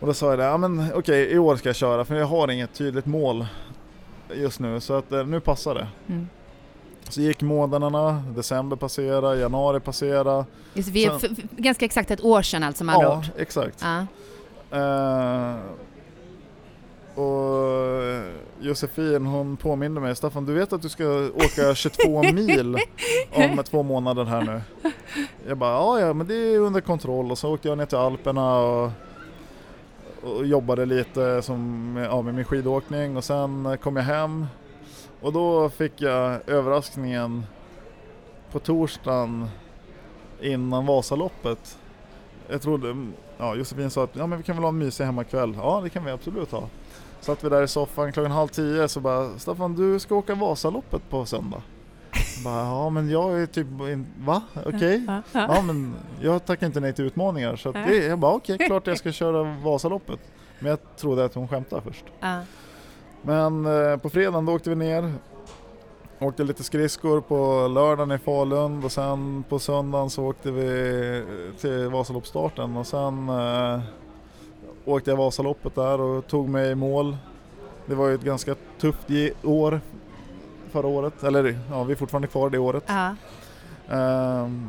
Och 0.00 0.06
då 0.06 0.14
sa 0.14 0.30
jag 0.30 0.38
det, 0.38 0.44
ja 0.44 0.56
men 0.56 0.80
okej 0.80 0.98
okay, 0.98 1.24
i 1.24 1.38
år 1.38 1.56
ska 1.56 1.68
jag 1.68 1.76
köra 1.76 2.04
för 2.04 2.14
jag 2.14 2.26
har 2.26 2.50
inget 2.50 2.74
tydligt 2.74 3.06
mål 3.06 3.46
just 4.34 4.60
nu 4.60 4.80
så 4.80 4.94
att 4.94 5.12
eh, 5.12 5.26
nu 5.26 5.40
passar 5.40 5.74
det. 5.74 5.88
Mm. 6.08 6.28
Så 7.08 7.20
gick 7.20 7.42
månaderna, 7.42 8.24
december 8.36 8.76
passerade, 8.76 9.40
januari 9.40 9.80
passerade. 9.80 10.44
Just, 10.74 10.88
vi 10.88 11.04
är 11.04 11.18
Sen, 11.18 11.36
ganska 11.50 11.84
exakt 11.84 12.10
ett 12.10 12.24
år 12.24 12.42
sedan 12.42 12.62
alltså 12.62 12.84
med 12.84 12.94
Ja, 12.94 13.18
ord. 13.18 13.24
exakt. 13.36 13.82
Ja. 13.82 14.06
Uh, 14.78 15.56
och 17.14 18.02
Josefin 18.60 19.26
hon 19.26 19.56
påminde 19.56 20.00
mig, 20.00 20.16
Staffan 20.16 20.46
du 20.46 20.52
vet 20.54 20.72
att 20.72 20.82
du 20.82 20.88
ska 20.88 21.30
åka 21.34 21.74
22 21.74 22.22
mil 22.22 22.76
om 23.32 23.62
två 23.64 23.82
månader 23.82 24.24
här 24.24 24.42
nu? 24.42 24.60
Jag 25.48 25.56
bara, 25.58 25.70
ja 25.70 26.00
ja 26.00 26.12
men 26.12 26.26
det 26.26 26.34
är 26.34 26.58
under 26.58 26.80
kontroll 26.80 27.30
och 27.30 27.38
så 27.38 27.54
åkte 27.54 27.68
jag 27.68 27.78
ner 27.78 27.86
till 27.86 27.98
Alperna 27.98 28.58
och, 28.58 28.90
och 30.22 30.46
jobbade 30.46 30.86
lite 30.86 31.42
som, 31.42 31.96
ja, 32.10 32.22
med 32.22 32.34
min 32.34 32.44
skidåkning 32.44 33.16
och 33.16 33.24
sen 33.24 33.78
kom 33.82 33.96
jag 33.96 34.04
hem 34.04 34.46
och 35.20 35.32
då 35.32 35.68
fick 35.68 36.00
jag 36.00 36.48
överraskningen 36.48 37.46
på 38.52 38.58
torsdagen 38.58 39.48
innan 40.40 40.86
Vasaloppet. 40.86 41.78
Jag 42.48 42.62
trodde, 42.62 43.06
ja 43.38 43.54
Josefin 43.54 43.90
sa 43.90 44.04
att 44.04 44.16
ja, 44.16 44.26
men 44.26 44.38
vi 44.38 44.44
kan 44.44 44.56
väl 44.56 44.62
ha 44.62 44.68
en 44.68 44.78
mysig 44.78 45.04
hemmakväll. 45.04 45.54
Ja 45.58 45.80
det 45.84 45.90
kan 45.90 46.04
vi 46.04 46.10
absolut 46.10 46.50
ha. 46.50 46.68
Satt 47.20 47.44
vi 47.44 47.48
där 47.48 47.62
i 47.62 47.68
soffan 47.68 48.12
klockan 48.12 48.32
halv 48.32 48.48
tio 48.48 48.88
så 48.88 49.00
bara 49.00 49.38
Staffan 49.38 49.74
du 49.74 49.98
ska 49.98 50.14
åka 50.14 50.34
Vasaloppet 50.34 51.10
på 51.10 51.26
söndag. 51.26 51.62
Bara, 52.44 52.64
ja 52.64 52.90
men 52.90 53.10
jag 53.10 53.42
är 53.42 53.46
typ, 53.46 53.66
va? 54.18 54.42
Okej? 54.66 55.04
Okay. 55.04 55.22
Ja 55.32 55.62
men 55.62 55.94
jag 56.20 56.44
tackar 56.44 56.66
inte 56.66 56.80
nej 56.80 56.92
till 56.92 57.04
utmaningar 57.04 57.56
så 57.56 57.72
det, 57.72 57.96
jag 57.96 58.18
bara 58.18 58.32
okej, 58.32 58.54
okay, 58.54 58.66
klart 58.68 58.86
jag 58.86 58.98
ska 58.98 59.12
köra 59.12 59.56
Vasaloppet. 59.64 60.20
Men 60.58 60.70
jag 60.70 60.96
trodde 60.96 61.24
att 61.24 61.34
hon 61.34 61.48
skämtade 61.48 61.82
först. 61.82 62.04
Men 63.22 63.66
eh, 63.66 63.96
på 63.96 64.10
fredagen 64.10 64.46
då 64.46 64.52
åkte 64.52 64.70
vi 64.70 64.76
ner, 64.76 65.12
åkte 66.18 66.44
lite 66.44 66.64
skridskor 66.64 67.20
på 67.20 67.68
lördagen 67.68 68.12
i 68.12 68.18
Falun 68.18 68.84
och 68.84 68.92
sen 68.92 69.44
på 69.48 69.58
söndagen 69.58 70.10
så 70.10 70.24
åkte 70.24 70.50
vi 70.50 71.24
till 71.60 71.88
Vasaloppsstarten 71.88 72.76
och 72.76 72.86
sen 72.86 73.28
eh, 73.28 73.80
åkte 74.84 75.10
jag 75.10 75.16
Vasaloppet 75.16 75.74
där 75.74 76.00
och 76.00 76.26
tog 76.26 76.48
mig 76.48 76.70
i 76.70 76.74
mål. 76.74 77.16
Det 77.86 77.94
var 77.94 78.08
ju 78.08 78.14
ett 78.14 78.22
ganska 78.22 78.54
tufft 78.80 79.10
år 79.42 79.80
förra 80.70 80.86
året, 80.86 81.22
eller 81.22 81.58
ja, 81.70 81.84
vi 81.84 81.92
är 81.92 81.96
fortfarande 81.96 82.28
kvar 82.28 82.50
det 82.50 82.58
året. 82.58 82.90
Uh 82.90 82.96
-huh. 83.88 84.44
um, 84.44 84.68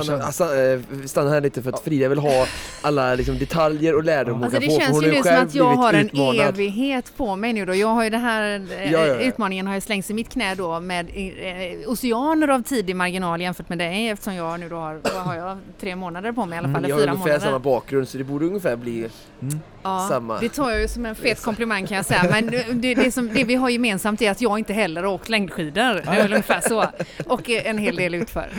Stanna, 0.00 0.24
alltså, 0.24 0.56
eh, 0.56 0.80
stanna 1.06 1.30
här 1.30 1.40
lite 1.40 1.62
för 1.62 1.70
att 1.70 1.84
Frida 1.84 2.08
vill 2.08 2.18
ha 2.18 2.46
alla 2.82 3.14
liksom, 3.14 3.38
detaljer 3.38 3.94
och 3.94 4.04
lärdomar 4.04 4.44
alltså, 4.44 4.60
Det 4.60 4.66
få, 4.66 4.80
känns 4.80 5.02
ju 5.02 5.10
nu 5.10 5.22
som 5.22 5.36
att 5.36 5.54
jag 5.54 5.64
har 5.64 5.92
en 5.92 6.06
utmanad. 6.06 6.48
evighet 6.48 7.16
på 7.16 7.36
mig 7.36 7.52
nu 7.52 7.66
då. 7.66 7.74
Jag 7.74 7.88
har 7.88 8.04
ju 8.04 8.10
det 8.10 8.18
här, 8.18 8.42
eh, 8.70 8.92
ja, 8.92 8.98
ja, 8.98 9.06
ja. 9.06 9.14
utmaningen 9.14 9.66
har 9.66 9.74
ju 9.74 9.80
slängts 9.80 10.10
i 10.10 10.14
mitt 10.14 10.28
knä 10.28 10.54
då 10.54 10.80
med 10.80 11.08
eh, 11.08 11.90
oceaner 11.90 12.48
av 12.48 12.62
tid 12.62 12.90
i 12.90 12.94
marginal 12.94 13.40
jämfört 13.40 13.68
med 13.68 13.78
dig 13.78 14.08
eftersom 14.08 14.34
jag 14.34 14.60
nu 14.60 14.68
då 14.68 14.76
har, 14.76 15.00
vad 15.02 15.22
har 15.22 15.34
jag, 15.34 15.58
tre 15.80 15.96
månader 15.96 16.32
på 16.32 16.46
mig 16.46 16.56
i 16.56 16.58
alla 16.58 16.68
fall, 16.68 16.84
mm, 16.84 16.98
fyra 16.98 17.06
månader. 17.06 17.08
Jag 17.08 17.16
har 17.16 17.24
ungefär 17.24 17.46
samma 17.46 17.58
bakgrund 17.58 18.08
så 18.08 18.18
det 18.18 18.24
borde 18.24 18.46
ungefär 18.46 18.76
bli 18.76 18.98
mm. 19.42 19.60
ja, 19.82 20.06
samma. 20.08 20.38
Det 20.38 20.48
tar 20.48 20.70
jag 20.70 20.80
ju 20.80 20.88
som 20.88 21.06
en 21.06 21.14
fet 21.14 21.42
komplimang 21.42 21.86
kan 21.86 21.96
jag 21.96 22.06
säga. 22.06 22.26
Men 22.30 22.46
det, 22.80 22.94
det, 22.94 23.12
som, 23.12 23.28
det 23.34 23.44
vi 23.44 23.54
har 23.54 23.68
gemensamt 23.68 24.22
är 24.22 24.30
att 24.30 24.40
jag 24.40 24.58
inte 24.58 24.72
heller 24.72 25.02
har 25.02 25.12
åkt 25.12 25.28
längdskidor. 25.28 25.94
Det 25.94 26.02
är 26.06 26.22
väl 26.22 26.32
ungefär 26.32 26.60
så. 26.60 26.86
Och 27.26 27.50
en 27.50 27.78
hel 27.78 27.96
del 27.96 28.14
utför. 28.14 28.50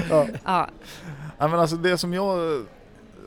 Ja. 0.43 0.67
Ja, 1.37 1.47
men 1.47 1.59
alltså 1.59 1.75
det 1.75 1.97
som 1.97 2.13
jag 2.13 2.65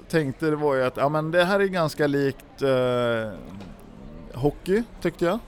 tänkte 0.09 0.47
det 0.47 0.57
var 0.57 0.75
ju 0.75 0.85
att 0.85 0.97
ja, 0.97 1.09
men 1.09 1.31
det 1.31 1.45
här 1.45 1.61
är 1.61 1.65
ganska 1.65 2.07
likt 2.07 2.63
eh, 2.63 3.33
hockey 4.35 4.83
tyckte 5.03 5.25
jag. 5.25 5.39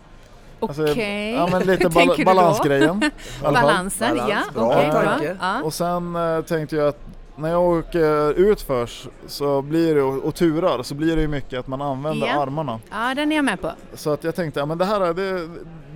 Alltså, 0.60 0.82
Okej, 0.82 0.92
okay. 0.92 1.32
ja, 1.32 1.48
men 1.52 1.62
lite 1.66 1.88
bal 1.88 2.24
balansgrejen. 2.24 3.00
Balansen, 3.42 4.16
Balans. 4.16 4.30
ja. 4.30 4.42
Bra 4.54 4.68
okay, 4.68 4.90
bra. 4.90 5.18
Ja. 5.40 5.62
Och 5.62 5.74
sen 5.74 6.16
eh, 6.16 6.40
tänkte 6.40 6.76
jag 6.76 6.88
att 6.88 7.00
när 7.36 7.50
jag 7.50 7.62
åker 7.62 8.32
utförs 8.32 9.08
så 9.26 9.62
blir 9.62 9.94
det, 9.94 10.02
och 10.02 10.34
turar 10.34 10.82
så 10.82 10.94
blir 10.94 11.16
det 11.16 11.22
ju 11.22 11.28
mycket 11.28 11.60
att 11.60 11.66
man 11.66 11.82
använder 11.82 12.26
ja. 12.26 12.42
armarna. 12.42 12.80
Ja, 12.90 13.14
den 13.14 13.32
är 13.32 13.36
jag 13.36 13.44
med 13.44 13.60
på. 13.60 13.72
Så 13.94 14.12
att 14.12 14.24
jag 14.24 14.34
tänkte, 14.34 14.60
ja 14.60 14.66
men 14.66 14.78
det 14.78 14.84
här 14.84 15.14
det, 15.14 15.48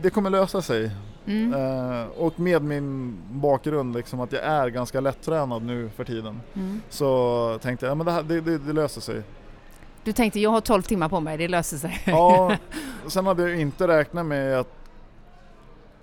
det 0.02 0.10
kommer 0.10 0.30
lösa 0.30 0.62
sig. 0.62 0.90
Mm. 1.26 1.54
Uh, 1.54 2.06
och 2.06 2.40
med 2.40 2.62
min 2.62 3.18
bakgrund, 3.30 3.96
liksom, 3.96 4.20
att 4.20 4.32
jag 4.32 4.44
är 4.44 4.68
ganska 4.68 5.00
lättränad 5.00 5.62
nu 5.62 5.90
för 5.96 6.04
tiden, 6.04 6.40
mm. 6.54 6.80
så 6.90 7.58
tänkte 7.62 7.86
jag 7.86 8.00
att 8.00 8.06
ja, 8.06 8.22
det, 8.22 8.40
det, 8.40 8.58
det, 8.58 8.72
löser 8.72 9.00
sig. 9.00 9.22
Du 10.04 10.12
tänkte 10.12 10.40
jag 10.40 10.50
har 10.50 10.60
12 10.60 10.82
timmar 10.82 11.08
på 11.08 11.20
mig, 11.20 11.38
det 11.38 11.48
löser 11.48 11.76
sig. 11.76 12.02
Ja, 12.06 12.56
sen 13.06 13.26
hade 13.26 13.50
jag 13.50 13.60
inte 13.60 13.88
räknat 13.88 14.26
med 14.26 14.58
att 14.58 14.82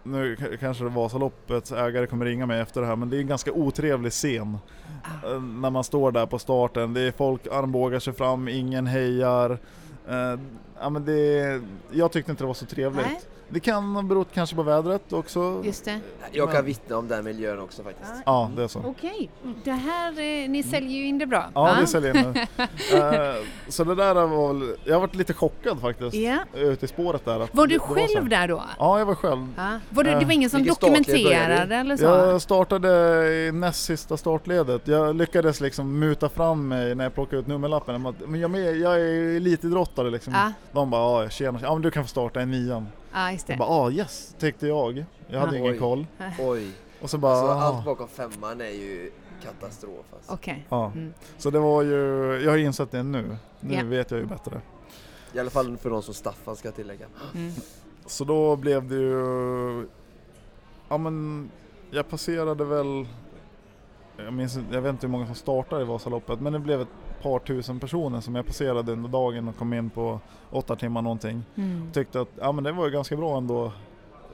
nu 0.03 0.57
kanske 0.59 0.83
Vasaloppets 0.83 1.71
ägare 1.71 2.07
kommer 2.07 2.25
ringa 2.25 2.45
mig 2.45 2.61
efter 2.61 2.81
det 2.81 2.87
här 2.87 2.95
men 2.95 3.09
det 3.09 3.17
är 3.17 3.21
en 3.21 3.27
ganska 3.27 3.51
otrevlig 3.51 4.11
scen. 4.11 4.57
Ah. 5.03 5.31
Eh, 5.31 5.41
när 5.41 5.69
man 5.69 5.83
står 5.83 6.11
där 6.11 6.25
på 6.25 6.39
starten, 6.39 6.93
det 6.93 7.01
är 7.01 7.11
folk 7.11 7.47
armbågar 7.51 7.99
sig 7.99 8.13
fram, 8.13 8.47
ingen 8.47 8.87
hejar. 8.87 9.59
Ja, 10.81 10.89
men 10.89 11.05
det, 11.05 11.61
jag 11.91 12.11
tyckte 12.11 12.31
inte 12.31 12.43
det 12.43 12.47
var 12.47 12.53
så 12.53 12.65
trevligt. 12.65 13.05
Nej. 13.05 13.19
Det 13.51 13.59
kan 13.59 13.95
ha 13.95 14.01
berott 14.01 14.27
kanske 14.33 14.55
på 14.55 14.63
vädret 14.63 15.13
också. 15.13 15.61
Just 15.65 15.85
det. 15.85 15.99
Jag 16.31 16.51
kan 16.51 16.65
vittna 16.65 16.97
om 16.97 17.07
den 17.07 17.23
miljön 17.23 17.59
också 17.59 17.83
faktiskt. 17.83 18.11
Ja, 18.25 18.51
det 18.55 18.63
är 18.63 18.67
så. 18.67 18.79
Okej, 18.85 19.29
det 19.63 19.71
här, 19.71 20.11
eh, 20.11 20.49
ni 20.49 20.63
säljer 20.63 20.91
ju 20.97 21.05
in 21.05 21.17
det 21.17 21.25
bra. 21.25 21.45
Ja, 21.53 21.61
va? 21.63 21.77
det 21.81 21.87
säljer 21.87 22.17
in 22.17 22.31
nu. 22.33 22.45
Eh, 22.99 23.35
Så 23.67 23.83
det 23.83 23.95
där 23.95 24.13
var 24.13 24.53
väl, 24.53 24.75
jag 24.83 24.93
har 24.95 24.99
varit 25.01 25.15
lite 25.15 25.33
chockad 25.33 25.79
faktiskt. 25.81 26.13
Ja. 26.15 26.37
Ute 26.53 26.85
i 26.85 26.87
spåret 26.87 27.25
där. 27.25 27.39
att 27.39 27.55
Var 27.55 27.67
det- 27.67 27.73
du 27.73 27.77
det 27.95 28.07
själv 28.07 28.29
där 28.29 28.47
då? 28.47 28.63
Ja, 28.79 28.99
jag 28.99 29.05
var 29.05 29.15
själv. 29.15 29.47
Ja. 29.57 29.79
Var 29.89 30.03
det, 30.03 30.19
det 30.19 30.25
var 30.25 30.31
ingen 30.31 30.49
som 30.49 30.63
vilket 30.63 30.79
dokumenterade 30.81 31.75
eller 31.75 31.97
så? 31.97 32.03
Jag 32.03 32.41
startade 32.41 32.89
i 33.47 33.51
näst 33.51 33.83
sista 33.85 34.17
startledet. 34.17 34.87
Jag 34.87 35.15
lyckades 35.15 35.61
liksom 35.61 35.99
muta 35.99 36.29
fram 36.29 36.67
mig 36.67 36.95
när 36.95 37.03
jag 37.03 37.13
plockade 37.13 37.41
ut 37.41 37.47
nummerlappen. 37.47 38.15
Men 38.27 38.39
jag, 38.39 38.77
jag 38.77 38.93
är 39.01 39.35
elitidrottare 39.37 40.09
liksom. 40.09 40.33
Ja, 40.33 40.51
De 40.71 40.89
bara, 40.89 41.23
ja 41.23 41.29
tjena, 41.29 41.59
ja 41.61 41.73
men 41.73 41.81
du 41.81 41.91
kan 41.91 42.03
få 42.03 42.07
starta 42.09 42.41
i 42.41 42.45
nian. 42.45 42.87
ja, 43.13 43.31
just 43.31 43.49
Jag 43.49 43.57
det. 43.57 43.59
bara, 43.59 43.69
ja 43.69 43.91
yes, 43.91 44.35
tänkte 44.39 44.67
jag. 44.67 45.05
Jag 45.27 45.39
hade 45.39 45.51
Ja. 45.51 45.59
ingen 45.59 45.71
Oj. 45.73 45.79
koll. 45.79 46.07
Oj, 46.39 46.71
Och 47.01 47.09
så 47.09 47.17
bara, 47.17 47.35
så 47.41 47.47
ah. 47.47 47.61
allt 47.61 47.85
bakom 47.85 48.07
femman 48.07 48.61
är 48.61 48.65
ju 48.69 49.11
katastrof 49.43 50.05
alltså. 50.15 50.33
Okej. 50.33 50.65
ja. 50.69 50.85
Mm. 50.95 51.13
Så 51.37 51.49
det 51.49 51.59
var 51.59 51.81
ju, 51.83 51.95
jag 52.43 52.51
har 52.51 52.57
insett 52.57 52.91
det 52.91 53.03
nu. 53.03 53.37
Nu 53.59 53.73
Ja. 53.75 53.83
vet 53.83 54.11
jag 54.11 54.19
ju 54.19 54.25
bättre. 54.25 54.61
I 55.33 55.39
alla 55.39 55.49
fall 55.49 55.77
för 55.77 55.89
de 55.89 56.01
som 56.01 56.13
Staffan 56.13 56.55
ska 56.55 56.71
tillägga. 56.71 57.05
Mm. 57.35 57.51
Så 58.05 58.23
då 58.23 58.55
blev 58.55 58.87
det 58.87 58.95
ju, 58.95 59.87
ja 60.89 60.97
men 60.97 61.49
jag 61.91 62.09
passerade 62.09 62.65
väl, 62.65 63.07
jag, 64.17 64.33
minns, 64.33 64.59
jag 64.71 64.81
vet 64.81 64.89
inte 64.89 65.07
hur 65.07 65.11
många 65.11 65.25
som 65.25 65.35
startade 65.35 65.81
i 65.81 65.85
Vasaloppet, 65.85 66.39
men 66.41 66.53
det 66.53 66.59
blev 66.59 66.81
ett 66.81 66.87
par 67.21 67.39
tusen 67.39 67.79
personer 67.79 68.21
som 68.21 68.35
jag 68.35 68.45
passerade 68.45 68.91
under 68.91 69.09
dagen 69.09 69.47
och 69.47 69.57
kom 69.57 69.73
in 69.73 69.89
på 69.89 70.19
åtta 70.51 70.75
timmar 70.75 71.01
någonting. 71.01 71.43
Mm. 71.55 71.91
Tyckte 71.93 72.21
att 72.21 72.29
ja, 72.39 72.51
men 72.51 72.63
det 72.63 72.71
var 72.71 72.85
ju 72.85 72.91
ganska 72.91 73.15
bra 73.15 73.37
ändå 73.37 73.71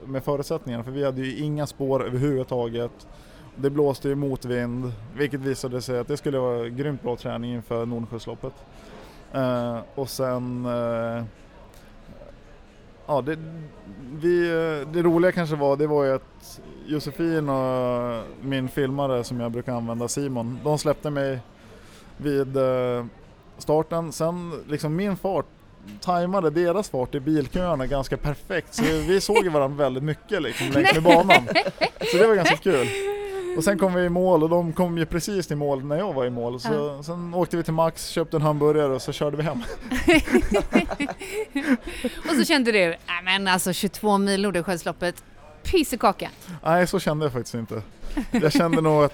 med 0.06 0.24
förutsättningarna 0.24 0.84
för 0.84 0.92
vi 0.92 1.06
hade 1.06 1.22
ju 1.22 1.38
inga 1.38 1.68
spår 1.68 2.06
överhuvudtaget. 2.06 3.08
Det 3.56 3.70
blåste 3.70 4.10
ju 4.10 4.16
motvind 4.16 4.94
vilket 5.18 5.40
visade 5.40 5.82
sig 5.82 6.00
att 6.00 6.08
det 6.08 6.18
skulle 6.18 6.40
vara 6.40 6.70
grymt 6.70 7.02
bra 7.02 7.16
träning 7.16 7.54
inför 7.54 7.86
Nordsjösloppet. 7.86 8.54
Eh, 9.34 9.80
och 9.96 10.10
sen 10.10 10.66
eh, 10.66 11.24
Ja, 13.08 13.22
det, 13.22 13.38
vi, 14.14 14.50
eh, 14.50 14.88
det 14.88 15.02
roliga 15.02 15.32
kanske 15.32 15.56
var, 15.56 15.78
det 15.78 15.88
var 15.88 16.04
ju 16.04 16.12
att 16.14 16.62
Josefin 16.86 17.50
och 17.50 18.24
min 18.42 18.70
filmare 18.70 19.24
som 19.24 19.40
jag 19.40 19.52
brukar 19.52 19.74
använda, 19.74 20.08
Simon, 20.08 20.60
de 20.64 20.78
släppte 20.78 21.10
mig 21.10 21.40
vid 22.18 22.58
eh, 22.58 23.06
starten. 23.58 24.12
Sen 24.12 24.64
liksom 24.68 24.96
min 24.96 25.18
fart 25.18 25.46
tajmade 26.02 26.50
deras 26.50 26.90
fart 26.90 27.16
i 27.16 27.20
bilköerna 27.20 27.86
ganska 27.86 28.18
perfekt 28.18 28.74
så 28.74 28.84
vi 28.84 29.22
såg 29.22 29.48
varandra 29.48 29.84
väldigt 29.84 30.04
mycket 30.04 30.42
liksom 30.42 30.68
längs 30.72 30.94
med 30.94 31.04
banan. 31.04 31.48
Så 32.12 32.18
det 32.18 32.28
var 32.28 32.36
ganska 32.36 32.58
kul. 32.58 32.88
Och 33.58 33.64
sen 33.64 33.78
kom 33.80 33.94
vi 33.94 34.02
i 34.04 34.10
mål 34.10 34.44
och 34.44 34.50
de 34.50 34.74
kom 34.74 34.98
ju 34.98 35.06
precis 35.06 35.48
till 35.48 35.58
mål 35.58 35.86
när 35.86 35.98
jag 35.98 36.14
var 36.14 36.26
i 36.26 36.30
mål. 36.30 36.60
Så 36.60 36.74
Ja. 36.74 37.04
Sen 37.04 37.34
åkte 37.34 37.58
vi 37.58 37.64
till 37.64 37.74
Max, 37.74 38.08
köpte 38.08 38.38
en 38.38 38.42
hamburgare 38.42 38.94
och 38.94 39.02
så 39.02 39.12
körde 39.12 39.38
vi 39.38 39.44
hem. 39.44 39.60
Och 42.30 42.36
så 42.36 42.46
kände 42.46 42.72
du, 42.72 42.80
nej 42.88 42.98
men 43.24 43.48
alltså 43.48 43.74
22 43.74 44.18
mil 44.18 44.42
Nordsjöloppet, 44.42 45.24
piss 45.64 45.94
i 45.94 45.98
kaka. 45.98 46.30
Nej, 46.64 46.88
så 46.88 47.00
kände 47.00 47.26
jag 47.26 47.34
faktiskt 47.34 47.56
inte. 47.56 47.82
Jag 48.32 48.52
kände 48.52 48.82
nog 48.82 49.04
att, 49.04 49.14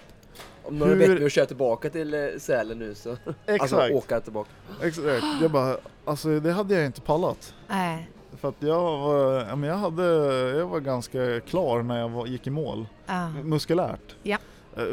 Om 0.63 0.77
några 0.79 0.93
Hur- 0.93 1.13
veckor 1.15 1.29
kör 1.29 1.45
tillbaka 1.45 1.89
till 1.89 2.13
eh, 2.13 2.19
Sälen 2.37 2.79
nu 2.79 2.95
så, 2.95 3.09
exakt, 3.45 3.61
alltså 3.73 3.93
åka 3.93 4.19
tillbaka. 4.19 4.49
exakt. 4.83 5.25
Jag 5.41 5.51
bara, 5.51 5.77
alltså 6.05 6.39
det 6.39 6.51
hade 6.51 6.73
jag 6.75 6.85
inte 6.85 7.01
pallat. 7.01 7.53
Nej. 7.67 8.09
För 8.37 8.49
att 8.49 8.55
jag 8.59 8.97
var, 8.97 9.33
jag 9.65 9.75
hade, 9.77 10.03
jag 10.57 10.65
var 10.67 10.79
ganska 10.79 11.39
klar 11.39 11.81
när 11.83 11.99
jag 11.99 12.09
var, 12.09 12.27
gick 12.27 12.47
i 12.47 12.49
mål. 12.49 12.85
Ja. 13.05 13.29
Muskulärt. 13.43 14.15
Ja. 14.23 14.37
Eh, 14.77 14.83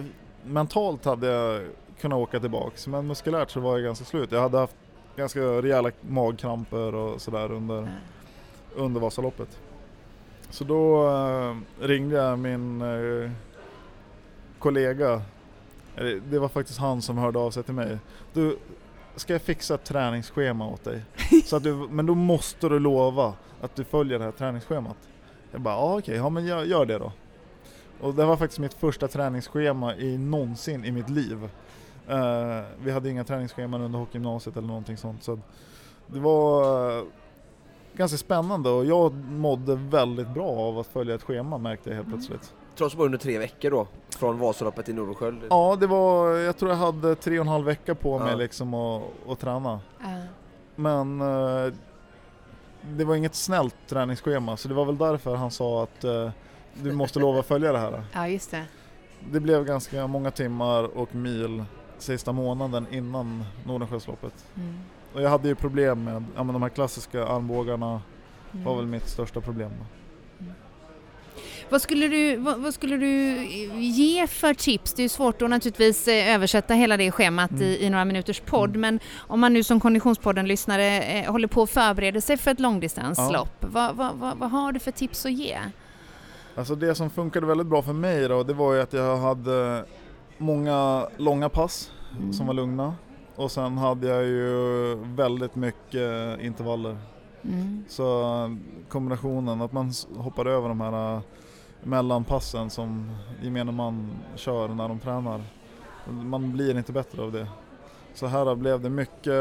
Mentalt 0.45 1.05
hade 1.05 1.27
jag 1.27 1.63
kunnat 2.01 2.17
åka 2.19 2.41
tillbaks 2.41 2.87
men 2.87 3.07
muskulärt 3.07 3.51
så 3.51 3.61
var 3.61 3.73
jag 3.79 3.85
ganska 3.85 4.05
slut. 4.05 4.33
Jag 4.33 4.41
hade 4.41 4.59
haft 4.59 4.77
ganska 5.17 5.41
rejäla 5.41 5.91
magkramper 6.01 6.95
och 6.95 7.21
sådär 7.21 7.53
under, 7.53 7.89
under 8.77 9.01
Vasaloppet. 9.01 9.59
Så 10.51 10.65
då 10.65 11.09
eh, 11.11 11.57
ringde 11.87 12.17
jag 12.17 12.39
min 12.39 12.83
kollega. 14.59 15.23
Det 16.31 16.39
var 16.39 16.49
faktiskt 16.49 16.79
han 16.79 17.03
som 17.03 17.19
hörde 17.19 17.39
av 17.39 17.51
sig 17.51 17.63
till 17.63 17.75
mig. 17.75 17.99
Du, 18.33 18.59
ska 19.17 19.33
jag 19.33 19.43
fixa 19.43 19.75
ett 19.75 19.85
träningsschema 19.85 20.69
åt 20.69 20.85
dig? 20.85 21.03
Så 21.45 21.57
att 21.57 21.63
du, 21.63 21.75
men 21.75 22.07
då 22.07 22.15
måste 22.15 22.69
du 22.69 22.79
lova 22.79 23.35
att 23.61 23.77
du 23.77 23.85
följer 23.85 24.19
det 24.19 24.25
här 24.25 24.33
träningsschemat. 24.33 24.97
Jag 25.53 25.61
bara, 25.61 25.75
ja 25.75 25.99
okej, 25.99 26.17
ja 26.17 26.29
men 26.31 26.47
gör, 26.47 26.65
gör 26.65 26.87
det 26.87 26.99
då. 26.99 27.13
Och 28.01 28.15
det 28.15 28.25
var 28.25 28.37
faktiskt 28.37 28.59
mitt 28.59 28.75
första 28.75 29.09
träningsschema 29.09 29.97
i 29.97 30.19
någonsin 30.19 30.85
i 30.85 30.93
mitt 30.93 31.09
liv. 31.09 31.49
Eh, 32.09 32.63
vi 32.83 32.91
hade 32.91 33.11
inga 33.11 33.25
träningsscheman 33.25 33.83
under 33.83 33.99
hockeygymnasiet 33.99 34.57
eller 34.57 34.69
någonting 34.69 34.97
sånt. 34.97 35.23
Så 35.23 35.39
det 36.07 36.21
var 36.21 36.99
eh, 36.99 37.05
ganska 37.97 38.19
spännande 38.19 38.71
och 38.71 38.85
jag 38.85 39.15
mådde 39.15 39.75
väldigt 39.75 40.29
bra 40.29 40.49
av 40.51 40.79
att 40.79 40.87
följa 40.87 41.15
ett 41.15 41.23
schema 41.23 41.59
märkte 41.59 41.91
jag 41.91 41.97
helt 41.97 42.07
Mm. 42.09 42.19
plötsligt. 42.19 42.55
Trots 42.79 42.97
bara 42.97 43.05
under 43.07 43.19
tre 43.19 43.39
veckor 43.39 43.71
då, 43.71 43.87
från 44.11 44.39
Vasaloppet 44.39 44.85
till 44.87 44.95
Nordsjö. 44.95 45.33
Ja, 45.51 45.77
det 45.81 45.87
var, 45.87 46.29
jag 46.37 46.57
tror 46.57 46.71
jag 46.71 46.79
hade 46.79 47.15
tre 47.15 47.39
och 47.39 47.45
en 47.45 47.49
halv 47.53 47.65
vecka 47.67 47.95
på 47.95 48.19
mig 48.19 48.31
Ja. 48.31 48.37
liksom 48.37 48.75
att, 48.75 49.39
träna. 49.41 49.81
Ja. 50.01 50.07
Men 50.77 51.21
eh, 51.21 51.73
det 52.83 53.05
var 53.05 53.15
inget 53.15 53.35
snällt 53.35 53.75
träningsschema 53.89 54.57
så 54.57 54.69
det 54.69 54.75
var 54.75 54.85
väl 54.85 54.99
därför 54.99 55.35
han 55.37 55.51
sa 55.51 55.83
att 55.83 56.05
eh, 56.05 56.31
du 56.75 56.93
måste 56.93 57.19
lova 57.19 57.41
att 57.41 57.47
följa 57.47 57.73
det 57.73 57.79
här. 57.79 58.05
ja, 58.15 58.29
just 58.29 58.51
det. 58.51 58.65
Det 59.33 59.41
blev 59.41 59.65
ganska 59.65 60.07
många 60.07 60.31
timmar 60.31 60.99
och 60.99 61.15
mil 61.15 61.65
sista 61.99 62.33
månaden 62.33 62.87
innan 62.91 63.45
Nordensjösloppet. 63.67 64.45
Mm. 64.57 64.79
Och 65.15 65.23
jag 65.23 65.31
hade 65.31 65.49
ju 65.49 65.55
problem 65.55 66.05
med 66.05 66.25
ja, 66.37 66.45
men 66.45 66.53
de 66.53 66.63
här 66.63 66.69
klassiska 66.69 67.27
armbågarna 67.27 68.03
Mm. 68.53 68.65
var 68.65 68.77
väl 68.77 68.87
mitt 68.87 69.09
största 69.09 69.41
problem. 69.41 69.71
Vad 71.71 71.83
skulle, 71.83 72.09
du, 72.09 72.37
vad, 72.37 72.59
vad 72.61 72.75
skulle 72.75 72.97
du 72.97 73.45
ge 73.81 74.27
för 74.27 74.55
tips? 74.55 74.95
Det 74.95 75.03
är 75.03 75.09
svårt 75.09 75.43
att 75.43 75.51
naturligtvis 75.51 76.09
eh, 76.09 76.35
översätta 76.35 76.75
hela 76.75 76.97
det 76.97 77.11
schemat 77.11 77.51
Mm. 77.51 77.63
i, 77.63 77.79
i 77.85 77.91
några 77.91 78.05
minuters 78.05 78.41
podd, 78.41 78.69
Mm. 78.71 78.81
men 78.81 79.01
om 79.17 79.41
man 79.41 79.53
nu 79.53 79.63
som 79.65 79.81
Konditionspodden-lyssnare 79.81 81.03
eh, 81.03 81.33
håller 81.33 81.49
på 81.49 81.63
att 81.63 81.71
förbereda 81.71 82.21
sig 82.21 82.37
för 82.37 82.51
ett 82.51 82.61
långdistanslopp, 82.61 83.57
vad, 83.61 83.97
vad, 83.97 84.15
vad, 84.15 84.37
vad 84.39 84.51
har 84.51 84.73
du 84.73 84.79
för 84.81 84.91
tips 84.91 85.27
att 85.27 85.33
ge? 85.33 85.59
Alltså 86.55 86.75
det 86.75 86.95
som 86.95 87.11
funkade 87.11 87.47
väldigt 87.47 87.67
bra 87.67 87.83
för 87.83 87.93
mig 87.93 88.29
då, 88.29 88.43
det 88.43 88.55
var 88.55 88.75
ju 88.75 88.81
att 88.81 88.93
jag 88.93 89.17
hade 89.17 89.85
många 90.39 91.07
långa 91.17 91.49
pass 91.49 91.91
Mm. 92.19 92.33
som 92.33 92.47
var 92.47 92.55
lugna. 92.55 92.95
Och 93.37 93.51
sen 93.51 93.79
hade 93.79 94.07
jag 94.09 94.25
ju 94.25 94.95
väldigt 95.05 95.55
mycket 95.55 96.41
intervaller. 96.41 96.97
Mm. 97.45 97.85
Så 97.89 98.23
eh, 98.23 98.51
kombinationen, 98.89 99.61
att 99.63 99.73
man 99.73 99.93
hoppar 100.17 100.47
över 100.47 100.69
de 100.69 100.81
här 100.81 101.21
eh, 101.83 101.89
mellanpassen 101.89 102.71
som 102.71 103.17
gemene 103.43 103.73
man 103.73 104.11
kör 104.37 104.69
när 104.69 104.89
de 104.89 104.99
tränar. 104.99 105.43
Man 106.11 106.53
blir 106.53 106.79
inte 106.79 106.93
bättre 106.93 107.23
av 107.23 107.33
det. 107.33 107.47
Så 108.15 108.27
här 108.27 108.55
blev 108.55 108.81
det 108.81 108.91
mycket 108.91 109.35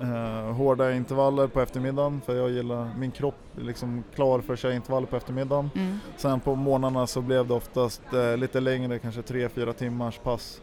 eh, 0.00 0.52
hårda 0.54 0.92
intervaller 0.92 1.46
på 1.46 1.60
eftermiddagen 1.60 2.20
för 2.26 2.36
jag 2.36 2.50
gillar, 2.50 2.90
min 2.98 3.10
kropp 3.10 3.34
är 3.60 3.64
liksom 3.64 4.04
klar 4.14 4.40
för 4.40 4.52
att 4.52 4.58
köra 4.58 4.74
intervaller 4.74 5.06
på 5.06 5.16
eftermiddagen. 5.16 5.70
Mm. 5.74 5.98
Sen 6.16 6.40
på 6.40 6.54
morgnarna 6.54 7.06
så 7.06 7.20
blev 7.20 7.48
det 7.48 7.54
oftast 7.54 8.02
eh, 8.12 8.36
lite 8.36 8.60
längre, 8.60 8.98
kanske 8.98 9.20
3-4 9.20 9.72
timmars 9.72 10.18
pass. 10.18 10.60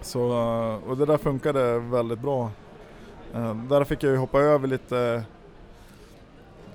Så, 0.00 0.30
eh, 0.30 0.90
och 0.90 0.96
det 0.96 1.06
där 1.06 1.18
funkade 1.18 1.78
väldigt 1.78 2.20
bra. 2.20 2.50
Eh, 3.34 3.54
där 3.54 3.84
fick 3.84 4.02
jag 4.02 4.12
ju 4.12 4.18
hoppa 4.18 4.40
över 4.40 4.68
lite 4.68 5.24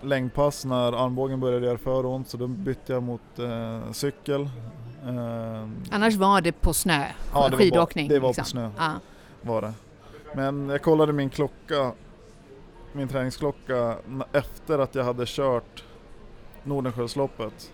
längdpass 0.06 0.66
när 0.66 1.06
armbågen 1.06 1.40
började 1.40 1.66
göra 1.66 1.78
för 1.78 2.06
ont 2.06 2.30
så 2.30 2.38
då 2.38 2.48
bytte 2.48 2.94
jag 2.94 3.04
mot 3.04 3.40
eh, 3.40 3.92
cykel. 3.92 4.42
Eh, 5.06 5.68
Annars 5.92 6.16
var 6.16 6.42
det 6.42 6.52
på 6.52 6.74
snö, 6.74 7.06
Ja, 7.34 7.44
det 7.46 7.50
var 7.52 7.58
skidåkning. 7.58 8.08
bara- 8.08 8.14
det 8.14 8.20
var 8.20 8.30
liksom. 8.30 8.44
på 8.44 8.50
snö. 8.50 8.70
Ja. 8.78 8.92
var 9.42 9.62
det. 9.62 9.74
Men 10.36 10.70
jag 10.70 10.82
kollade 10.82 11.14
min 11.14 11.30
klocka, 11.30 11.92
min 12.94 13.08
träningsklocka 13.08 13.96
efter 14.32 14.80
att 14.80 14.96
jag 14.96 15.04
hade 15.04 15.24
kört 15.28 15.84
Nordensjösloppet. 16.64 17.72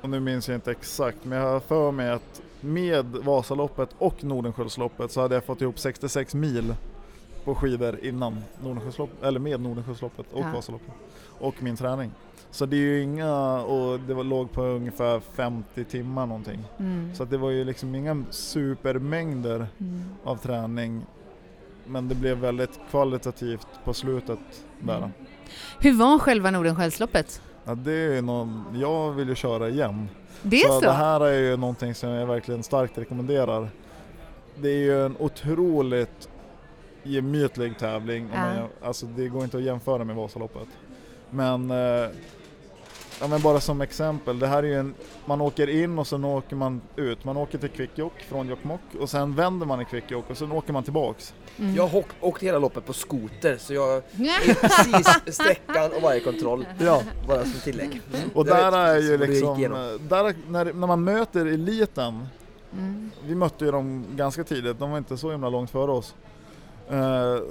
Och 0.00 0.10
nu 0.10 0.20
minns 0.20 0.48
jag 0.48 0.54
inte 0.54 0.70
exakt 0.70 1.18
men 1.24 1.38
jag 1.38 1.50
har 1.52 1.60
för 1.60 1.90
mig 1.92 2.10
att 2.10 2.42
med 2.60 3.06
Vasaloppet 3.06 3.88
och 3.98 4.24
Nordensjösloppet 4.24 5.12
så 5.12 5.20
hade 5.20 5.34
jag 5.34 5.44
fått 5.44 5.60
ihop 5.62 5.78
66 5.78 6.34
mil 6.34 6.74
på 7.48 7.54
skidor 7.54 7.98
innan 8.02 8.44
Nordensjösloppet, 8.62 9.22
eller 9.22 9.40
med 9.40 9.60
Nordensjösloppet 9.60 10.26
och 10.32 10.40
Ja. 10.40 10.52
Vasaloppet. 10.54 10.94
Och 11.38 11.62
min 11.62 11.76
träning. 11.76 12.10
Så 12.50 12.66
det 12.66 12.76
är 12.76 12.80
ju 12.80 13.02
inga, 13.02 13.60
och 13.62 14.00
det 14.00 14.14
var, 14.14 14.24
låg 14.24 14.52
på 14.52 14.62
ungefär 14.62 15.20
50 15.20 15.84
timmar 15.84 16.26
någonting. 16.26 16.64
Mm. 16.78 17.14
Så 17.14 17.24
det 17.24 17.36
var 17.38 17.50
ju 17.50 17.64
liksom 17.64 17.94
inga 17.94 18.24
supermängder 18.30 19.66
Mm. 19.80 20.02
av 20.24 20.36
träning. 20.36 21.06
men 21.86 22.08
det 22.08 22.14
blev 22.14 22.38
väldigt 22.38 22.80
kvalitativt 22.90 23.66
på 23.84 23.94
slutet 23.94 24.38
där. 24.80 24.96
Mm. 24.98 25.10
Hur 25.80 25.92
var 25.92 26.18
själva 26.18 26.50
Nordenskiöldsloppet? 26.50 27.42
Ja, 27.64 27.74
det 27.74 27.92
är 28.16 28.22
någon, 28.22 28.64
jag 28.74 29.12
vill 29.12 29.28
ju 29.28 29.34
köra 29.34 29.68
igen. 29.68 30.08
Det 30.42 30.56
är 30.62 30.68
så? 30.68 30.72
så? 30.74 30.80
Det 30.80 30.92
här 30.92 31.20
är 31.20 31.38
ju 31.40 31.56
någonting 31.56 31.94
som 31.94 32.10
jag 32.10 32.26
verkligen 32.26 32.62
starkt 32.62 32.98
rekommenderar. 32.98 33.68
Det 34.56 34.68
är 34.68 34.78
ju 34.78 35.06
en 35.06 35.16
otroligt 35.18 36.28
gemytlig 37.02 37.78
tävling. 37.78 38.28
Ja. 38.34 38.54
Ja. 38.54 38.86
Alltså 38.86 39.06
det 39.06 39.28
går 39.28 39.44
inte 39.44 39.56
att 39.56 39.62
jämföra 39.62 40.04
med 40.04 40.16
Vasaloppet. 40.16 40.68
Men, 41.30 41.70
eh, 41.70 42.10
ja, 43.20 43.28
men 43.28 43.42
bara 43.42 43.60
som 43.60 43.80
exempel, 43.80 44.38
det 44.38 44.46
här 44.46 44.62
är 44.62 44.66
ju 44.66 44.74
en, 44.74 44.94
man 45.26 45.40
åker 45.40 45.68
in 45.68 45.98
och 45.98 46.06
sen 46.06 46.24
åker 46.24 46.56
man 46.56 46.80
ut. 46.96 47.24
Man 47.24 47.36
åker 47.36 47.58
till 47.58 47.68
Kvikkjokk 47.68 48.22
från 48.28 48.48
Jokkmokk 48.48 48.80
och 49.00 49.10
sen 49.10 49.34
vänder 49.34 49.66
man 49.66 49.80
i 49.80 49.84
Kvikkjokk 49.84 50.30
och 50.30 50.36
sen 50.36 50.52
åker 50.52 50.72
man 50.72 50.82
tillbaks. 50.82 51.34
Mm. 51.58 51.74
Jag 51.74 51.86
har 51.86 52.04
åkt 52.20 52.42
hela 52.42 52.58
loppet 52.58 52.86
på 52.86 52.92
skoter 52.92 53.56
så 53.56 53.74
jag 53.74 54.02
vet 54.12 54.60
precis 54.60 55.34
sträckan 55.34 55.90
och 55.96 56.02
varje 56.02 56.20
kontroll. 56.20 56.66
Ja. 56.80 57.02
Bara 57.28 57.42
som 57.42 57.60
tillägg. 57.60 58.00
Och 58.34 58.48
Jag 58.48 58.56
där 58.56 58.78
är 58.78 58.98
ju 58.98 59.18
liksom, 59.18 59.64
eh, 59.64 59.70
där, 60.08 60.34
när, 60.48 60.64
när 60.64 60.86
man 60.86 61.04
möter 61.04 61.46
eliten 61.46 62.26
Mm. 62.72 63.10
Vi 63.24 63.34
mötte 63.34 63.64
ju 63.64 63.70
dem 63.70 64.04
ganska 64.16 64.44
tidigt, 64.44 64.78
de 64.78 64.90
var 64.90 64.98
inte 64.98 65.16
så 65.16 65.30
himla 65.30 65.48
långt 65.48 65.70
före 65.70 65.90
oss. 65.90 66.14
Eh, 66.90 67.42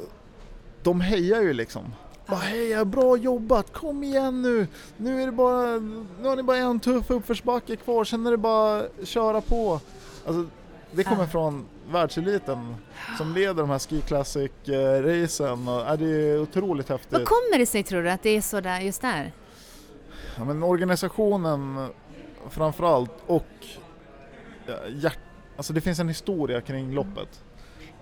de 0.83 1.01
hejar 1.01 1.41
ju 1.41 1.53
liksom. 1.53 1.93
Bara 2.27 2.39
heja, 2.39 2.85
bra 2.85 3.17
jobbat, 3.17 3.73
kom 3.73 4.03
igen 4.03 4.41
nu! 4.41 4.67
Nu 4.97 5.21
är 5.21 5.25
det 5.25 5.31
bara, 5.31 5.79
nu 6.21 6.27
har 6.27 6.35
ni 6.35 6.43
bara 6.43 6.57
en 6.57 6.79
tuff 6.79 7.09
uppförsbacke 7.11 7.75
kvar, 7.75 8.03
sen 8.03 8.27
är 8.27 8.31
det 8.31 8.37
bara 8.37 8.83
köra 9.03 9.41
på. 9.41 9.79
Alltså, 10.25 10.45
det 10.91 11.03
kommer 11.03 11.25
från 11.25 11.65
världseliten 11.91 12.75
som 13.17 13.33
leder 13.33 13.53
de 13.53 13.69
här 13.69 13.79
Ski 13.79 14.01
Classic-racen. 14.01 15.67
Äh, 15.67 15.93
det 15.97 16.05
är 16.05 16.41
otroligt 16.41 16.89
häftigt. 16.89 17.13
Vad 17.13 17.25
kommer 17.25 17.59
det 17.59 17.65
sig 17.65 17.83
tror 17.83 18.03
du 18.03 18.09
att 18.09 18.23
det 18.23 18.29
är 18.29 18.41
så 18.41 18.61
där 18.61 18.79
just 18.79 19.01
där? 19.01 19.31
Ja, 20.37 20.45
men 20.45 20.63
organisationen 20.63 21.87
framförallt 22.49 23.11
och 23.27 23.45
hjärt, 24.89 25.19
alltså 25.57 25.73
det 25.73 25.81
finns 25.81 25.99
en 25.99 26.07
historia 26.07 26.61
kring 26.61 26.93
loppet. 26.93 27.43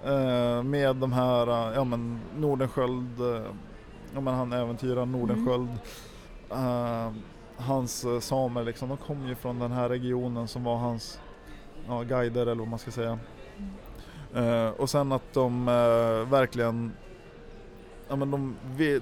Eh, 0.04 0.64
med 0.64 0.96
de 0.96 1.14
här, 1.14 1.48
eh, 1.48 1.76
ja 1.76 1.84
men 1.84 2.20
Nordenskjöld, 2.38 3.20
eh, 3.20 3.52
ja 4.14 4.22
men 4.22 4.34
han 4.34 4.54
äventyraren 4.54 5.12
Nordenskjöld, 5.12 5.70
eh, 6.52 7.12
hans 7.58 8.06
samer 8.20 8.64
liksom, 8.64 8.89
de 8.89 8.98
kom 8.98 9.28
ju 9.28 9.36
från 9.36 9.60
den 9.60 9.72
här 9.72 9.89
regionen 9.89 10.48
som 10.48 10.64
var 10.64 10.76
hans 10.76 11.20
ja, 11.88 12.02
guider 12.02 12.41
eller 12.41 12.60
vad 12.60 12.68
man 12.68 12.80
ska 12.80 12.91
säga. 12.91 13.20
Eh, 14.36 14.68
och 14.68 14.89
sen 14.89 15.12
att 15.12 15.34
de 15.34 15.66
verkligen 16.30 16.91
Ja, 18.08 18.16
men 18.16 18.32
de, 18.32 18.56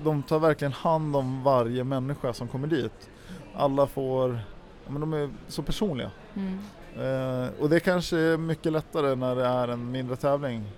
de 0.04 0.24
tar 0.24 0.40
verkligen 0.40 0.74
hand 0.74 1.16
om 1.16 1.44
varje 1.44 1.84
människa 1.84 2.34
som 2.34 2.48
kommer 2.48 2.68
dit. 2.68 3.10
Alla 3.56 3.88
får, 3.88 4.40
ja, 4.86 4.92
men 4.92 5.02
de 5.02 5.14
är 5.14 5.30
så 5.48 5.64
personliga. 5.64 6.12
Mm. 6.34 6.60
Eh, 6.98 7.50
och 7.60 7.70
det 7.70 7.80
kanske 7.80 8.18
är 8.18 8.38
mycket 8.38 8.72
lättare 8.72 9.16
när 9.16 9.36
det 9.36 9.46
är 9.46 9.68
en 9.68 9.92
mindre 9.92 10.16
tävling. 10.16 10.72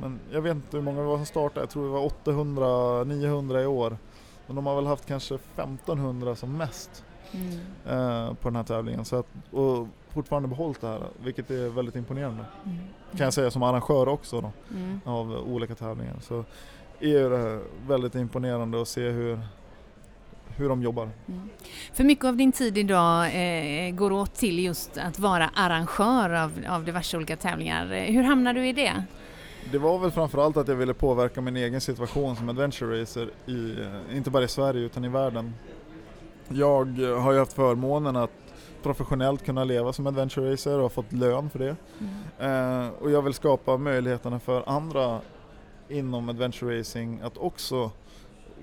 Men 0.00 0.18
jag 0.32 0.40
vet 0.42 0.54
inte 0.54 0.76
hur 0.76 0.84
många 0.84 1.00
det 1.00 1.06
var 1.06 1.16
som 1.16 1.26
startade, 1.26 1.60
jag 1.60 1.70
tror 1.70 1.84
det 1.84 1.90
var 1.90 2.10
800-900 3.04 3.62
i 3.62 3.66
år. 3.66 3.96
Men 4.46 4.56
de 4.56 4.66
har 4.66 4.76
väl 4.76 4.86
haft 4.86 5.06
kanske 5.06 5.34
1500 5.34 6.36
som 6.36 6.56
mest 6.56 7.04
Mm. 7.32 7.52
eh, 7.86 8.34
på 8.34 8.48
den 8.48 8.56
här 8.56 8.62
tävlingen. 8.62 9.04
Så 9.04 9.16
att, 9.16 9.26
och 9.50 9.86
fortfarande 10.08 10.48
behållit 10.48 10.80
det 10.80 10.86
här, 10.88 11.02
vilket 11.24 11.50
är 11.50 11.68
väldigt 11.68 11.96
imponerande. 11.96 12.44
Mm. 12.64 12.78
Kan 13.10 13.24
jag 13.24 13.32
säga 13.34 13.50
som 13.50 13.62
arrangör 13.62 14.08
också 14.08 14.40
då, 14.40 14.52
Mm. 14.70 15.00
av 15.04 15.32
olika 15.46 15.74
tävlingar. 15.74 16.14
Så 16.20 16.44
är 17.00 17.30
det 17.30 17.60
väldigt 17.86 18.14
imponerande 18.14 18.82
att 18.82 18.88
se 18.88 19.08
hur, 19.10 19.40
hur 20.56 20.68
de 20.68 20.82
jobbar. 20.82 21.10
Mm. 21.28 21.48
För 21.92 22.04
mycket 22.04 22.24
av 22.24 22.36
din 22.36 22.52
tid 22.52 22.78
idag 22.78 23.26
eh, 23.26 23.94
går 23.94 24.12
åt 24.12 24.34
till 24.34 24.58
just 24.58 24.98
att 24.98 25.18
vara 25.18 25.50
arrangör 25.54 26.30
av, 26.30 26.52
av 26.68 26.84
diverse 26.84 27.16
olika 27.16 27.36
tävlingar. 27.36 27.92
Eh, 27.92 28.12
Hur 28.12 28.22
hamnar 28.22 28.54
du 28.54 28.66
i 28.68 28.72
det? 28.72 29.04
Det 29.72 29.78
var 29.78 29.98
väl 29.98 30.10
framförallt 30.10 30.56
att 30.56 30.68
jag 30.68 30.74
ville 30.74 30.94
påverka 30.94 31.40
min 31.40 31.56
egen 31.56 31.80
situation 31.80 32.36
som 32.36 32.48
adventure 32.48 33.02
racer, 33.02 33.30
i, 33.46 33.76
inte 34.16 34.30
bara 34.30 34.44
i 34.44 34.48
Sverige 34.48 34.80
utan 34.80 35.04
i 35.04 35.08
världen. 35.08 35.54
Jag 36.48 36.84
har 36.98 37.32
ju 37.32 37.38
haft 37.38 37.52
förmånen 37.52 38.16
att 38.16 38.30
professionellt 38.82 39.44
kunna 39.44 39.64
leva 39.64 39.92
som 39.92 40.06
adventure 40.06 40.52
racer 40.52 40.76
och 40.76 40.82
har 40.82 40.88
fått 40.88 41.12
lön 41.12 41.50
för 41.50 41.58
det. 41.58 41.76
Eh, 42.38 42.88
och 43.02 43.10
jag 43.10 43.22
vill 43.22 43.34
skapa 43.34 43.76
möjligheterna 43.76 44.40
för 44.40 44.68
andra 44.68 45.20
inom 45.88 46.28
adventure 46.28 46.78
racing 46.78 47.20
att 47.22 47.38
också 47.38 47.90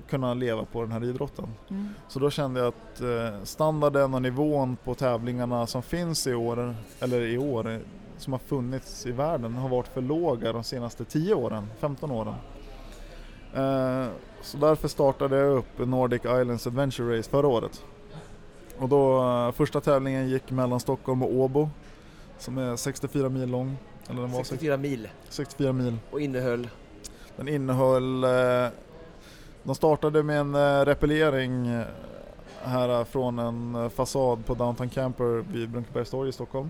kunna 0.10 0.34
leva 0.34 0.66
på 0.66 0.82
den 0.82 0.92
här 0.92 1.04
idrotten. 1.04 1.48
Mm. 1.70 1.90
Så 2.08 2.20
då 2.20 2.30
kände 2.30 2.60
jag 2.60 2.68
att 2.68 3.02
eh, 3.02 3.44
standarden 3.44 4.14
och 4.14 4.22
nivån 4.22 4.78
på 4.84 4.96
tävlingarna 4.96 5.68
som 5.68 5.84
finns 5.84 6.28
i 6.28 6.34
år, 6.34 6.76
eller 7.00 7.22
i 7.22 7.38
år, 7.38 7.80
som 8.18 8.34
har 8.34 8.40
funnits 8.40 9.06
i 9.06 9.12
världen 9.12 9.56
har 9.56 9.70
varit 9.70 9.88
för 9.88 10.02
låga 10.02 10.54
de 10.54 10.64
senaste 10.64 11.06
10 11.06 11.34
åren, 11.34 11.68
15 11.80 12.12
åren. 12.12 12.36
Eh, 13.54 14.08
så 14.42 14.58
därför 14.58 14.88
startade 14.88 15.38
jag 15.38 15.58
upp 15.58 15.78
Nordic 15.78 16.22
Islands 16.22 16.68
Adventure 16.68 17.18
Race 17.18 17.30
förra 17.30 17.48
året. 17.48 17.84
Och 18.78 18.90
då, 18.90 19.24
eh, 19.24 19.52
första 19.52 19.82
tävlingen 19.82 20.30
gick 20.30 20.52
mellan 20.52 20.80
Stockholm 20.80 21.24
och 21.24 21.34
Åbo, 21.34 21.70
som 22.38 22.58
är 22.58 22.76
64 22.76 23.30
mil 23.30 23.50
lång. 23.50 23.78
Eller 24.10 24.22
den 24.22 24.32
var 24.32 24.44
64 24.44 24.78
mil 24.78 25.10
64 25.30 25.74
mil. 25.74 25.98
och 26.12 26.22
innehöll 26.22 26.70
Den 27.36 27.48
innehöll, 27.48 28.24
eh, 28.24 28.70
de 29.64 29.76
startade 29.76 30.24
med 30.24 30.40
en 30.40 30.86
repellering 30.86 31.84
här 32.64 33.04
från 33.04 33.40
en 33.40 33.90
fasad 33.90 34.46
på 34.46 34.54
Downtown 34.54 34.90
Camper 34.90 35.46
vid 35.54 35.70
Brunkebergs 35.70 36.10
torg 36.10 36.30
i 36.30 36.32
Stockholm. 36.32 36.70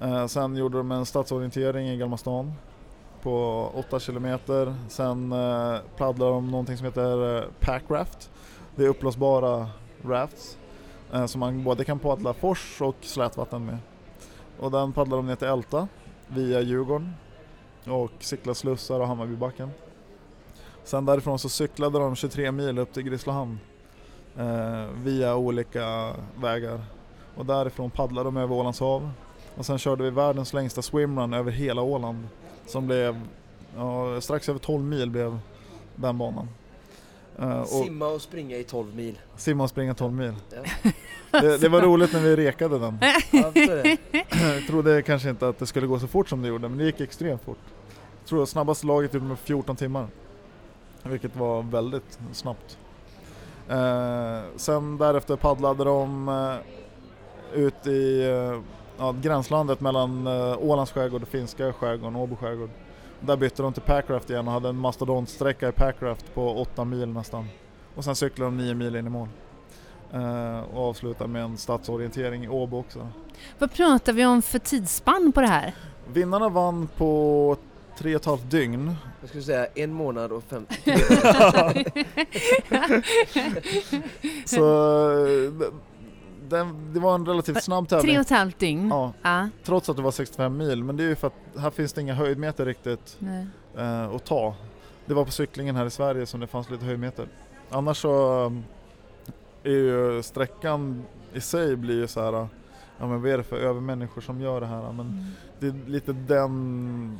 Eh, 0.00 0.26
sen 0.26 0.56
gjorde 0.56 0.76
de 0.76 0.92
en 0.92 1.06
stadsorientering 1.06 1.88
i 1.88 1.96
Gamla 1.96 2.16
stan 2.16 2.52
på 3.22 3.70
8 3.74 4.00
kilometer. 4.00 4.74
Sen 4.88 5.32
eh, 5.32 5.78
paddlade 5.96 6.32
de 6.32 6.50
någonting 6.50 6.76
som 6.76 6.84
heter 6.84 7.36
eh, 7.36 7.90
Det 8.76 8.84
är 8.84 8.88
uppblåsbara 8.88 9.68
rafts 10.04 10.58
eh, 11.12 11.26
som 11.26 11.40
man 11.40 11.64
både 11.64 11.84
kan 11.84 11.98
paddla 11.98 12.32
fors 12.32 12.80
och 12.80 12.96
slätvatten 13.00 13.64
med. 13.64 13.78
Och 14.58 14.70
den 14.70 14.92
paddlade 14.92 15.22
de 15.22 15.26
ner 15.26 15.36
till 15.36 15.48
Älta 15.48 15.88
via 16.28 16.60
Djurgården 16.60 17.14
och 17.84 18.12
cyklade 18.20 18.54
slussar 18.54 19.00
och 19.00 19.06
Hammarbybacken. 19.06 19.70
Sen 20.84 21.06
därifrån 21.06 21.38
så 21.38 21.48
cyklade 21.48 21.98
de 21.98 22.16
23 22.16 22.52
mil 22.52 22.78
upp 22.78 22.92
till 22.92 23.02
Grisslehamn 23.02 23.60
eh, 24.38 24.84
via 25.02 25.36
olika 25.36 26.12
vägar 26.36 26.80
och 27.36 27.46
därifrån 27.46 27.90
paddlade 27.90 28.26
de 28.26 28.36
över 28.36 28.54
Ålands 28.54 28.80
hav 28.80 29.10
och 29.56 29.66
sen 29.66 29.78
körde 29.78 30.04
vi 30.04 30.10
världens 30.10 30.52
längsta 30.52 30.82
swimrun 30.82 31.34
över 31.34 31.52
hela 31.52 31.82
Åland 31.82 32.28
som 32.66 32.86
blev 32.86 33.20
ja, 33.76 34.20
strax 34.20 34.48
över 34.48 34.58
12 34.58 34.84
mil 34.84 35.10
blev 35.10 35.38
den 35.94 36.18
banan. 36.18 36.48
Och 37.62 37.68
simma 37.68 38.06
och 38.06 38.22
springa 38.22 38.56
i 38.56 38.64
12 38.64 38.96
mil. 38.96 39.18
simma 39.36 39.64
och 39.64 39.70
springa 39.70 39.94
12 39.94 40.12
mil. 40.12 40.34
Ja. 40.50 40.90
Det, 41.40 41.58
det 41.58 41.68
var 41.68 41.80
roligt 41.80 42.12
när 42.12 42.20
vi 42.20 42.36
rekade 42.36 42.78
den. 42.78 42.98
Jag 44.30 44.66
trodde 44.66 45.02
kanske 45.02 45.30
inte 45.30 45.48
att 45.48 45.58
det 45.58 45.66
skulle 45.66 45.86
gå 45.86 45.98
så 45.98 46.06
fort 46.06 46.28
som 46.28 46.42
det 46.42 46.48
gjorde, 46.48 46.68
men 46.68 46.78
det 46.78 46.84
gick 46.84 47.00
extremt 47.00 47.42
fort. 47.42 47.58
Jag 48.20 48.28
tror 48.28 48.42
att 48.42 48.48
snabbaste 48.48 48.86
laget 48.86 49.14
gjorde 49.14 49.26
med 49.26 49.38
14 49.38 49.76
timmar. 49.76 50.06
Vilket 51.02 51.36
var 51.36 51.62
väldigt 51.62 52.18
snabbt. 52.32 52.78
Eh, 53.68 54.40
sen 54.56 54.98
därefter 54.98 55.36
paddlade 55.36 55.84
de 55.84 56.28
eh, 56.28 57.60
ut 57.60 57.86
i 57.86 58.22
ja, 58.98 59.14
gränslandet 59.22 59.80
mellan 59.80 60.26
eh, 60.26 60.58
Ålands 60.58 60.92
skärgård 60.92 61.22
och 61.22 61.28
finska 61.28 61.72
skärgården, 61.72 62.16
Åbo 62.16 62.36
skärgård. 62.36 62.70
Där 63.20 63.36
bytte 63.36 63.62
de 63.62 63.72
till 63.72 63.82
Packraft 63.82 64.30
igen 64.30 64.48
och 64.48 64.54
hade 64.54 64.68
en 64.68 64.76
mastodontsträcka 64.76 65.68
i 65.68 65.72
Packraft 65.72 66.34
på 66.34 66.60
8 66.60 66.84
mil 66.84 67.08
nästan. 67.08 67.46
Och 67.94 68.04
sen 68.04 68.16
cyklade 68.16 68.50
de 68.50 68.56
9 68.56 68.74
mil 68.74 68.96
in 68.96 69.06
i 69.06 69.10
mål. 69.10 69.28
Eh, 70.12 70.60
och 70.60 70.88
avslutade 70.88 71.30
med 71.30 71.42
en 71.42 71.56
stadsorientering 71.56 72.44
i 72.44 72.48
Åbo 72.48 72.78
också. 72.78 73.08
Vad 73.58 73.72
pratar 73.72 74.12
vi 74.12 74.26
om 74.26 74.42
för 74.42 74.58
tidsspann 74.58 75.32
på 75.32 75.40
det 75.40 75.46
här? 75.46 75.74
Vinnarna 76.12 76.48
vann 76.48 76.88
på 76.96 77.56
tre 77.98 78.14
och 78.14 78.20
ett 78.20 78.26
halvt 78.26 78.50
dygn. 78.50 78.94
Jag 79.20 79.28
skulle 79.28 79.44
säga 79.44 79.66
en 79.74 79.92
månad 79.92 80.32
och 80.32 80.42
fem... 80.42 80.66
Så 84.44 85.26
eh, 85.26 85.52
den, 86.48 86.92
det 86.94 87.00
var 87.00 87.14
en 87.14 87.26
relativt 87.26 87.62
snabb 87.64 87.88
Tre 87.88 87.98
tävling. 87.98 88.16
och 88.16 88.20
ett 88.20 88.30
halvt 88.30 88.58
dygn? 88.58 88.88
Ja, 88.88 89.12
Ja. 89.22 89.48
trots 89.64 89.88
att 89.88 89.96
det 89.96 90.02
var 90.02 90.10
65 90.10 90.56
mil. 90.56 90.84
Men 90.84 90.96
det 90.96 91.04
är 91.04 91.08
ju 91.08 91.14
för 91.14 91.26
att 91.26 91.60
här 91.60 91.70
finns 91.70 91.92
det 91.92 92.00
inga 92.00 92.14
höjdmeter 92.14 92.66
riktigt 92.66 93.18
eh, 93.76 94.04
att 94.14 94.24
ta. 94.24 94.54
Det 95.06 95.14
var 95.14 95.24
på 95.24 95.30
cyklingen 95.30 95.76
här 95.76 95.86
i 95.86 95.90
Sverige 95.90 96.26
som 96.26 96.40
det 96.40 96.46
fanns 96.46 96.70
lite 96.70 96.84
höjdmeter. 96.84 97.28
Annars 97.70 97.96
så 97.96 98.44
um, 98.46 98.64
är 99.62 99.70
ju 99.70 100.22
sträckan 100.22 101.04
i 101.34 101.40
sig 101.40 101.76
blir 101.76 101.94
ju 101.96 102.06
så 102.06 102.20
här. 102.20 102.34
uh, 102.34 102.46
Ja 102.98 103.06
men 103.06 103.22
vad 103.22 103.30
är 103.30 103.38
det 103.38 103.44
för 103.44 103.56
övermänniskor 103.56 104.20
som 104.20 104.40
gör 104.40 104.60
det 104.60 104.66
här? 104.66 104.82
Men 104.82 105.00
Mm. 105.00 105.24
det 105.60 105.66
är 105.66 105.90
lite 105.90 106.12
den 106.12 107.18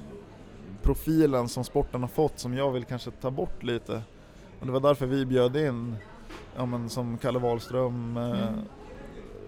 profilen 0.82 1.48
som 1.48 1.64
sporten 1.64 2.00
har 2.00 2.08
fått 2.08 2.38
som 2.38 2.54
jag 2.54 2.70
vill 2.72 2.84
kanske 2.84 3.10
ta 3.10 3.30
bort 3.30 3.62
lite. 3.62 4.02
Och 4.60 4.66
det 4.66 4.72
var 4.72 4.80
därför 4.80 5.06
vi 5.06 5.26
bjöd 5.26 5.56
in, 5.56 5.96
ja 6.56 6.66
men 6.66 6.88
som 6.88 7.18
Kalle 7.18 7.38
Wahlström, 7.38 8.16
eh, 8.16 8.22
Mm. 8.48 8.60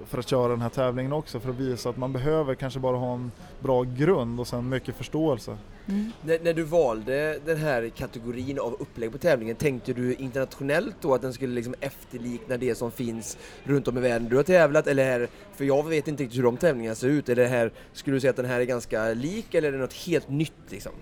För 0.06 0.18
att 0.18 0.28
köra 0.28 0.48
den 0.48 0.60
här 0.60 0.68
tävlingen 0.68 1.12
också 1.12 1.40
för 1.40 1.50
att 1.50 1.56
visa 1.56 1.88
att 1.88 1.96
man 1.96 2.12
behöver 2.12 2.54
kanske 2.54 2.80
bara 2.80 2.96
ha 2.96 3.14
en 3.14 3.32
bra 3.60 3.82
grund 3.82 4.40
och 4.40 4.46
sen 4.46 4.68
mycket 4.68 4.96
förståelse. 4.96 5.56
Mm. 5.88 6.12
När, 6.22 6.38
när 6.42 6.54
du 6.54 6.62
valde 6.62 7.38
den 7.44 7.56
här 7.56 7.88
kategorin 7.88 8.58
av 8.58 8.76
upplägg 8.78 9.12
på 9.12 9.18
tävlingen, 9.18 9.56
tänkte 9.56 9.92
du 9.92 10.14
internationellt 10.14 10.96
då 11.00 11.14
att 11.14 11.22
den 11.22 11.32
skulle 11.32 11.54
liksom 11.54 11.74
efterlikna 11.80 12.56
det 12.56 12.74
som 12.74 12.90
finns 12.90 13.38
runt 13.64 13.88
om 13.88 13.98
i 13.98 14.00
världen 14.00 14.28
du 14.28 14.36
har 14.36 14.42
tävlat? 14.42 14.86
Eller, 14.86 15.28
för 15.54 15.64
jag 15.64 15.88
vet 15.88 16.08
inte 16.08 16.22
riktigt 16.22 16.38
hur 16.38 16.44
de 16.44 16.56
tävlingarna 16.56 16.94
ser 16.94 17.08
ut. 17.08 17.28
Är 17.28 17.36
det 17.36 17.46
här, 17.46 17.72
skulle 17.92 18.16
du 18.16 18.20
säga 18.20 18.30
att 18.30 18.36
den 18.36 18.46
här 18.46 18.60
är 18.60 18.64
ganska 18.64 19.04
lik 19.14 19.54
eller 19.54 19.68
är 19.68 19.72
det 19.72 19.78
något 19.78 19.92
helt 19.92 20.28
nytt 20.28 20.52
liksom? 20.68 20.92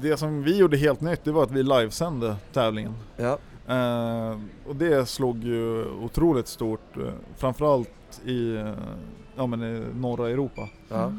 Det 0.00 0.16
som 0.16 0.42
vi 0.42 0.56
gjorde 0.56 0.76
helt 0.76 1.00
nytt 1.00 1.24
det 1.24 1.32
var 1.32 1.42
att 1.42 1.50
vi 1.50 1.62
livesände 1.62 2.36
tävlingen. 2.52 2.94
Ja, 3.16 3.38
Eh, 3.68 4.38
och 4.66 4.76
det 4.76 5.08
slog 5.08 5.44
ju 5.44 5.84
otroligt 5.84 6.48
stort, 6.48 6.96
eh, 6.96 7.12
framförallt 7.36 7.90
i, 8.24 8.56
eh, 8.56 8.72
ja, 9.36 9.46
men 9.46 9.62
i 9.62 9.82
norra 9.94 10.30
Europa. 10.30 10.68
ja 10.88 11.12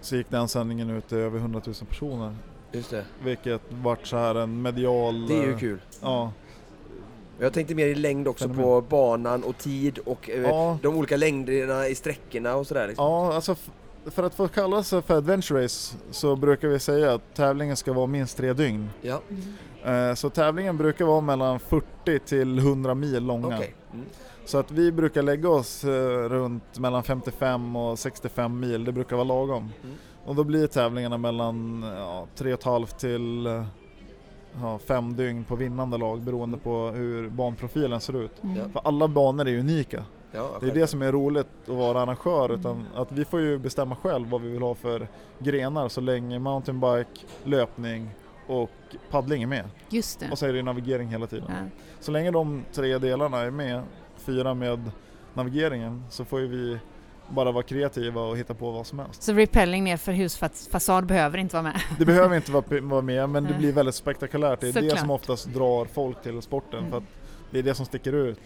Så 0.00 0.16
gick 0.16 0.30
den 0.30 0.48
sändningen 0.48 0.90
ut 0.90 1.08
till 1.08 1.18
över 1.18 1.38
100 1.38 1.60
000 1.66 1.74
personer. 1.88 2.34
just 2.72 2.90
det. 2.90 3.04
Vilket 3.24 3.60
vart 3.70 4.06
så 4.06 4.16
här 4.16 4.34
en 4.34 4.62
medial... 4.62 5.26
Det 5.28 5.34
är 5.38 5.42
ju 5.46 5.52
eh, 5.52 5.58
kul. 5.58 5.78
Ja, 6.00 6.32
Jag 7.38 7.52
tänkte 7.52 7.74
mer 7.74 7.86
i 7.86 7.94
längd 7.94 8.28
också 8.28 8.44
Fenomen. 8.44 8.64
på 8.64 8.80
banan 8.80 9.42
och 9.44 9.58
tid 9.58 9.98
och 9.98 10.30
eh, 10.30 10.42
ja, 10.42 10.78
de 10.82 10.96
olika 10.96 11.16
längderna 11.16 11.88
i 11.88 11.94
sträckorna 11.94 12.56
och 12.56 12.66
sådär. 12.66 12.88
Liksom. 12.88 13.04
ja, 13.04 13.34
alltså 13.34 13.56
för 14.06 14.22
att 14.22 14.34
få 14.34 14.48
kalla 14.48 14.82
sig 14.82 15.02
för 15.02 15.16
adventure 15.16 15.64
race 15.64 15.96
så 16.10 16.36
brukar 16.36 16.68
vi 16.68 16.78
säga 16.78 17.14
att 17.14 17.34
tävlingen 17.34 17.76
ska 17.76 17.92
vara 17.92 18.06
minst 18.06 18.36
tre 18.36 18.52
dygn. 18.52 18.90
Ja, 19.02 19.20
Så 20.16 20.30
tävlingen 20.30 20.76
brukar 20.76 21.04
vara 21.04 21.20
mellan 21.20 21.60
40 21.60 22.18
till 22.18 22.58
100 22.58 22.94
mil 22.94 23.24
långa. 23.24 23.46
okej. 23.46 23.74
Mm. 23.92 24.06
Så 24.46 24.58
att 24.58 24.70
vi 24.70 24.92
brukar 24.92 25.22
lägga 25.22 25.48
oss 25.48 25.84
eh, 25.84 26.28
runt 26.28 26.78
mellan 26.78 27.02
55 27.02 27.76
och 27.76 27.98
65 27.98 28.60
mil, 28.60 28.84
det 28.84 28.92
brukar 28.92 29.16
vara 29.16 29.24
lagom. 29.24 29.72
Mm. 29.84 29.96
Och 30.24 30.34
då 30.34 30.44
blir 30.44 30.66
tävlingarna 30.66 31.18
mellan 31.18 31.84
ja, 31.96 32.26
3,5 32.36 32.98
till 32.98 33.46
eh, 33.46 33.64
ja, 34.60 34.78
5 34.78 35.16
dygn 35.16 35.44
på 35.44 35.56
vinnande 35.56 35.98
lag 35.98 36.20
beroende 36.20 36.58
på 36.58 36.88
hur 36.88 37.28
banprofilen 37.28 38.00
ser 38.00 38.22
ut. 38.24 38.42
Mm. 38.42 38.72
För 38.72 38.80
alla 38.84 39.08
banor 39.08 39.48
är 39.48 39.58
unika. 39.58 40.04
Ja, 40.32 40.50
Det 40.60 40.66
är 40.66 40.74
det 40.74 40.86
som 40.86 41.02
är 41.02 41.12
roligt 41.12 41.46
att 41.62 41.68
vara 41.68 42.00
arrangör, 42.00 42.52
utan 42.54 42.86
att 42.94 43.12
vi 43.12 43.24
får 43.24 43.40
ju 43.40 43.58
bestämma 43.58 43.96
själv 43.96 44.28
vad 44.28 44.40
vi 44.40 44.50
vill 44.50 44.62
ha 44.62 44.74
för 44.74 45.08
grenar 45.38 45.88
så 45.88 46.00
länge 46.00 46.38
mountainbike, 46.38 47.20
löpning 47.44 48.10
och 48.46 48.70
paddling 49.10 49.42
är 49.42 49.46
med. 49.46 49.64
Just 49.88 50.20
det. 50.20 50.30
Och 50.30 50.38
så 50.38 50.46
är 50.46 50.52
det 50.52 50.62
navigering 50.62 51.08
hela 51.08 51.26
tiden. 51.26 51.46
Ja. 51.48 51.82
Så 52.00 52.10
länge 52.10 52.30
de 52.30 52.64
tre 52.72 52.98
delarna 52.98 53.40
är 53.40 53.50
med, 53.50 53.82
fyra 54.20 54.54
med 54.54 54.90
navigeringen, 55.34 56.04
så 56.10 56.24
får 56.24 56.40
ju 56.40 56.46
vi 56.46 56.78
bara 57.28 57.52
vara 57.52 57.62
kreativa 57.62 58.20
och 58.20 58.38
hitta 58.38 58.54
på 58.54 58.70
vad 58.70 58.86
som 58.86 58.98
helst. 58.98 59.22
Så 59.22 59.32
repelling 59.32 59.84
ner 59.84 59.96
för 59.96 60.12
husfasad 60.12 61.06
behöver 61.06 61.38
inte 61.38 61.54
vara 61.56 61.62
med. 61.62 61.80
Det 61.98 62.04
behöver 62.04 62.36
inte 62.36 62.52
vara, 62.52 63.02
med, 63.02 63.28
men 63.28 63.44
det 63.44 63.54
blir 63.54 63.72
väldigt 63.72 63.94
spektakulärt. 63.94 64.60
Det 64.60 64.68
är 64.68 64.72
det 64.72 64.80
Såklart. 64.80 64.98
som 65.00 65.10
oftast 65.10 65.46
drar 65.46 65.84
folk 65.84 66.22
till 66.22 66.42
sporten, 66.42 66.78
Mm. 66.78 66.90
för 66.90 67.02
det 67.50 67.58
är 67.58 67.62
det 67.62 67.74
som 67.74 67.86
sticker 67.86 68.12
ut. 68.12 68.40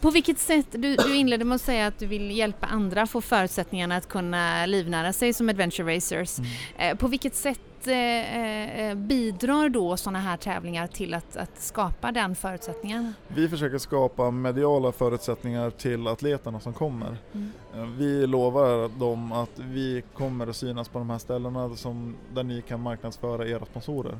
På 0.00 0.10
vilket 0.10 0.38
sätt, 0.38 0.66
du, 0.70 0.96
du 0.96 1.14
inledde 1.16 1.44
med 1.44 1.54
att 1.54 1.60
säga 1.62 1.86
att 1.86 1.98
du 1.98 2.06
vill 2.06 2.30
hjälpa 2.30 2.66
andra 2.66 3.06
få 3.06 3.20
förutsättningarna 3.20 3.96
att 3.96 4.08
kunna 4.08 4.66
livnära 4.66 5.12
sig 5.12 5.32
som 5.32 5.48
adventure 5.48 5.96
racers. 5.96 6.38
Mm. 6.38 6.50
Eh, 6.78 6.96
på 6.96 7.08
vilket 7.08 7.34
sätt 7.34 7.60
eh, 7.88 8.80
eh, 8.90 8.94
bidrar 8.94 9.68
då 9.68 9.96
sådana 9.96 10.18
här 10.18 10.36
tävlingar 10.36 10.86
till 10.86 11.14
att, 11.14 11.36
att 11.36 11.58
skapa 11.62 12.12
den 12.12 12.34
förutsättningen? 12.34 13.14
Vi 13.28 13.48
försöker 13.48 13.78
skapa 13.78 14.30
mediala 14.30 14.92
förutsättningar 14.92 15.70
till 15.70 16.06
atleterna 16.08 16.60
som 16.60 16.72
kommer. 16.72 17.16
Mm. 17.34 17.50
Eh, 17.74 17.84
Vi 17.98 18.26
lovar 18.26 18.98
dem 18.98 19.32
att 19.32 19.58
vi 19.58 20.02
kommer 20.14 20.46
att 20.46 20.56
synas 20.56 20.88
på 20.88 20.98
de 20.98 21.10
här 21.10 21.18
ställena 21.18 21.76
som, 21.76 22.16
där 22.34 22.42
ni 22.42 22.62
kan 22.62 22.80
marknadsföra 22.80 23.48
era 23.48 23.64
sponsorer. 23.64 24.18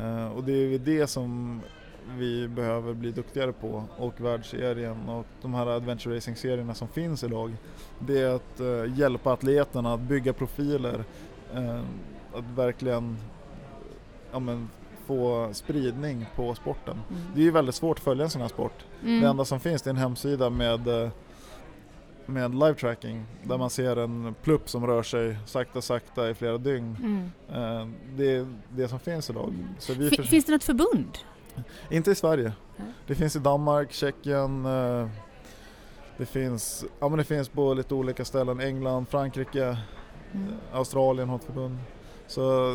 Eh, 0.00 0.26
Och 0.36 0.44
det 0.44 0.52
är 0.52 0.78
det 0.78 1.06
som 1.06 1.60
vi 2.18 2.48
behöver 2.48 2.94
bli 2.94 3.10
duktigare 3.10 3.52
på 3.52 3.84
och 3.96 4.20
världsserien 4.20 5.08
och 5.08 5.26
de 5.42 5.54
här 5.54 5.66
adventure 5.66 6.16
racing 6.16 6.36
serierna 6.38 6.74
som 6.74 6.88
finns 6.88 7.24
idag. 7.24 7.56
Det 7.98 8.20
är 8.20 8.34
att 8.34 8.60
eh, 8.60 8.98
hjälpa 8.98 9.32
atleterna 9.32 9.94
att 9.94 10.00
bygga 10.00 10.32
profiler, 10.32 11.04
eh, 11.54 11.80
att 12.38 12.44
verkligen 12.58 13.16
ja, 14.32 14.38
men, 14.38 14.70
få 15.06 15.48
spridning 15.52 16.26
på 16.36 16.54
sporten. 16.54 16.96
Det 17.34 17.40
är 17.40 17.44
ju 17.44 17.50
väldigt 17.50 17.74
svårt 17.74 17.98
att 17.98 18.04
följa 18.04 18.24
en 18.24 18.30
sån 18.30 18.40
här 18.42 18.48
sport. 18.48 18.84
Mm. 19.02 19.20
Det 19.20 19.28
enda 19.28 19.44
som 19.44 19.60
finns 19.60 19.82
det 19.82 19.88
är 19.88 19.92
en 19.92 19.96
hemsida 19.96 20.50
med, 20.50 20.88
eh, 20.88 21.08
med 22.26 22.54
live 22.54 22.74
tracking 22.74 23.24
där 23.42 23.58
man 23.58 23.70
ser 23.70 23.96
en 23.96 24.34
plupp 24.42 24.68
som 24.68 24.86
rör 24.86 25.02
sig 25.02 25.36
sakta 25.46 25.80
sakta 25.82 26.30
i 26.30 26.34
flera 26.34 26.58
dygn. 26.58 26.96
Mm. 27.02 27.30
Eh, 27.80 27.88
Det 28.16 28.36
är 28.36 28.46
det 28.68 28.88
som 28.88 28.98
finns 28.98 29.30
idag. 29.30 29.54
Så 29.78 29.92
vi 29.94 30.08
Fi- 30.10 30.16
förs- 30.16 30.28
Finns 30.28 30.44
det 30.44 30.52
något 30.52 30.64
förbund? 30.64 31.18
inte 31.90 32.10
i 32.10 32.14
Sverige. 32.14 32.52
Det 33.06 33.14
finns 33.14 33.36
i 33.36 33.38
Danmark, 33.38 33.92
Tjeckien, 33.92 34.66
eh, 34.66 35.08
det 36.16 36.26
finns, 36.26 36.84
ja, 37.00 37.08
men 37.08 37.18
det 37.18 37.24
finns 37.24 37.48
på 37.48 37.74
lite 37.74 37.94
olika 37.94 38.24
ställen. 38.24 38.60
England, 38.60 39.06
Frankrike, 39.08 39.78
Mm. 40.32 40.52
Australien 40.72 41.28
har 41.28 41.36
ett 41.36 41.44
förbund. 41.44 41.78
Så 42.28 42.72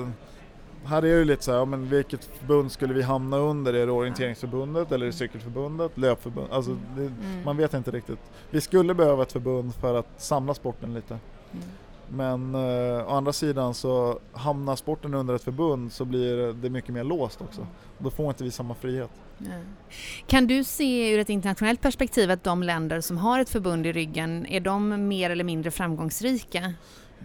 här 0.86 0.98
är 0.98 1.02
det 1.02 1.08
ju 1.08 1.26
lite 1.26 1.44
så 1.44 1.52
här, 1.52 1.58
ja, 1.60 1.66
men 1.66 1.90
vilket 1.90 2.26
förbund 2.26 2.72
skulle 2.72 2.94
vi 2.94 3.02
hamna 3.02 3.38
under? 3.38 3.74
Är 3.74 3.86
det 3.86 3.92
orienteringsförbundet 3.92 4.92
eller 4.92 5.06
är 5.06 5.12
det 5.12 5.18
cykelförbundet, 5.18 5.98
löpförbundet? 5.98 6.52
Alltså, 6.54 6.78
det, 6.96 7.02
Mm. 7.02 7.16
man 7.46 7.58
vet 7.58 7.74
inte 7.74 7.92
riktigt. 7.92 8.20
Vi 8.50 8.62
skulle 8.62 8.94
behöva 8.94 9.24
ett 9.24 9.32
förbund 9.32 9.76
för 9.76 9.96
att 9.96 10.08
samla 10.18 10.54
sporten 10.54 10.94
lite. 10.94 11.20
Mm. 11.54 11.66
Men 12.14 12.56
eh, 12.56 13.08
å 13.08 13.10
andra 13.10 13.34
sidan 13.34 13.74
så 13.74 14.20
hamnar 14.34 14.76
sporten 14.76 15.14
under 15.14 15.36
ett 15.36 15.44
förbund 15.44 15.92
så 15.92 16.06
blir 16.06 16.54
det 16.54 16.70
mycket 16.70 16.94
mer 16.94 17.04
låst 17.04 17.42
också. 17.42 17.68
Då 17.98 18.10
får 18.10 18.28
inte 18.28 18.44
vi 18.44 18.52
samma 18.52 18.74
frihet. 18.76 19.10
Kan 20.28 20.48
du 20.48 20.64
se 20.64 21.14
ur 21.14 21.20
ett 21.20 21.30
internationellt 21.30 21.82
perspektiv 21.82 22.32
att 22.32 22.44
de 22.44 22.64
länder 22.64 23.02
som 23.02 23.18
har 23.18 23.40
ett 23.40 23.50
förbund 23.50 23.88
i 23.88 23.92
ryggen, 23.92 24.46
är 24.46 24.60
de 24.60 25.08
mer 25.08 25.30
eller 25.30 25.44
mindre 25.44 25.72
framgångsrika? 25.72 26.74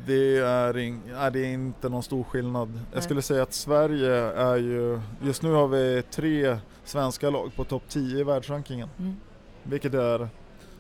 Det 0.07 0.39
är, 0.39 0.79
in, 0.79 1.03
nej, 1.13 1.31
det 1.33 1.41
är 1.41 1.53
inte 1.53 1.89
någon 1.89 2.03
stor 2.03 2.25
skillnad. 2.25 2.69
Nej. 2.75 2.83
Jag 2.95 3.03
skulle 3.03 3.23
säga 3.23 3.43
att 3.43 3.53
Sverige 3.53 4.15
är 4.33 4.57
ju, 4.57 5.01
just 5.23 5.43
nu 5.43 5.53
har 5.53 5.69
vi 5.69 6.03
tre 6.11 6.59
svenska 6.85 7.31
lag 7.31 7.55
på 7.57 7.65
topp 7.65 7.83
10 7.89 8.21
i 8.21 8.23
världsrankingen. 8.23 8.89
Mm. 8.99 9.17
Vilket 9.63 9.95
är, 9.95 10.29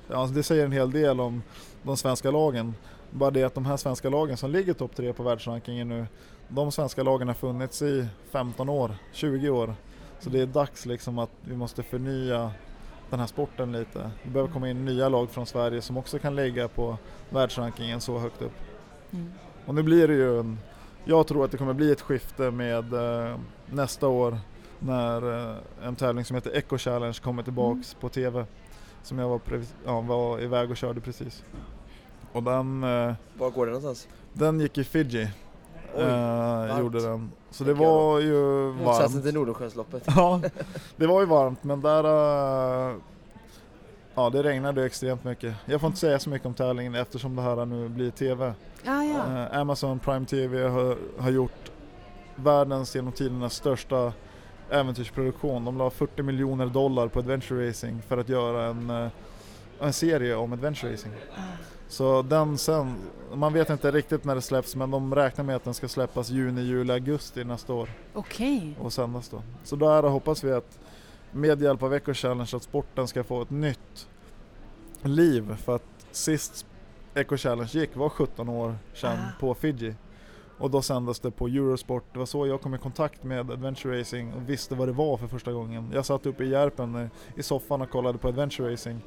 ja, 0.08 0.26
det 0.34 0.42
säger 0.42 0.64
en 0.64 0.72
hel 0.72 0.90
del 0.90 1.20
om 1.20 1.42
de 1.82 1.96
svenska 1.96 2.30
lagen. 2.30 2.74
Bara 3.10 3.30
det 3.30 3.44
att 3.44 3.54
de 3.54 3.66
här 3.66 3.76
svenska 3.76 4.08
lagen 4.10 4.36
som 4.36 4.50
ligger 4.50 4.72
topp 4.72 4.96
3 4.96 5.12
på 5.12 5.22
världsrankingen 5.22 5.88
nu, 5.88 6.06
de 6.48 6.72
svenska 6.72 7.02
lagen 7.02 7.28
har 7.28 7.34
funnits 7.34 7.82
i 7.82 8.06
15 8.30 8.68
år, 8.68 8.96
20 9.12 9.50
år. 9.50 9.74
Så 10.20 10.30
det 10.30 10.40
är 10.40 10.46
dags 10.46 10.86
liksom 10.86 11.18
att 11.18 11.30
vi 11.44 11.56
måste 11.56 11.82
förnya 11.82 12.50
den 13.10 13.20
här 13.20 13.26
sporten 13.26 13.72
lite. 13.72 14.10
Det 14.22 14.30
behöver 14.30 14.52
komma 14.52 14.70
in 14.70 14.84
nya 14.84 15.08
lag 15.08 15.30
från 15.30 15.46
Sverige 15.46 15.82
som 15.82 15.96
också 15.96 16.18
kan 16.18 16.36
ligga 16.36 16.68
på 16.68 16.96
världsrankingen 17.30 18.00
så 18.00 18.18
högt 18.18 18.42
upp. 18.42 18.52
Mm. 19.16 19.32
Och 19.66 19.74
nu 19.74 19.82
blir 19.82 20.08
det 20.08 20.14
ju 20.14 20.40
en, 20.40 20.58
jag 21.04 21.26
tror 21.26 21.44
att 21.44 21.50
det 21.50 21.56
kommer 21.56 21.74
bli 21.74 21.92
ett 21.92 22.00
skifte 22.00 22.50
med 22.50 22.92
eh, 22.94 23.36
nästa 23.66 24.08
år 24.08 24.38
när 24.78 25.50
eh, 25.50 25.56
en 25.82 25.96
tävling 25.96 26.24
som 26.24 26.34
heter 26.34 26.56
Eco 26.56 26.78
Challenge 26.78 27.18
kommer 27.22 27.42
tillbaks 27.42 27.94
på 27.94 28.08
TV. 28.08 28.44
Som 29.02 29.18
jag 29.18 29.28
var, 29.28 29.40
ja, 29.84 30.00
var 30.00 30.40
iväg 30.40 30.70
och 30.70 30.76
körde 30.76 31.00
precis. 31.00 31.44
Och 32.32 32.42
den, 32.42 32.84
eh, 32.84 33.14
Var 33.38 33.50
går 33.50 33.66
det 33.66 33.72
någonstans? 33.72 34.08
den 34.32 34.60
gick 34.60 34.78
i 34.78 34.84
Fiji. 34.84 35.30
Oj, 35.96 36.02
eh, 36.02 36.78
gjorde 36.78 37.00
den. 37.02 37.30
Så 37.50 37.64
det 37.64 37.74
var 37.74 38.20
ju 38.20 38.72
Motsatsen 38.72 39.12
varmt. 39.12 39.24
till 39.24 39.34
Nordsjönsloppet. 39.34 40.02
Ja, 40.06 40.40
det 40.96 41.06
var 41.06 41.20
ju 41.20 41.26
varmt 41.26 41.64
men 41.64 41.80
där 41.80 42.04
eh, 42.90 42.94
Ja 44.18 44.30
det 44.30 44.42
regnade 44.42 44.86
extremt 44.86 45.24
mycket. 45.24 45.54
Jag 45.66 45.80
får 45.80 45.86
inte 45.86 45.98
säga 45.98 46.18
så 46.18 46.30
mycket 46.30 46.46
om 46.46 46.54
tävlingen 46.54 46.94
eftersom 46.94 47.36
det 47.36 47.42
här 47.42 47.66
nu 47.66 47.88
blir 47.88 48.10
TV. 48.10 48.54
Ah, 48.84 49.02
ja. 49.02 49.46
Eh, 49.52 49.60
Amazon 49.60 49.98
Prime 49.98 50.26
TV 50.26 50.62
har, 50.68 50.96
har 51.18 51.30
gjort 51.30 51.70
världens 52.36 52.94
genom 52.94 53.12
tiderna 53.12 53.50
största 53.50 54.12
äventyrsproduktion. 54.70 55.64
De 55.64 55.78
la 55.78 55.90
40 55.90 56.22
miljoner 56.22 56.66
dollar 56.66 57.08
på 57.08 57.18
adventure 57.18 57.68
racing 57.68 58.02
för 58.02 58.18
att 58.18 58.28
göra 58.28 58.66
en, 58.66 58.90
eh, 58.90 59.08
en 59.80 59.92
serie 59.92 60.34
om 60.34 60.52
adventure 60.52 60.92
racing. 60.92 61.14
Ah. 61.36 61.40
Så 61.88 62.22
den 62.22 62.58
sen, 62.58 62.96
man 63.34 63.52
vet 63.52 63.70
inte 63.70 63.90
riktigt 63.90 64.24
när 64.24 64.34
det 64.34 64.42
släpps 64.42 64.76
men 64.76 64.90
de 64.90 65.14
räknar 65.14 65.44
med 65.44 65.56
att 65.56 65.64
den 65.64 65.74
ska 65.74 65.88
släppas 65.88 66.30
juni, 66.30 66.60
juli, 66.60 66.92
augusti 66.92 67.44
nästa 67.44 67.72
år 67.72 67.88
Okej. 68.14 68.76
och 68.80 68.92
sändas 68.92 69.28
då. 69.28 69.42
Så 69.64 69.76
där 69.76 70.02
hoppas 70.02 70.44
vi 70.44 70.52
att 70.52 70.78
med 71.32 71.62
hjälp 71.62 71.82
av 71.82 71.94
Eco 71.94 72.14
Challenge 72.14 72.50
att 72.54 72.62
sporten 72.62 73.08
ska 73.08 73.24
få 73.24 73.42
ett 73.42 73.50
nytt 73.50 74.08
liv 75.02 75.56
för 75.56 75.74
att 75.74 76.06
sist 76.12 76.66
Eco 77.14 77.36
Challenge 77.36 77.70
gick 77.72 77.96
var 77.96 78.08
17 78.08 78.48
år 78.48 78.74
sedan 78.94 79.18
Ah. 79.18 79.40
på 79.40 79.54
Fiji. 79.54 79.94
Och 80.58 80.70
då 80.70 80.82
sändes 80.82 81.20
det 81.20 81.30
på 81.30 81.46
Eurosport. 81.46 82.04
Det 82.12 82.18
var 82.18 82.26
så 82.26 82.46
jag 82.46 82.60
kom 82.60 82.74
i 82.74 82.78
kontakt 82.78 83.24
med 83.24 83.50
Adventure 83.50 84.00
Racing 84.00 84.32
och 84.34 84.48
visste 84.50 84.74
vad 84.74 84.88
det 84.88 84.92
var 84.92 85.16
för 85.16 85.26
första 85.26 85.52
gången. 85.52 85.90
Jag 85.94 86.06
satt 86.06 86.26
uppe 86.26 86.44
i 86.44 86.48
Järpen 86.48 87.10
i 87.36 87.42
soffan 87.42 87.82
och 87.82 87.90
kollade 87.90 88.18
på 88.18 88.28
Adventure 88.28 88.72
Racing 88.72 89.00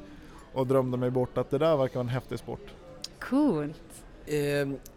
och 0.53 0.67
drömde 0.67 0.97
mig 0.97 1.09
bort 1.11 1.37
att 1.37 1.49
det 1.49 1.57
där 1.57 1.77
verkar 1.77 1.95
vara 1.95 2.03
en 2.03 2.09
häftig 2.09 2.39
sport. 2.39 2.73
Coolt. 3.19 3.81
Eh, 4.25 4.35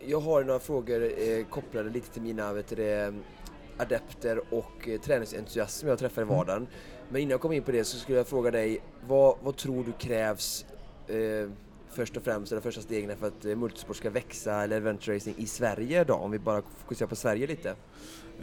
jag 0.08 0.20
har 0.20 0.44
några 0.44 0.58
frågor 0.60 1.02
eh, 1.02 1.44
kopplade 1.50 1.90
lite 1.90 2.10
till 2.10 2.22
mina 2.22 2.52
vet 2.52 2.68
du, 2.76 3.14
adepter 3.76 4.40
och 4.50 4.88
eh, 4.88 5.00
träningsentusiaster 5.00 5.88
jag 5.88 5.98
träffar 5.98 6.22
i 6.22 6.24
mm. 6.24 6.36
vardagen. 6.36 6.66
Men 7.08 7.22
innan 7.22 7.30
jag 7.30 7.40
kommer 7.40 7.54
in 7.54 7.62
på 7.62 7.72
det 7.72 7.84
så 7.84 7.96
skulle 7.96 8.18
jag 8.18 8.26
fråga 8.26 8.50
dig, 8.50 8.80
vad, 9.06 9.36
vad 9.42 9.56
tror 9.56 9.84
du 9.84 9.92
krävs 9.92 10.66
eh, 11.08 11.50
först 11.90 12.16
och 12.16 12.22
främst, 12.22 12.52
eller 12.52 12.62
första 12.62 12.80
stegen 12.80 13.16
för 13.16 13.26
att 13.26 13.44
eh, 13.44 13.56
multisport 13.56 13.96
ska 13.96 14.10
växa 14.10 14.62
eller 14.62 14.76
adventure 14.76 15.16
racing 15.16 15.34
i 15.38 15.46
Sverige 15.46 16.04
då? 16.04 16.14
Om 16.14 16.30
vi 16.30 16.38
bara 16.38 16.62
fokuserar 16.78 17.08
på 17.08 17.16
Sverige 17.16 17.46
lite. 17.46 17.74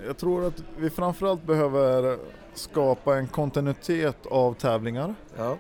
Jag 0.06 0.18
tror 0.18 0.48
att 0.48 0.64
vi 0.78 0.90
framförallt 0.90 1.44
behöver 1.44 2.18
skapa 2.54 3.18
en 3.18 3.28
kontinuitet 3.28 4.26
av 4.26 4.54
tävlingar. 4.54 5.16
Ja. 5.38 5.58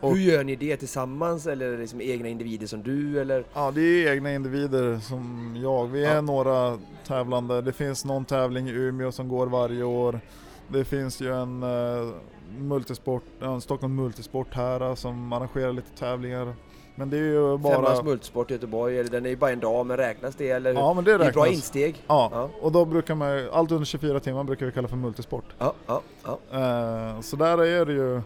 Och, 0.00 0.10
Hur 0.10 0.20
gör 0.32 0.44
ni 0.44 0.56
det 0.56 0.76
tillsammans 0.76 1.46
eller 1.46 1.66
är 1.66 1.72
det 1.72 1.78
liksom 1.78 2.00
egna 2.00 2.28
individer 2.28 2.66
som 2.66 2.82
du 2.82 3.20
eller? 3.20 3.44
Ja 3.54 3.70
det 3.70 3.80
är 3.80 4.12
egna 4.12 4.34
individer 4.34 4.98
som 4.98 5.54
jag. 5.62 5.86
Vi 5.86 6.04
är 6.04 6.14
ja. 6.14 6.20
några 6.20 6.78
tävlande. 7.06 7.62
Det 7.62 7.72
finns 7.72 8.04
någon 8.04 8.24
tävling 8.24 8.68
i 8.68 8.72
Umeå 8.72 9.12
som 9.12 9.28
går 9.28 9.46
varje 9.46 9.82
år. 9.82 10.20
Det 10.68 10.84
finns 10.84 11.20
ju 11.20 11.34
en 11.34 11.62
uh, 11.62 12.14
multisport, 12.58 13.22
en 13.40 13.60
Stockholm 13.60 13.94
Multisport 13.94 14.54
här 14.54 14.82
uh, 14.82 14.94
som 14.94 15.32
arrangerar 15.32 15.72
lite 15.72 15.98
tävlingar. 15.98 16.54
Men 16.94 17.10
det 17.10 17.16
är 17.16 17.22
ju 17.22 17.58
bara... 17.58 17.74
Femmans 17.74 18.02
multisport 18.02 18.50
i 18.50 18.54
Göteborg, 18.54 19.04
den 19.04 19.26
är 19.26 19.30
ju 19.30 19.36
bara 19.36 19.50
en 19.50 19.60
dag, 19.60 19.86
men 19.86 19.96
räknas 19.96 20.34
det 20.34 20.50
eller? 20.50 20.74
Ja 20.74 20.94
men 20.94 21.04
det 21.04 21.12
räknas. 21.12 21.26
Det 21.26 21.30
är 21.30 21.32
bra 21.32 21.48
insteg. 21.48 22.04
Ja. 22.06 22.28
ja. 22.32 22.50
och 22.60 22.72
då 22.72 22.84
brukar 22.84 23.14
man 23.14 23.48
allt 23.52 23.72
under 23.72 23.84
24 23.84 24.20
timmar 24.20 24.44
brukar 24.44 24.66
vi 24.66 24.72
kalla 24.72 24.88
för 24.88 24.96
multisport. 24.96 25.44
Ja, 25.58 25.74
ja, 25.86 26.02
ja. 26.24 27.14
Uh, 27.14 27.20
så 27.20 27.36
där 27.36 27.64
är 27.64 27.86
det 27.86 27.92
ju 27.92 28.22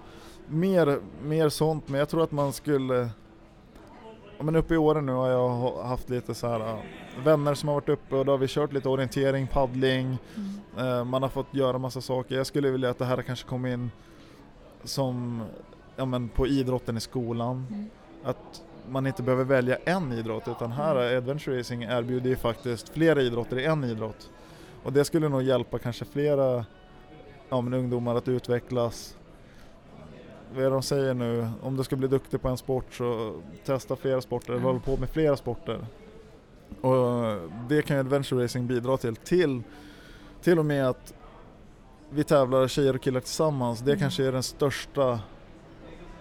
mer, 0.51 0.99
mer 1.23 1.49
sånt, 1.49 1.89
men 1.89 1.99
jag 1.99 2.09
tror 2.09 2.23
att 2.23 2.33
man 2.33 2.53
skulle 2.53 3.11
men 4.43 4.57
uppe 4.57 4.75
i 4.75 4.77
åren 4.77 5.07
nu 5.07 5.13
har 5.13 5.29
jag 5.29 5.83
haft 5.83 6.11
lite 6.11 6.35
så 6.35 6.49
här 6.49 6.83
vänner 7.25 7.55
som 7.55 7.69
har 7.69 7.75
varit 7.75 7.89
uppe 7.89 8.17
och 8.17 8.25
då 8.25 8.33
har 8.33 8.39
vi 8.39 8.49
kört 8.49 8.73
lite 8.73 8.89
orientering, 8.89 9.47
paddling, 9.47 10.19
mm. 10.37 10.87
uh, 10.87 11.05
man 11.05 11.23
har 11.23 11.29
fått 11.29 11.55
göra 11.55 11.79
massa 11.79 12.01
saker. 12.01 12.37
Jag 12.37 12.47
skulle 12.47 12.71
vilja 12.71 12.91
att 12.91 12.99
det 12.99 13.05
här 13.05 13.23
kanske 13.23 13.49
kom 13.49 13.67
in 13.67 13.91
som 14.85 15.43
ja, 15.97 16.05
men 16.05 16.29
på 16.29 16.47
idrotten 16.47 16.97
i 16.97 17.01
skolan. 17.01 17.67
Mm. 17.71 17.91
Att 18.25 18.63
man 18.89 19.07
inte 19.07 19.23
behöver 19.23 19.45
välja 19.45 19.77
en 19.85 20.13
idrott 20.13 20.49
utan 20.49 20.73
här 20.73 20.97
är 20.97 21.09
mm. 21.09 21.19
Adventure 21.19 21.59
Racing 21.59 21.83
erbjuder 21.83 22.31
ju 22.31 22.37
faktiskt 22.37 22.89
flera 22.89 23.23
idrotter 23.23 23.59
i 23.59 23.65
en 23.65 23.85
idrott. 23.85 24.31
Och 24.83 24.93
det 24.93 25.05
skulle 25.05 25.29
nog 25.29 25.43
hjälpa 25.43 25.79
kanske 25.79 26.05
flera 26.05 26.65
ja, 27.49 27.61
men 27.61 27.75
ungdomar 27.75 28.15
att 28.15 28.29
utvecklas. 28.29 29.17
Vad 30.55 30.73
de 30.73 30.83
säger 30.83 31.15
nu? 31.15 31.49
Om 31.63 31.77
du 31.77 31.85
ska 31.85 31.97
bli 31.97 32.09
duktig 32.09 32.43
på 32.43 32.49
en 32.49 32.57
sport 32.57 32.95
så 32.95 33.35
testa 33.65 33.97
flera 33.97 34.21
sporter, 34.21 34.53
mm. 34.53 34.65
håll 34.65 34.81
på 34.81 34.97
med 34.97 35.09
flera 35.09 35.37
sporter. 35.37 35.87
Och 36.81 37.37
det 37.69 37.83
kan 37.83 37.97
ju 37.97 38.01
Adventure 38.01 38.45
Racing 38.45 38.67
bidra 38.67 38.97
till. 38.97 39.17
Till, 39.17 39.63
till 40.43 40.59
och 40.59 40.67
med 40.67 40.89
att 40.89 41.15
vi 42.11 42.25
tävlar 42.25 42.69
tjejer 42.69 42.95
och 42.95 43.03
killar 43.03 43.21
tillsammans. 43.21 43.81
Det 43.81 43.91
mm. 43.91 44.01
kanske 44.01 44.25
är 44.25 44.33
den 44.33 44.43
största 44.43 45.21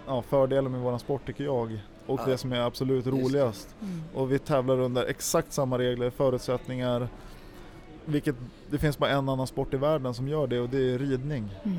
ja, 0.06 0.22
fördelen 0.22 0.72
med 0.72 0.80
våran 0.80 0.98
sport 0.98 1.26
tycker 1.26 1.44
jag. 1.44 1.80
Och 2.06 2.20
ja. 2.20 2.26
det 2.26 2.38
som 2.38 2.52
är 2.52 2.60
absolut 2.60 3.06
roligast. 3.06 3.74
Mm. 3.80 4.02
Och 4.14 4.32
vi 4.32 4.38
tävlar 4.38 4.80
under 4.80 5.04
exakt 5.04 5.52
samma 5.52 5.78
regler, 5.78 6.10
förutsättningar. 6.10 7.08
Vilket, 8.04 8.36
det 8.70 8.78
finns 8.78 8.98
bara 8.98 9.10
en 9.10 9.28
annan 9.28 9.46
sport 9.46 9.74
i 9.74 9.76
världen 9.76 10.14
som 10.14 10.28
gör 10.28 10.46
det 10.46 10.60
och 10.60 10.68
det 10.68 10.94
är 10.94 10.98
ridning. 10.98 11.54
Mm. 11.62 11.78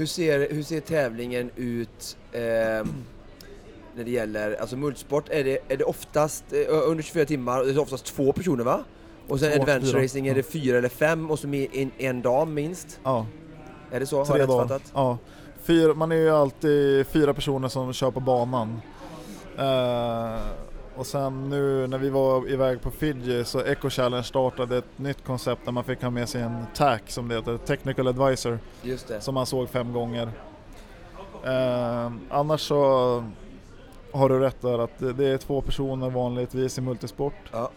Hur, 0.00 0.06
ser, 0.06 0.54
hur 0.54 0.62
ser 0.62 0.80
tävlingen 0.80 1.50
ut 1.56 2.16
eh, 2.32 2.40
när 3.94 4.04
det 4.04 4.10
gäller, 4.10 4.60
alltså 4.60 4.76
multisport, 4.76 5.28
är 5.28 5.44
det, 5.44 5.58
är 5.68 5.76
det 5.76 5.84
oftast 5.84 6.44
eh, 6.52 6.58
under 6.68 7.02
24 7.02 7.24
timmar, 7.24 7.64
det 7.64 7.70
är 7.70 7.78
oftast 7.78 8.04
två 8.04 8.32
personer 8.32 8.64
va? 8.64 8.84
Och 9.28 9.40
sen 9.40 9.52
två, 9.52 9.62
adventure 9.62 9.92
fyra. 9.92 10.02
racing 10.02 10.26
är 10.26 10.34
det 10.34 10.42
fyra 10.42 10.78
eller 10.78 10.88
fem 10.88 11.30
och 11.30 11.38
så 11.38 11.46
en, 11.72 11.90
en 11.98 12.22
dag 12.22 12.48
minst? 12.48 13.00
Ja. 13.04 13.26
Är 13.90 14.00
det 14.00 14.06
så? 14.06 14.24
Tre 14.24 14.32
har 14.32 14.38
jag 14.38 14.48
rätt 14.48 14.68
fattat? 14.68 14.92
Ja. 14.94 15.18
Fyra, 15.62 15.94
man 15.94 16.12
är 16.12 16.16
ju 16.16 16.30
alltid 16.30 17.06
fyra 17.06 17.34
personer 17.34 17.68
som 17.68 17.92
kör 17.92 18.10
på 18.10 18.20
banan. 18.20 18.80
Uh, 19.58 19.64
och 20.96 21.06
sen 21.06 21.50
nu 21.50 21.86
när 21.86 21.98
vi 21.98 22.10
var 22.10 22.50
iväg 22.50 22.82
på 22.82 22.90
Fiji 22.90 23.44
så 23.44 23.64
Eco 23.64 23.90
Challenge 23.90 24.24
startade 24.24 24.78
ett 24.78 24.98
nytt 24.98 25.24
koncept 25.24 25.64
där 25.64 25.72
man 25.72 25.84
fick 25.84 26.02
ha 26.02 26.10
med 26.10 26.28
sig 26.28 26.42
en 26.42 26.66
TAC 26.74 27.00
som 27.06 27.28
det 27.28 27.34
heter, 27.34 27.56
Technical 27.56 28.08
Advisor. 28.08 28.58
Som 29.20 29.34
man 29.34 29.46
såg 29.46 29.68
fem 29.68 29.92
gånger. 29.92 30.30
Uh, 31.46 32.12
annars 32.30 32.60
så 32.60 33.24
har 34.12 34.28
du 34.28 34.38
rätt 34.38 34.62
där 34.62 34.78
att 34.78 34.98
det 34.98 35.26
är 35.28 35.38
två 35.38 35.60
personer 35.60 36.10
vanligtvis 36.10 36.78
i 36.78 36.80
multisport. 36.80 37.34
Ja. 37.52 37.70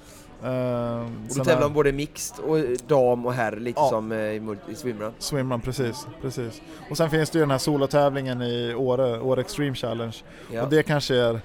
Uh, 0.43 1.01
och 1.01 1.35
du 1.35 1.43
tävlar 1.43 1.67
om 1.67 1.73
både 1.73 1.91
mixed 1.91 2.45
och 2.45 2.57
dam 2.87 3.25
och 3.25 3.33
herr 3.33 3.55
lite 3.55 3.79
ja. 3.79 3.89
som 3.89 4.11
uh, 4.11 4.17
i, 4.17 4.57
i 4.69 4.75
swimrun? 4.75 5.13
Swimrun, 5.19 5.61
precis, 5.61 6.07
precis. 6.21 6.61
Och 6.89 6.97
sen 6.97 7.09
finns 7.09 7.29
det 7.29 7.37
ju 7.37 7.41
den 7.41 7.51
här 7.51 7.57
solotävlingen 7.57 8.41
i 8.41 8.75
Åre, 8.75 9.19
Åre 9.19 9.41
Extreme 9.41 9.75
Challenge. 9.75 10.15
Ja. 10.51 10.63
Och 10.63 10.69
det 10.69 10.83
kanske 10.83 11.15
är, 11.15 11.41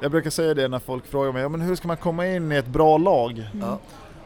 jag 0.00 0.10
brukar 0.10 0.30
säga 0.30 0.54
det 0.54 0.68
när 0.68 0.78
folk 0.78 1.06
frågar 1.06 1.32
mig, 1.32 1.42
ja, 1.42 1.48
men 1.48 1.60
hur 1.60 1.76
ska 1.76 1.88
man 1.88 1.96
komma 1.96 2.26
in 2.26 2.52
i 2.52 2.56
ett 2.56 2.66
bra 2.66 2.98
lag? 2.98 3.30
Mm. 3.32 3.66
Ja. 3.68 3.78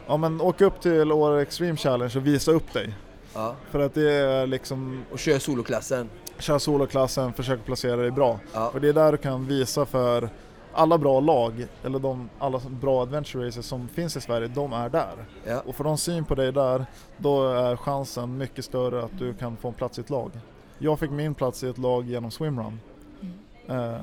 ja 0.07 0.17
men 0.17 0.41
åk 0.41 0.61
upp 0.61 0.81
till 0.81 1.11
Åre 1.11 1.41
Extreme 1.41 1.77
Challenge 1.77 2.13
och 2.15 2.27
visa 2.27 2.51
upp 2.51 2.73
dig. 2.73 2.93
Ja. 3.33 3.55
För 3.69 3.79
att 3.79 3.93
det 3.93 4.11
är 4.11 4.47
liksom... 4.47 5.05
Och 5.11 5.19
kör 5.19 5.39
soloklassen? 5.39 6.09
Kör 6.39 6.59
soloklassen, 6.59 7.33
försök 7.33 7.65
placera 7.65 7.95
dig 7.95 8.11
bra. 8.11 8.39
Ja. 8.53 8.69
För 8.71 8.79
det 8.79 8.89
är 8.89 8.93
där 8.93 9.11
du 9.11 9.17
kan 9.17 9.45
visa 9.45 9.85
för 9.85 10.29
alla 10.73 10.97
bra 10.97 11.19
lag, 11.19 11.67
eller 11.83 11.99
de, 11.99 12.29
alla 12.39 12.59
bra 12.69 13.01
adventure 13.01 13.47
races 13.47 13.65
som 13.65 13.87
finns 13.87 14.17
i 14.17 14.21
Sverige, 14.21 14.47
de 14.47 14.73
är 14.73 14.89
där. 14.89 15.25
Ja. 15.45 15.61
Och 15.65 15.75
får 15.75 15.83
de 15.83 15.97
syn 15.97 16.25
på 16.25 16.35
dig 16.35 16.51
där, 16.51 16.85
då 17.17 17.47
är 17.47 17.75
chansen 17.75 18.37
mycket 18.37 18.65
större 18.65 19.03
att 19.03 19.19
du 19.19 19.33
kan 19.33 19.57
få 19.57 19.67
en 19.67 19.73
plats 19.73 19.97
i 19.97 20.01
ett 20.01 20.09
lag. 20.09 20.31
Jag 20.77 20.99
fick 20.99 21.11
min 21.11 21.33
plats 21.33 21.63
i 21.63 21.69
ett 21.69 21.77
lag 21.77 22.05
genom 22.05 22.31
swimrun. 22.31 22.79
Mm. 23.21 23.93
Eh, 23.93 23.99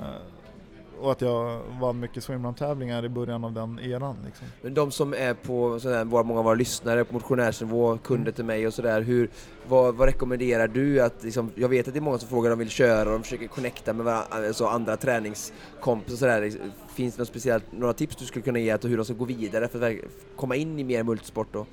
och 1.01 1.12
att 1.12 1.20
jag 1.20 1.61
vann 1.80 2.01
mycket 2.01 2.24
swimrun-tävlingar 2.24 3.05
i 3.05 3.09
början 3.09 3.44
av 3.44 3.53
den 3.53 3.78
eran. 3.78 4.16
Liksom. 4.26 4.46
Men 4.62 4.74
de 4.74 4.90
som 4.90 5.14
är 5.14 5.34
på, 5.34 5.80
sådär, 5.80 6.05
många 6.05 6.38
av 6.38 6.44
våra 6.44 6.55
lyssnare 6.55 7.05
på 7.05 7.14
motionärsnivå, 7.14 7.99
kunder 7.99 8.22
mm. 8.22 8.32
till 8.32 8.44
mig 8.44 8.66
och 8.66 8.74
sådär, 8.74 9.28
vad, 9.68 9.94
vad 9.94 10.09
rekommenderar 10.09 10.68
du? 10.68 11.01
Att, 11.01 11.24
liksom, 11.24 11.51
jag 11.55 11.68
vet 11.68 11.88
att 11.88 11.94
det 11.94 11.99
är 11.99 12.03
många 12.03 12.18
som 12.18 12.28
frågar 12.28 12.51
om 12.51 12.59
de 12.59 12.64
vill 12.64 12.72
köra 12.72 13.09
och 13.09 13.12
de 13.12 13.22
försöker 13.22 13.46
connecta 13.46 13.92
med 13.92 14.05
varandra, 14.05 14.46
alltså 14.46 14.66
andra 14.66 14.96
träningskompisar 14.96 16.12
och 16.12 16.18
sådär. 16.18 16.53
Finns 16.94 17.14
det 17.14 17.20
något 17.20 17.28
speciellt, 17.28 17.72
några 17.72 17.92
tips 17.92 18.16
du 18.16 18.24
skulle 18.24 18.42
kunna 18.42 18.59
ge 18.59 18.78
till 18.78 18.90
hur 18.90 18.96
de 18.96 19.05
ska 19.05 19.14
gå 19.14 19.24
vidare 19.24 19.68
för 19.68 19.90
att 19.90 19.96
komma 20.36 20.57
in 20.57 20.78
i 20.78 20.84
mer 20.84 21.03
multisport 21.03 21.49
då? 21.53 21.66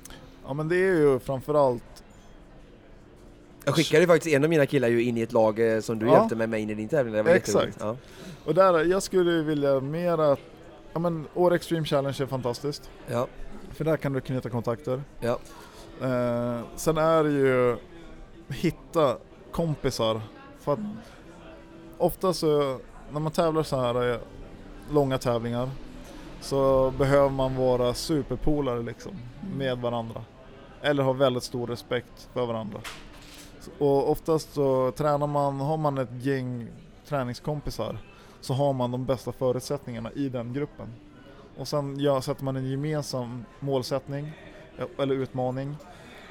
Ja 0.46 0.54
men 0.54 0.68
det 0.68 0.76
är 0.76 0.94
ju 0.94 1.18
framförallt 1.18 2.04
jag 3.66 3.74
skickade 3.74 4.00
ju 4.00 4.06
faktiskt 4.06 4.36
en 4.36 4.44
av 4.44 4.50
mina 4.50 4.66
killar 4.66 4.88
ju 4.88 5.02
in 5.02 5.16
i 5.16 5.20
ett 5.20 5.32
lag 5.32 5.74
eh, 5.74 5.80
som 5.80 5.98
du 5.98 6.06
ja. 6.06 6.12
hjälpte 6.12 6.36
med 6.36 6.48
mig 6.48 6.62
in 6.62 6.70
i 6.70 6.74
din 6.74 6.88
tävling. 6.88 7.14
Det 7.14 7.22
var 7.22 7.30
Exakt. 7.30 7.76
Ja. 7.80 7.96
Och 8.44 8.54
där, 8.54 8.84
jag 8.84 9.02
skulle 9.02 9.42
vilja 9.42 9.80
mer 9.80 10.18
att, 10.18 10.38
ja 10.92 10.98
men 10.98 11.26
Åre 11.34 11.54
Extreme 11.54 11.86
Challenge 11.86 12.16
är 12.20 12.26
fantastiskt. 12.26 12.90
Ja. 13.06 13.26
För 13.72 13.84
där 13.84 13.96
kan 13.96 14.12
du 14.12 14.20
knyta 14.20 14.50
kontakter. 14.50 15.02
Ja. 15.20 15.38
Eh, 16.02 16.60
sen 16.76 16.96
är 16.96 17.24
det 17.24 17.30
ju 17.30 17.76
hitta 18.48 19.16
kompisar. 19.52 20.20
För 20.60 20.72
att 20.72 20.78
ofta 21.98 22.32
så, 22.32 22.78
när 23.12 23.20
man 23.20 23.32
tävlar 23.32 23.62
så 23.62 23.80
här 23.80 24.10
eh, 24.10 24.18
långa 24.92 25.18
tävlingar 25.18 25.70
så 26.40 26.92
behöver 26.98 27.30
man 27.30 27.56
vara 27.56 27.94
superpolare 27.94 28.82
liksom 28.82 29.12
med 29.56 29.78
varandra. 29.78 30.24
Eller 30.82 31.02
ha 31.02 31.12
väldigt 31.12 31.42
stor 31.42 31.66
respekt 31.66 32.28
för 32.32 32.46
varandra. 32.46 32.80
Och 33.78 34.10
oftast 34.10 34.52
så 34.52 34.90
tränar 34.90 35.26
man, 35.26 35.60
har 35.60 35.76
man 35.76 35.98
ett 35.98 36.24
gäng 36.24 36.68
träningskompisar 37.08 37.98
så 38.40 38.54
har 38.54 38.72
man 38.72 38.90
de 38.90 39.04
bästa 39.04 39.32
förutsättningarna 39.32 40.12
i 40.12 40.28
den 40.28 40.52
gruppen. 40.52 40.86
Och 41.56 41.68
sen 41.68 42.00
ja, 42.00 42.22
sätter 42.22 42.44
man 42.44 42.56
en 42.56 42.70
gemensam 42.70 43.44
målsättning 43.60 44.32
eh, 44.78 44.86
eller 44.98 45.14
utmaning 45.14 45.76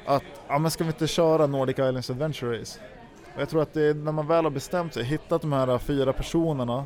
att 0.06 0.24
ja, 0.48 0.60
men 0.60 0.72
ska 0.72 0.84
vi 0.84 0.88
inte 0.88 1.08
köra 1.08 1.48
Nordic 1.48 1.80
Islands 1.80 2.10
Adventure 2.10 2.60
Race? 2.60 2.80
Och 3.36 3.42
jag 3.42 3.50
tror 3.50 3.62
att 3.62 3.74
det 3.74 3.82
är 3.82 3.94
när 3.94 4.12
man 4.12 4.28
väl 4.28 4.44
har 4.44 4.52
bestämt 4.52 4.94
sig, 4.94 5.04
hittat 5.04 5.42
de 5.42 5.54
här 5.54 5.78
fyra 5.78 6.14
personerna, 6.14 6.86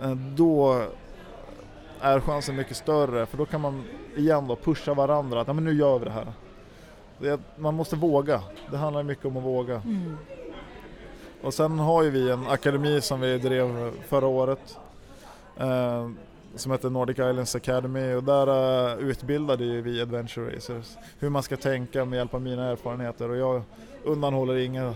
eh, 0.00 0.10
då 0.14 0.82
är 2.00 2.20
chansen 2.20 2.56
mycket 2.56 2.76
större 2.76 3.26
för 3.26 3.38
då 3.38 3.46
kan 3.46 3.60
man 3.60 3.84
igen 4.16 4.46
då 4.48 4.56
pusha 4.56 4.94
varandra 4.94 5.40
att 5.40 5.46
ja, 5.46 5.52
men 5.52 5.64
nu 5.64 5.72
gör 5.72 5.98
vi 5.98 6.04
det 6.04 6.10
här. 6.10 6.32
Det, 7.18 7.40
man 7.56 7.74
måste 7.74 7.96
våga. 7.96 8.42
Det 8.70 8.76
handlar 8.76 9.02
mycket 9.02 9.24
om 9.24 9.36
att 9.36 9.44
våga. 9.44 9.74
Mm. 9.74 10.16
Och 11.42 11.54
sen 11.54 11.78
har 11.78 12.02
ju 12.02 12.10
vi 12.10 12.30
en 12.30 12.46
akademi 12.46 13.00
som 13.00 13.20
vi 13.20 13.38
drev 13.38 13.92
förra 14.08 14.26
året. 14.26 14.78
Eh, 15.56 16.08
som 16.54 16.72
heter 16.72 16.90
Nordic 16.90 17.18
Islands 17.18 17.54
Academy 17.54 18.14
och 18.14 18.24
där 18.24 18.48
uh, 18.48 18.98
utbildade 18.98 19.64
ju 19.64 19.82
vi 19.82 20.02
adventure 20.02 20.56
racers 20.56 20.96
hur 21.18 21.28
man 21.28 21.42
ska 21.42 21.56
tänka 21.56 22.04
med 22.04 22.16
hjälp 22.16 22.34
av 22.34 22.42
mina 22.42 22.70
erfarenheter 22.70 23.30
och 23.30 23.36
jag 23.36 23.62
undanhåller 24.04 24.56
inga, 24.56 24.94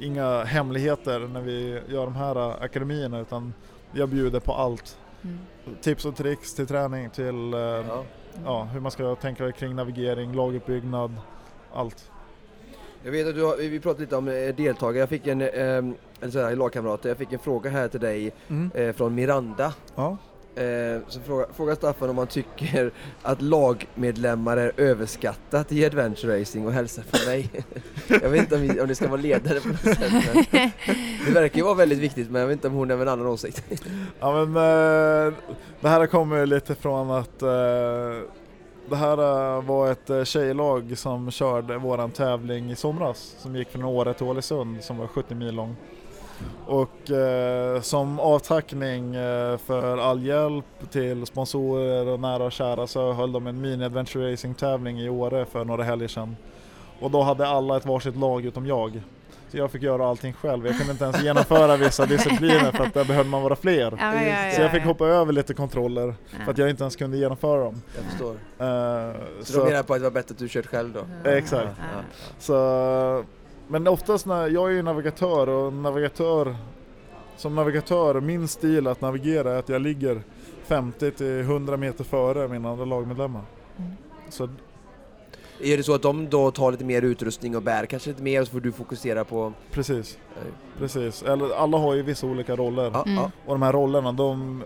inga 0.00 0.44
hemligheter 0.44 1.20
när 1.20 1.40
vi 1.40 1.80
gör 1.88 2.04
de 2.04 2.14
här 2.14 2.38
uh, 2.38 2.62
akademierna 2.62 3.20
utan 3.20 3.54
jag 3.92 4.08
bjuder 4.08 4.40
på 4.40 4.52
allt. 4.52 4.98
Mm. 5.22 5.38
Tips 5.80 6.04
och 6.04 6.16
tricks 6.16 6.54
till 6.54 6.66
träning 6.66 7.10
till 7.10 7.54
uh, 7.54 7.60
ja. 7.60 8.04
ja. 8.44 8.64
hur 8.64 8.80
man 8.80 8.90
ska 8.90 9.14
tänka 9.14 9.52
kring 9.52 9.76
navigering, 9.76 10.34
laguppbyggnad, 10.34 11.12
allt. 11.74 12.10
Jag 13.04 13.12
vet 13.12 13.26
att 13.26 13.34
du 13.34 13.44
har, 13.44 13.56
vi 13.56 13.80
pratade 13.80 14.00
lite 14.00 14.16
om 14.16 14.24
deltagare, 14.56 14.98
jag 14.98 15.08
fick 15.08 15.26
en, 15.26 15.40
eh, 15.40 15.48
eller 15.48 16.30
sådär, 16.30 16.56
lagkamrater, 16.56 17.08
jag 17.08 17.18
fick 17.18 17.32
en 17.32 17.38
fråga 17.38 17.70
här 17.70 17.88
till 17.88 18.00
dig 18.00 18.32
mm. 18.48 18.70
eh, 18.74 18.92
från 18.92 19.14
Miranda. 19.14 19.74
Ja. 19.94 20.16
Eh, 20.54 21.00
så 21.08 21.20
fråga, 21.20 21.46
fråga 21.56 21.76
Staffan 21.76 22.10
om 22.10 22.18
han 22.18 22.26
tycker 22.26 22.92
att 23.22 23.42
lagmedlemmar 23.42 24.56
är 24.56 24.72
överskattat 24.76 25.72
i 25.72 25.86
adventure 25.86 26.40
racing 26.40 26.66
och 26.66 26.72
hälsa 26.72 27.02
från 27.02 27.32
mig. 27.32 27.50
jag 28.08 28.30
vet 28.30 28.40
inte 28.40 28.54
om, 28.54 28.60
vi, 28.60 28.80
om 28.80 28.88
det 28.88 28.94
ska 28.94 29.08
vara 29.08 29.20
ledare 29.20 29.60
på 29.60 29.68
något 29.68 29.80
sätt. 29.80 30.12
Men 30.12 30.70
det 31.26 31.32
verkar 31.32 31.56
ju 31.56 31.64
vara 31.64 31.74
väldigt 31.74 31.98
viktigt 31.98 32.30
men 32.30 32.40
jag 32.40 32.48
vet 32.48 32.54
inte 32.54 32.68
om 32.68 32.74
hon 32.74 32.90
har 32.90 32.98
en 32.98 33.08
annan 33.08 33.26
åsikt. 33.26 33.64
ja 34.20 34.44
men 34.44 34.56
eh, 34.56 35.34
det 35.80 35.88
här 35.88 36.06
kommer 36.06 36.46
lite 36.46 36.74
från 36.74 37.10
att 37.10 37.42
eh, 37.42 37.48
det 38.88 38.96
här 38.96 39.18
eh, 39.18 39.64
var 39.64 39.90
ett 39.90 40.10
eh, 40.10 40.24
tjejlag 40.24 40.98
som 40.98 41.30
körde 41.30 41.78
våran 41.78 42.10
tävling 42.10 42.70
i 42.70 42.76
somras 42.76 43.36
som 43.38 43.56
gick 43.56 43.68
från 43.68 43.84
Åre 43.84 44.14
till 44.14 44.26
Ålesund 44.26 44.84
som 44.84 44.98
var 44.98 45.06
70 45.06 45.34
mil 45.34 45.54
lång. 45.54 45.76
Och 46.66 47.10
eh, 47.10 47.80
som 47.80 48.20
avtackning 48.20 49.14
eh, 49.14 49.56
för 49.56 49.98
all 49.98 50.22
hjälp 50.22 50.90
till 50.90 51.26
sponsorer 51.26 52.08
och 52.08 52.20
nära 52.20 52.44
och 52.44 52.52
kära 52.52 52.86
så 52.86 53.12
höll 53.12 53.32
de 53.32 53.46
en 53.46 53.60
mini 53.60 53.84
adventure 53.84 54.32
racing 54.32 54.54
tävling 54.58 55.00
i 55.00 55.08
Åre 55.08 55.44
för 55.44 55.64
några 55.64 55.82
helger 55.82 56.08
sedan. 56.08 56.36
Och 57.00 57.10
då 57.10 57.22
hade 57.22 57.46
alla 57.46 57.76
ett 57.76 57.86
varsitt 57.86 58.16
lag 58.16 58.44
utom 58.44 58.66
jag. 58.66 59.00
Jag 59.54 59.70
fick 59.70 59.82
göra 59.82 60.06
allting 60.06 60.32
själv. 60.32 60.66
Jag 60.66 60.76
kunde 60.76 60.92
inte 60.92 61.04
ens 61.04 61.22
genomföra 61.22 61.76
vissa 61.76 62.06
discipliner 62.06 62.72
för 62.72 62.84
att 62.84 62.94
där 62.94 63.04
behövde 63.04 63.30
man 63.30 63.42
vara 63.42 63.56
fler. 63.56 63.94
Ja, 63.98 64.14
ja, 64.14 64.22
ja, 64.22 64.52
så 64.54 64.62
jag 64.62 64.70
fick 64.70 64.82
hoppa 64.82 65.06
över 65.06 65.32
lite 65.32 65.54
kontroller 65.54 66.14
för 66.44 66.50
att 66.50 66.58
jag 66.58 66.70
inte 66.70 66.82
ens 66.82 66.96
kunde 66.96 67.16
genomföra 67.16 67.64
dem. 67.64 67.82
Jag 67.96 68.04
förstår. 68.04 68.32
Uh, 68.32 69.14
så, 69.40 69.52
så 69.52 69.58
du 69.58 69.70
menar 69.70 69.82
på 69.82 69.94
att 69.94 70.00
det 70.00 70.04
var 70.04 70.10
bättre 70.10 70.32
att 70.32 70.38
du 70.38 70.48
kört 70.48 70.66
själv 70.66 70.92
då? 70.92 71.30
Exakt. 71.30 71.80
Så 72.38 73.24
men 73.68 73.88
oftast 73.88 74.26
när, 74.26 74.48
jag 74.48 74.70
är 74.70 74.74
ju 74.74 74.82
navigatör 74.82 75.48
och 75.48 75.72
navigatör 75.72 76.56
som 77.36 77.54
navigatör, 77.54 78.20
min 78.20 78.48
stil 78.48 78.86
att 78.86 79.00
navigera 79.00 79.52
är 79.52 79.58
att 79.58 79.68
jag 79.68 79.82
ligger 79.82 80.22
50 80.64 81.10
till 81.10 81.40
100 81.40 81.76
meter 81.76 82.04
före 82.04 82.48
mina 82.48 82.70
andra 82.70 82.84
lagmedlemmar. 82.84 83.42
Mm. 83.76 83.92
Så 84.28 84.48
är 85.62 85.76
det 85.76 85.82
så 85.82 85.94
att 85.94 86.02
de 86.02 86.30
då 86.30 86.50
tar 86.50 86.72
lite 86.72 86.84
mer 86.84 87.02
utrustning 87.02 87.56
och 87.56 87.62
bär 87.62 87.86
kanske 87.86 88.10
lite 88.10 88.22
mer 88.22 88.44
så 88.44 88.50
får 88.50 88.60
du 88.60 88.72
fokusera 88.72 89.24
på... 89.24 89.52
Precis, 89.70 90.18
precis. 90.78 91.22
Eller, 91.22 91.54
alla 91.54 91.78
har 91.78 91.94
ju 91.94 92.02
vissa 92.02 92.26
olika 92.26 92.56
roller 92.56 93.02
mm. 93.06 93.24
och 93.46 93.54
de 93.54 93.62
här 93.62 93.72
rollerna 93.72 94.12
de 94.12 94.64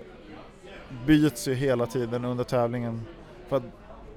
byts 1.07 1.49
ju 1.49 1.55
hela 1.55 1.87
tiden 1.87 2.25
under 2.25 2.45
tävlingen. 2.45 3.03
För 3.49 3.57
att 3.57 3.63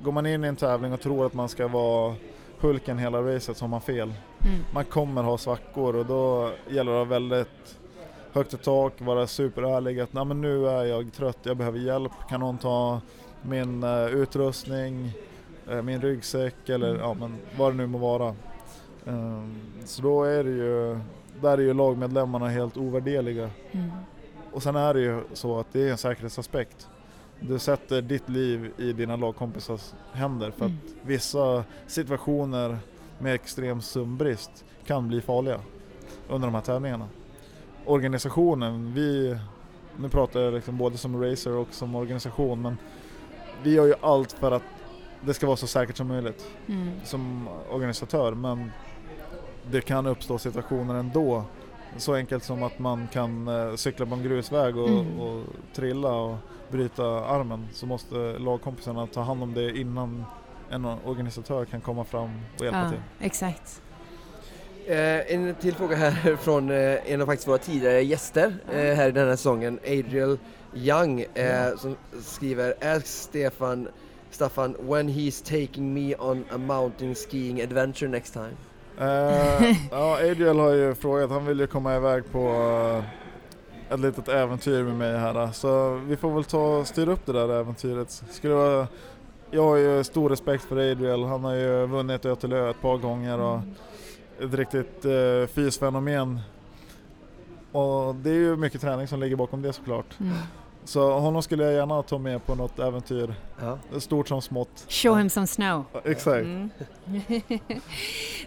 går 0.01 0.11
man 0.11 0.25
in 0.25 0.43
i 0.43 0.47
en 0.47 0.55
tävling 0.55 0.93
och 0.93 1.01
tror 1.01 1.25
att 1.25 1.33
man 1.33 1.49
ska 1.49 1.67
vara 1.67 2.15
Hulken 2.59 2.97
hela 2.97 3.21
racet 3.21 3.57
så 3.57 3.63
har 3.63 3.69
man 3.69 3.81
fel. 3.81 4.13
Mm. 4.45 4.59
Man 4.73 4.85
kommer 4.85 5.23
ha 5.23 5.37
svackor 5.37 5.95
och 5.95 6.05
då 6.05 6.51
gäller 6.69 6.91
det 6.91 7.01
att 7.01 7.07
ha 7.07 7.13
väldigt 7.13 7.77
högt 8.31 8.53
i 8.53 8.57
tak, 8.57 8.93
vara 9.01 9.27
superärlig 9.27 9.99
att 9.99 10.13
men 10.13 10.41
nu 10.41 10.67
är 10.67 10.83
jag 10.83 11.13
trött, 11.13 11.37
jag 11.43 11.57
behöver 11.57 11.79
hjälp, 11.79 12.11
kan 12.29 12.39
någon 12.39 12.57
ta 12.57 13.01
min 13.41 13.83
uh, 13.83 14.07
utrustning, 14.07 15.11
min 15.83 16.01
ryggsäck 16.01 16.69
eller 16.69 16.95
ja, 16.95 17.13
men 17.13 17.37
vad 17.57 17.73
det 17.73 17.77
nu 17.77 17.87
må 17.87 17.97
vara. 17.97 18.35
Um, 19.05 19.61
så 19.85 20.01
då 20.01 20.23
är 20.23 20.43
det 20.43 20.49
ju, 20.49 20.99
där 21.41 21.57
är 21.57 21.61
ju 21.61 21.73
lagmedlemmarna 21.73 22.47
helt 22.47 22.77
ovärderliga. 22.77 23.49
Mm. 23.71 23.91
Och 24.51 24.63
sen 24.63 24.75
är 24.75 24.93
det 24.93 25.01
ju 25.01 25.21
så 25.33 25.59
att 25.59 25.67
det 25.71 25.81
är 25.87 25.91
en 25.91 25.97
säkerhetsaspekt. 25.97 26.87
Du 27.39 27.59
sätter 27.59 28.01
ditt 28.01 28.29
liv 28.29 28.71
i 28.77 28.93
dina 28.93 29.15
lagkompisars 29.15 29.93
händer 30.11 30.51
för 30.51 30.65
att 30.65 30.71
mm. 30.71 30.99
vissa 31.01 31.63
situationer 31.87 32.77
med 33.19 33.35
extrem 33.35 33.81
sömnbrist 33.81 34.65
kan 34.85 35.07
bli 35.07 35.21
farliga 35.21 35.59
under 36.29 36.47
de 36.47 36.55
här 36.55 36.61
tävlingarna. 36.61 37.07
Organisationen, 37.85 38.93
vi, 38.93 39.37
nu 39.97 40.09
pratar 40.09 40.39
jag 40.39 40.53
liksom 40.53 40.77
både 40.77 40.97
som 40.97 41.23
racer 41.23 41.51
och 41.51 41.67
som 41.71 41.95
organisation, 41.95 42.61
men 42.61 42.77
vi 43.63 43.73
gör 43.73 43.85
ju 43.85 43.93
allt 44.01 44.31
för 44.31 44.51
att 44.51 44.63
det 45.21 45.33
ska 45.33 45.47
vara 45.47 45.57
så 45.57 45.67
säkert 45.67 45.97
som 45.97 46.07
möjligt 46.07 46.45
mm. 46.67 46.91
som 47.03 47.49
organisatör, 47.69 48.31
men 48.31 48.71
det 49.71 49.81
kan 49.81 50.05
uppstå 50.05 50.37
situationer 50.37 50.95
ändå. 50.95 51.43
Så 51.97 52.15
enkelt 52.15 52.43
som 52.43 52.63
att 52.63 52.79
man 52.79 53.07
kan 53.07 53.47
eh, 53.47 53.75
cykla 53.75 54.05
på 54.05 54.15
en 54.15 54.23
grusväg 54.23 54.77
och, 54.77 54.89
mm. 54.89 55.19
och 55.19 55.43
trilla 55.73 56.13
och 56.15 56.37
bryta 56.71 57.05
armen 57.25 57.67
så 57.73 57.85
måste 57.85 58.15
lagkompisarna 58.39 59.07
ta 59.07 59.21
hand 59.21 59.43
om 59.43 59.53
det 59.53 59.77
innan 59.77 60.25
en 60.69 60.85
organisatör 60.85 61.65
kan 61.65 61.81
komma 61.81 62.03
fram 62.03 62.41
och 62.57 62.65
hjälpa 62.65 62.79
ja, 62.79 62.89
till. 62.89 62.99
Exakt. 63.19 63.81
Eh, 64.85 65.33
en 65.33 65.55
till 65.55 65.75
fråga 65.75 65.95
här 65.95 66.35
från 66.41 66.69
eh, 66.69 67.11
en 67.11 67.21
av 67.21 67.25
faktiskt 67.25 67.47
våra 67.47 67.57
tidigare 67.57 68.01
gäster 68.01 68.53
eh, 68.71 68.95
här 68.95 69.07
i 69.07 69.11
den 69.11 69.27
här 69.27 69.35
säsongen, 69.35 69.79
Adriel 69.83 70.37
Young, 70.73 71.21
eh, 71.21 71.75
som 71.77 71.95
skriver 72.21 72.95
Ask 72.95 73.07
Stefan 73.07 73.87
Staffan 74.31 74.75
when 74.79 75.09
he's 75.09 75.41
taking 75.41 75.93
me 75.93 76.15
on 76.15 76.45
a 76.51 76.57
mountain 76.57 77.15
skiing 77.15 77.61
adventure 77.61 78.09
next 78.09 78.33
time. 78.33 78.55
Uh, 78.97 79.75
ja, 79.91 80.17
Adriel 80.31 80.59
har 80.59 80.71
ju 80.71 80.95
frågat, 80.95 81.29
han 81.29 81.45
vill 81.45 81.59
ju 81.59 81.67
komma 81.67 81.95
iväg 81.95 82.23
på 82.31 82.49
uh, 82.49 83.03
ett 83.93 83.99
litet 83.99 84.27
äventyr 84.27 84.83
med 84.83 84.95
mig 84.95 85.17
här. 85.17 85.51
Så 85.51 85.95
vi 85.95 86.15
får 86.15 86.31
väl 86.31 86.43
ta 86.43 86.77
och 86.77 86.87
styra 86.87 87.11
upp 87.11 87.25
det 87.25 87.33
där 87.33 87.49
äventyret. 87.49 88.23
Skulle 88.29 88.53
vara 88.53 88.87
jag 89.51 89.63
har 89.63 89.75
ju 89.75 90.03
stor 90.03 90.29
respekt 90.29 90.63
för 90.63 90.91
Adriel. 90.91 91.23
Han 91.23 91.43
har 91.43 91.53
ju 91.53 91.85
vunnit 91.85 92.25
Ö 92.25 92.35
till 92.35 92.53
Ö 92.53 92.69
ett 92.69 92.81
par 92.81 92.97
gånger 92.97 93.39
och 93.39 93.59
ett 94.39 94.53
riktigt 94.53 95.05
eh, 95.05 95.47
fysfenomen. 95.47 96.39
Och 97.71 98.15
det 98.15 98.29
är 98.29 98.33
ju 98.33 98.55
mycket 98.55 98.81
träning 98.81 99.07
som 99.07 99.19
ligger 99.19 99.35
bakom 99.35 99.61
det 99.61 99.73
såklart. 99.73 100.19
Mm. 100.19 100.33
Så 100.85 101.19
honom 101.19 101.43
skulle 101.43 101.63
jag 101.63 101.73
gärna 101.73 102.03
ta 102.03 102.17
med 102.17 102.45
på 102.45 102.55
något 102.55 102.79
äventyr, 102.79 103.33
ja. 103.61 103.99
stort 103.99 104.27
som 104.27 104.41
smått. 104.41 104.85
Show 104.87 105.17
him 105.17 105.29
some 105.29 105.47
snow. 105.47 105.85
Exakt. 106.03 106.45
Mm. 106.45 106.69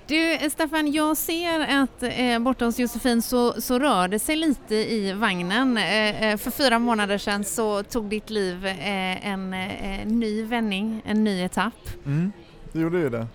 du 0.07 0.51
Staffan, 0.51 0.93
jag 0.93 1.17
ser 1.17 1.83
att 1.83 2.03
eh, 2.03 2.39
borta 2.39 2.65
hos 2.65 2.79
Josefin 2.79 3.23
så, 3.23 3.61
så 3.61 3.79
rör 3.79 4.09
det 4.09 4.19
sig 4.19 4.37
lite 4.37 4.75
i 4.75 5.13
vagnen. 5.13 5.77
Eh, 5.77 6.23
eh 6.23 6.37
för 6.37 6.51
fyra 6.51 6.79
månader 6.79 7.19
sedan 7.19 7.45
så 7.45 7.83
tog 7.83 8.05
ditt 8.05 8.31
liv 8.31 8.67
eh, 8.67 9.27
en 9.27 9.55
eh, 9.55 10.07
ny 10.07 10.45
vändning, 10.45 11.03
en 11.05 11.25
ny 11.25 11.43
etapp. 11.43 11.89
Mm. 12.07 12.33
Det 12.73 12.81
gjorde 12.81 12.99
ju 12.99 13.11
det. 13.11 13.27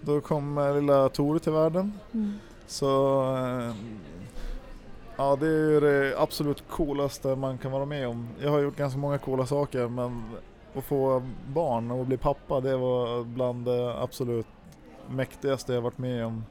Då 0.00 0.20
kom 0.20 0.58
eh, 0.58 0.74
lilla 0.74 1.08
Tor 1.08 1.38
till 1.38 1.52
världen. 1.52 1.92
Mm. 2.14 2.38
Så 2.66 3.24
Ja, 5.20 5.36
det 5.36 5.46
är 5.46 5.80
det 5.80 6.14
absolut 6.18 6.64
coolaste 6.68 7.36
man 7.36 7.58
kan 7.58 7.72
vara 7.72 7.84
med 7.84 8.08
om. 8.08 8.28
Jag 8.40 8.50
har 8.50 8.60
gjort 8.60 8.76
ganska 8.76 8.98
många 8.98 9.18
coola 9.18 9.46
saker 9.46 9.88
men 9.88 10.22
att 10.74 10.84
få 10.84 11.22
barn 11.46 11.90
och 11.90 12.06
bli 12.06 12.16
pappa 12.16 12.60
det 12.60 12.76
var 12.76 13.24
bland 13.24 13.64
det 13.64 14.02
absolut 14.02 14.46
mäktigaste 15.10 15.72
jag 15.72 15.80
varit 15.80 15.98
med 15.98 16.26
om. 16.26 16.44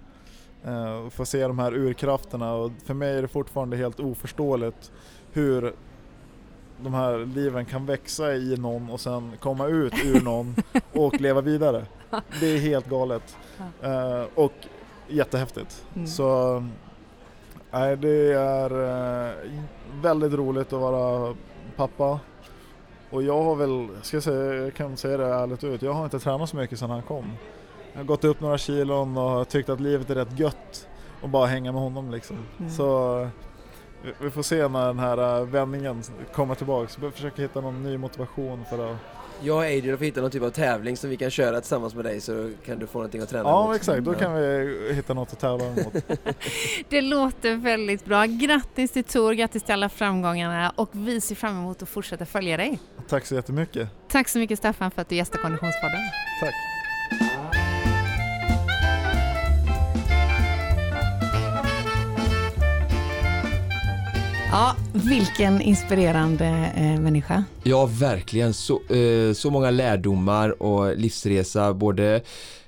Uh, 0.67 1.09
få 1.09 1.25
se 1.25 1.47
de 1.47 1.59
här 1.59 1.73
urkrafterna 1.73 2.53
och 2.53 2.71
för 2.85 2.93
mig 2.93 3.17
är 3.17 3.21
det 3.21 3.27
fortfarande 3.27 3.77
helt 3.77 3.99
oförståeligt 3.99 4.91
hur 5.31 5.73
de 6.81 6.93
här 6.93 7.25
liven 7.25 7.65
kan 7.65 7.85
växa 7.85 8.33
i 8.33 8.57
någon 8.57 8.89
och 8.89 8.99
sen 8.99 9.31
komma 9.39 9.67
ut 9.67 9.93
ur 10.05 10.21
någon 10.21 10.55
och 10.93 11.21
leva 11.21 11.41
vidare. 11.41 11.85
Det 12.39 12.45
är 12.45 12.59
helt 12.59 12.89
galet. 12.89 13.37
Uh, 13.83 14.25
och 14.35 14.53
jättehäftigt. 15.07 15.85
Mm. 15.95 16.07
Så 16.07 16.63
Nej, 17.71 17.97
det 17.97 18.33
är 18.33 18.71
eh, 18.71 19.33
väldigt 20.01 20.33
roligt 20.33 20.73
att 20.73 20.81
vara 20.81 21.35
pappa. 21.75 22.19
Och 23.09 23.23
jag 23.23 23.43
har 23.43 23.55
väl, 23.55 23.87
ska 24.01 24.17
jag, 24.17 24.23
säga, 24.23 24.53
jag 24.53 24.73
kan 24.73 24.97
säga 24.97 25.17
det 25.17 25.25
ärligt 25.25 25.63
ut, 25.63 25.81
jag 25.81 25.93
har 25.93 26.03
inte 26.03 26.19
tränat 26.19 26.49
så 26.49 26.57
mycket 26.57 26.79
sedan 26.79 26.89
han 26.89 27.01
kom. 27.01 27.31
Jag 27.93 27.99
har 27.99 28.05
gått 28.05 28.23
upp 28.23 28.39
några 28.39 28.57
kilon 28.57 29.17
och 29.17 29.49
tyckt 29.49 29.69
att 29.69 29.79
livet 29.79 30.09
är 30.09 30.15
rätt 30.15 30.39
gött 30.39 30.87
och 31.21 31.29
bara 31.29 31.45
hänga 31.45 31.71
med 31.71 31.81
honom 31.81 32.11
liksom. 32.11 32.37
Mm. 32.59 32.71
Så 32.71 33.29
vi 34.21 34.29
får 34.29 34.41
se 34.41 34.67
när 34.67 34.87
den 34.87 34.99
här 34.99 35.39
äh, 35.39 35.45
vändningen 35.45 36.03
kommer 36.33 36.55
tillbaks. 36.55 36.95
Försöka 37.13 37.41
hitta 37.41 37.61
någon 37.61 37.83
ny 37.83 37.97
motivation 37.97 38.65
för 38.69 38.91
att 38.91 38.97
jag 39.41 39.57
och 39.57 39.63
Adrian 39.63 39.97
får 39.97 40.05
hitta 40.05 40.21
någon 40.21 40.31
typ 40.31 40.43
av 40.43 40.49
tävling 40.49 40.97
som 40.97 41.09
vi 41.09 41.17
kan 41.17 41.29
köra 41.29 41.61
tillsammans 41.61 41.95
med 41.95 42.05
dig 42.05 42.21
så 42.21 42.51
kan 42.65 42.79
du 42.79 42.87
få 42.87 42.97
någonting 42.97 43.21
att 43.21 43.29
träna 43.29 43.49
Ja 43.49 43.67
mot. 43.67 43.75
exakt, 43.75 44.03
då 44.03 44.13
kan 44.13 44.33
vi 44.35 44.93
hitta 44.93 45.13
något 45.13 45.33
att 45.33 45.39
tävla 45.39 45.65
mot. 45.65 45.93
det 46.89 47.01
låter 47.01 47.55
väldigt 47.55 48.05
bra. 48.05 48.25
Grattis 48.25 48.91
till 48.91 49.03
Tor, 49.03 49.33
grattis 49.33 49.63
till 49.63 49.73
alla 49.73 49.89
framgångarna 49.89 50.73
och 50.75 50.89
vi 50.91 51.21
ser 51.21 51.35
fram 51.35 51.57
emot 51.57 51.81
att 51.83 51.89
fortsätta 51.89 52.25
följa 52.25 52.57
dig. 52.57 52.79
Tack 53.09 53.25
så 53.25 53.35
jättemycket. 53.35 53.89
Tack 54.07 54.27
så 54.29 54.39
mycket 54.39 54.59
Staffan 54.59 54.91
för 54.91 55.01
att 55.01 55.09
du 55.09 55.15
gästar 55.15 55.39
Konditionspodden. 55.39 55.99
Tack. 56.41 56.53
Ja, 64.51 64.75
vilken 64.93 65.61
inspirerande 65.61 66.45
eh, 66.75 67.01
människa. 67.01 67.43
Ja, 67.63 67.85
verkligen. 67.85 68.53
Så, 68.53 68.81
eh, 68.93 69.33
så 69.33 69.49
många 69.49 69.71
lärdomar 69.71 70.61
och 70.61 70.97
livsresa, 70.97 71.73
både 71.73 72.21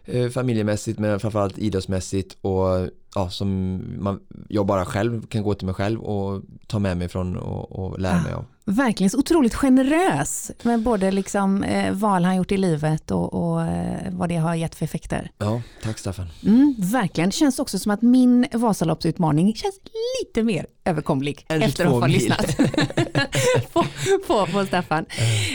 eh, 0.06 0.30
familjemässigt 0.30 1.00
men 1.00 1.20
framförallt 1.20 1.58
idrottsmässigt 1.58 2.38
och 2.42 2.90
ja, 3.16 3.30
som 3.30 3.82
man, 4.00 4.20
jag 4.48 4.66
bara 4.66 4.86
själv 4.86 5.28
kan 5.28 5.44
gå 5.44 5.54
till 5.54 5.66
mig 5.66 5.76
själv 5.76 6.00
och 6.02 6.42
ta 6.68 6.80
med 6.80 6.98
mig 6.98 7.08
från 7.10 7.38
och, 7.38 7.72
och 7.72 8.00
lära 8.00 8.22
mig 8.22 8.34
av. 8.34 8.46
Verkligen 8.70 9.10
så 9.10 9.20
otroligt 9.20 9.56
generös 9.56 10.52
med 10.64 10.82
både 10.82 11.12
liksom, 11.12 11.64
eh, 11.64 11.94
val 11.94 12.24
han 12.24 12.36
gjort 12.36 12.52
i 12.52 12.58
livet 12.58 13.12
och, 13.12 13.34
och 13.34 13.62
eh, 13.62 14.12
vad 14.12 14.30
det 14.30 14.36
har 14.36 14.56
gett 14.56 14.76
för 14.76 14.86
effekter. 14.86 15.32
Ja, 15.38 15.62
tack 15.84 15.98
Staffan. 15.98 16.28
Mm, 16.46 16.76
verkligen, 16.78 17.30
det 17.30 17.36
känns 17.36 17.60
också 17.60 17.80
som 17.80 17.92
att 17.92 18.02
min 18.02 18.48
Vasaloppsutmaning 18.54 19.56
känns 19.56 19.80
lite 20.22 20.44
mer 20.44 20.66
överkomlig 20.86 21.46
efter 21.48 21.86
att 21.86 21.92
ha 21.92 22.08
lyssnat 22.08 22.58
på, 23.74 23.86
på, 24.28 24.46
på, 24.46 24.66
Staffan. 24.66 25.06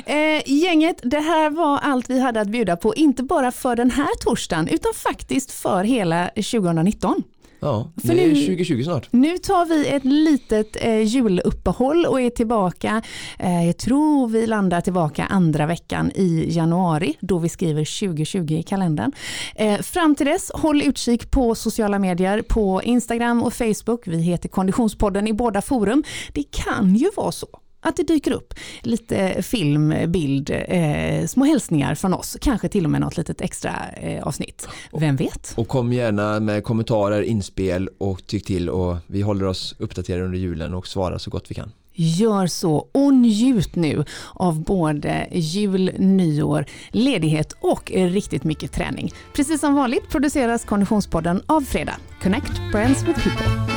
Eh, 0.06 0.42
gänget, 0.46 1.00
det 1.02 1.20
här 1.20 1.50
var 1.50 1.78
allt 1.78 2.10
vi 2.10 2.20
hade 2.20 2.40
att 2.40 2.48
bjuda 2.48 2.76
på, 2.76 2.94
inte 2.94 3.22
bara 3.22 3.52
för 3.52 3.76
den 3.76 3.90
här 3.90 4.16
torsdagen 4.20 4.68
utan 4.68 4.94
faktiskt 4.94 5.50
för 5.50 5.84
hela 5.84 6.28
2019. 6.28 7.22
Ja, 7.64 7.92
det 7.94 8.24
är 8.24 8.34
2020 8.34 8.82
snart. 8.82 9.08
Nu 9.10 9.38
tar 9.38 9.66
vi 9.66 9.88
ett 9.88 10.04
litet 10.04 10.76
eh, 10.80 11.02
juluppehåll 11.02 12.06
och 12.06 12.20
är 12.20 12.30
tillbaka. 12.30 13.02
Eh, 13.38 13.66
jag 13.66 13.76
tror 13.76 14.28
vi 14.28 14.46
landar 14.46 14.80
tillbaka 14.80 15.24
andra 15.24 15.66
veckan 15.66 16.10
i 16.14 16.46
januari 16.48 17.16
då 17.20 17.38
vi 17.38 17.48
skriver 17.48 18.06
2020 18.08 18.52
i 18.52 18.62
kalendern. 18.62 19.12
Eh, 19.54 19.80
fram 19.80 20.14
till 20.14 20.26
dess, 20.26 20.50
håll 20.54 20.82
utkik 20.82 21.30
på 21.30 21.54
sociala 21.54 21.98
medier, 21.98 22.42
på 22.42 22.82
Instagram 22.82 23.42
och 23.42 23.52
Facebook. 23.52 24.06
Vi 24.06 24.22
heter 24.22 24.48
Konditionspodden 24.48 25.28
i 25.28 25.32
båda 25.32 25.62
forum. 25.62 26.04
Det 26.32 26.44
kan 26.50 26.94
ju 26.94 27.10
vara 27.16 27.32
så 27.32 27.46
att 27.84 27.96
det 27.96 28.02
dyker 28.02 28.30
upp 28.30 28.54
lite 28.82 29.42
film, 29.42 29.94
bild, 30.08 30.50
eh, 30.50 31.26
små 31.26 31.44
hälsningar 31.44 31.94
från 31.94 32.14
oss. 32.14 32.36
Kanske 32.40 32.68
till 32.68 32.84
och 32.84 32.90
med 32.90 33.00
något 33.00 33.16
litet 33.16 33.40
extra 33.40 33.72
eh, 33.96 34.26
avsnitt. 34.26 34.68
Vem 34.92 35.16
vet? 35.16 35.52
Och 35.56 35.68
kom 35.68 35.92
gärna 35.92 36.40
med 36.40 36.64
kommentarer, 36.64 37.22
inspel 37.22 37.88
och 37.98 38.26
tyck 38.26 38.44
till 38.44 38.70
och 38.70 38.96
vi 39.06 39.22
håller 39.22 39.46
oss 39.46 39.74
uppdaterade 39.78 40.24
under 40.24 40.38
julen 40.38 40.74
och 40.74 40.86
svarar 40.86 41.18
så 41.18 41.30
gott 41.30 41.50
vi 41.50 41.54
kan. 41.54 41.72
Gör 41.96 42.46
så 42.46 42.88
och 42.92 43.14
njut 43.14 43.76
nu 43.76 44.04
av 44.32 44.62
både 44.62 45.28
jul, 45.32 45.90
nyår, 45.98 46.66
ledighet 46.88 47.52
och 47.60 47.92
riktigt 47.94 48.44
mycket 48.44 48.72
träning. 48.72 49.12
Precis 49.34 49.60
som 49.60 49.74
vanligt 49.74 50.08
produceras 50.08 50.64
Konditionspodden 50.64 51.42
av 51.46 51.60
Fredag. 51.60 51.96
Connect 52.22 52.52
Brands 52.72 53.02
with 53.02 53.28
People. 53.28 53.73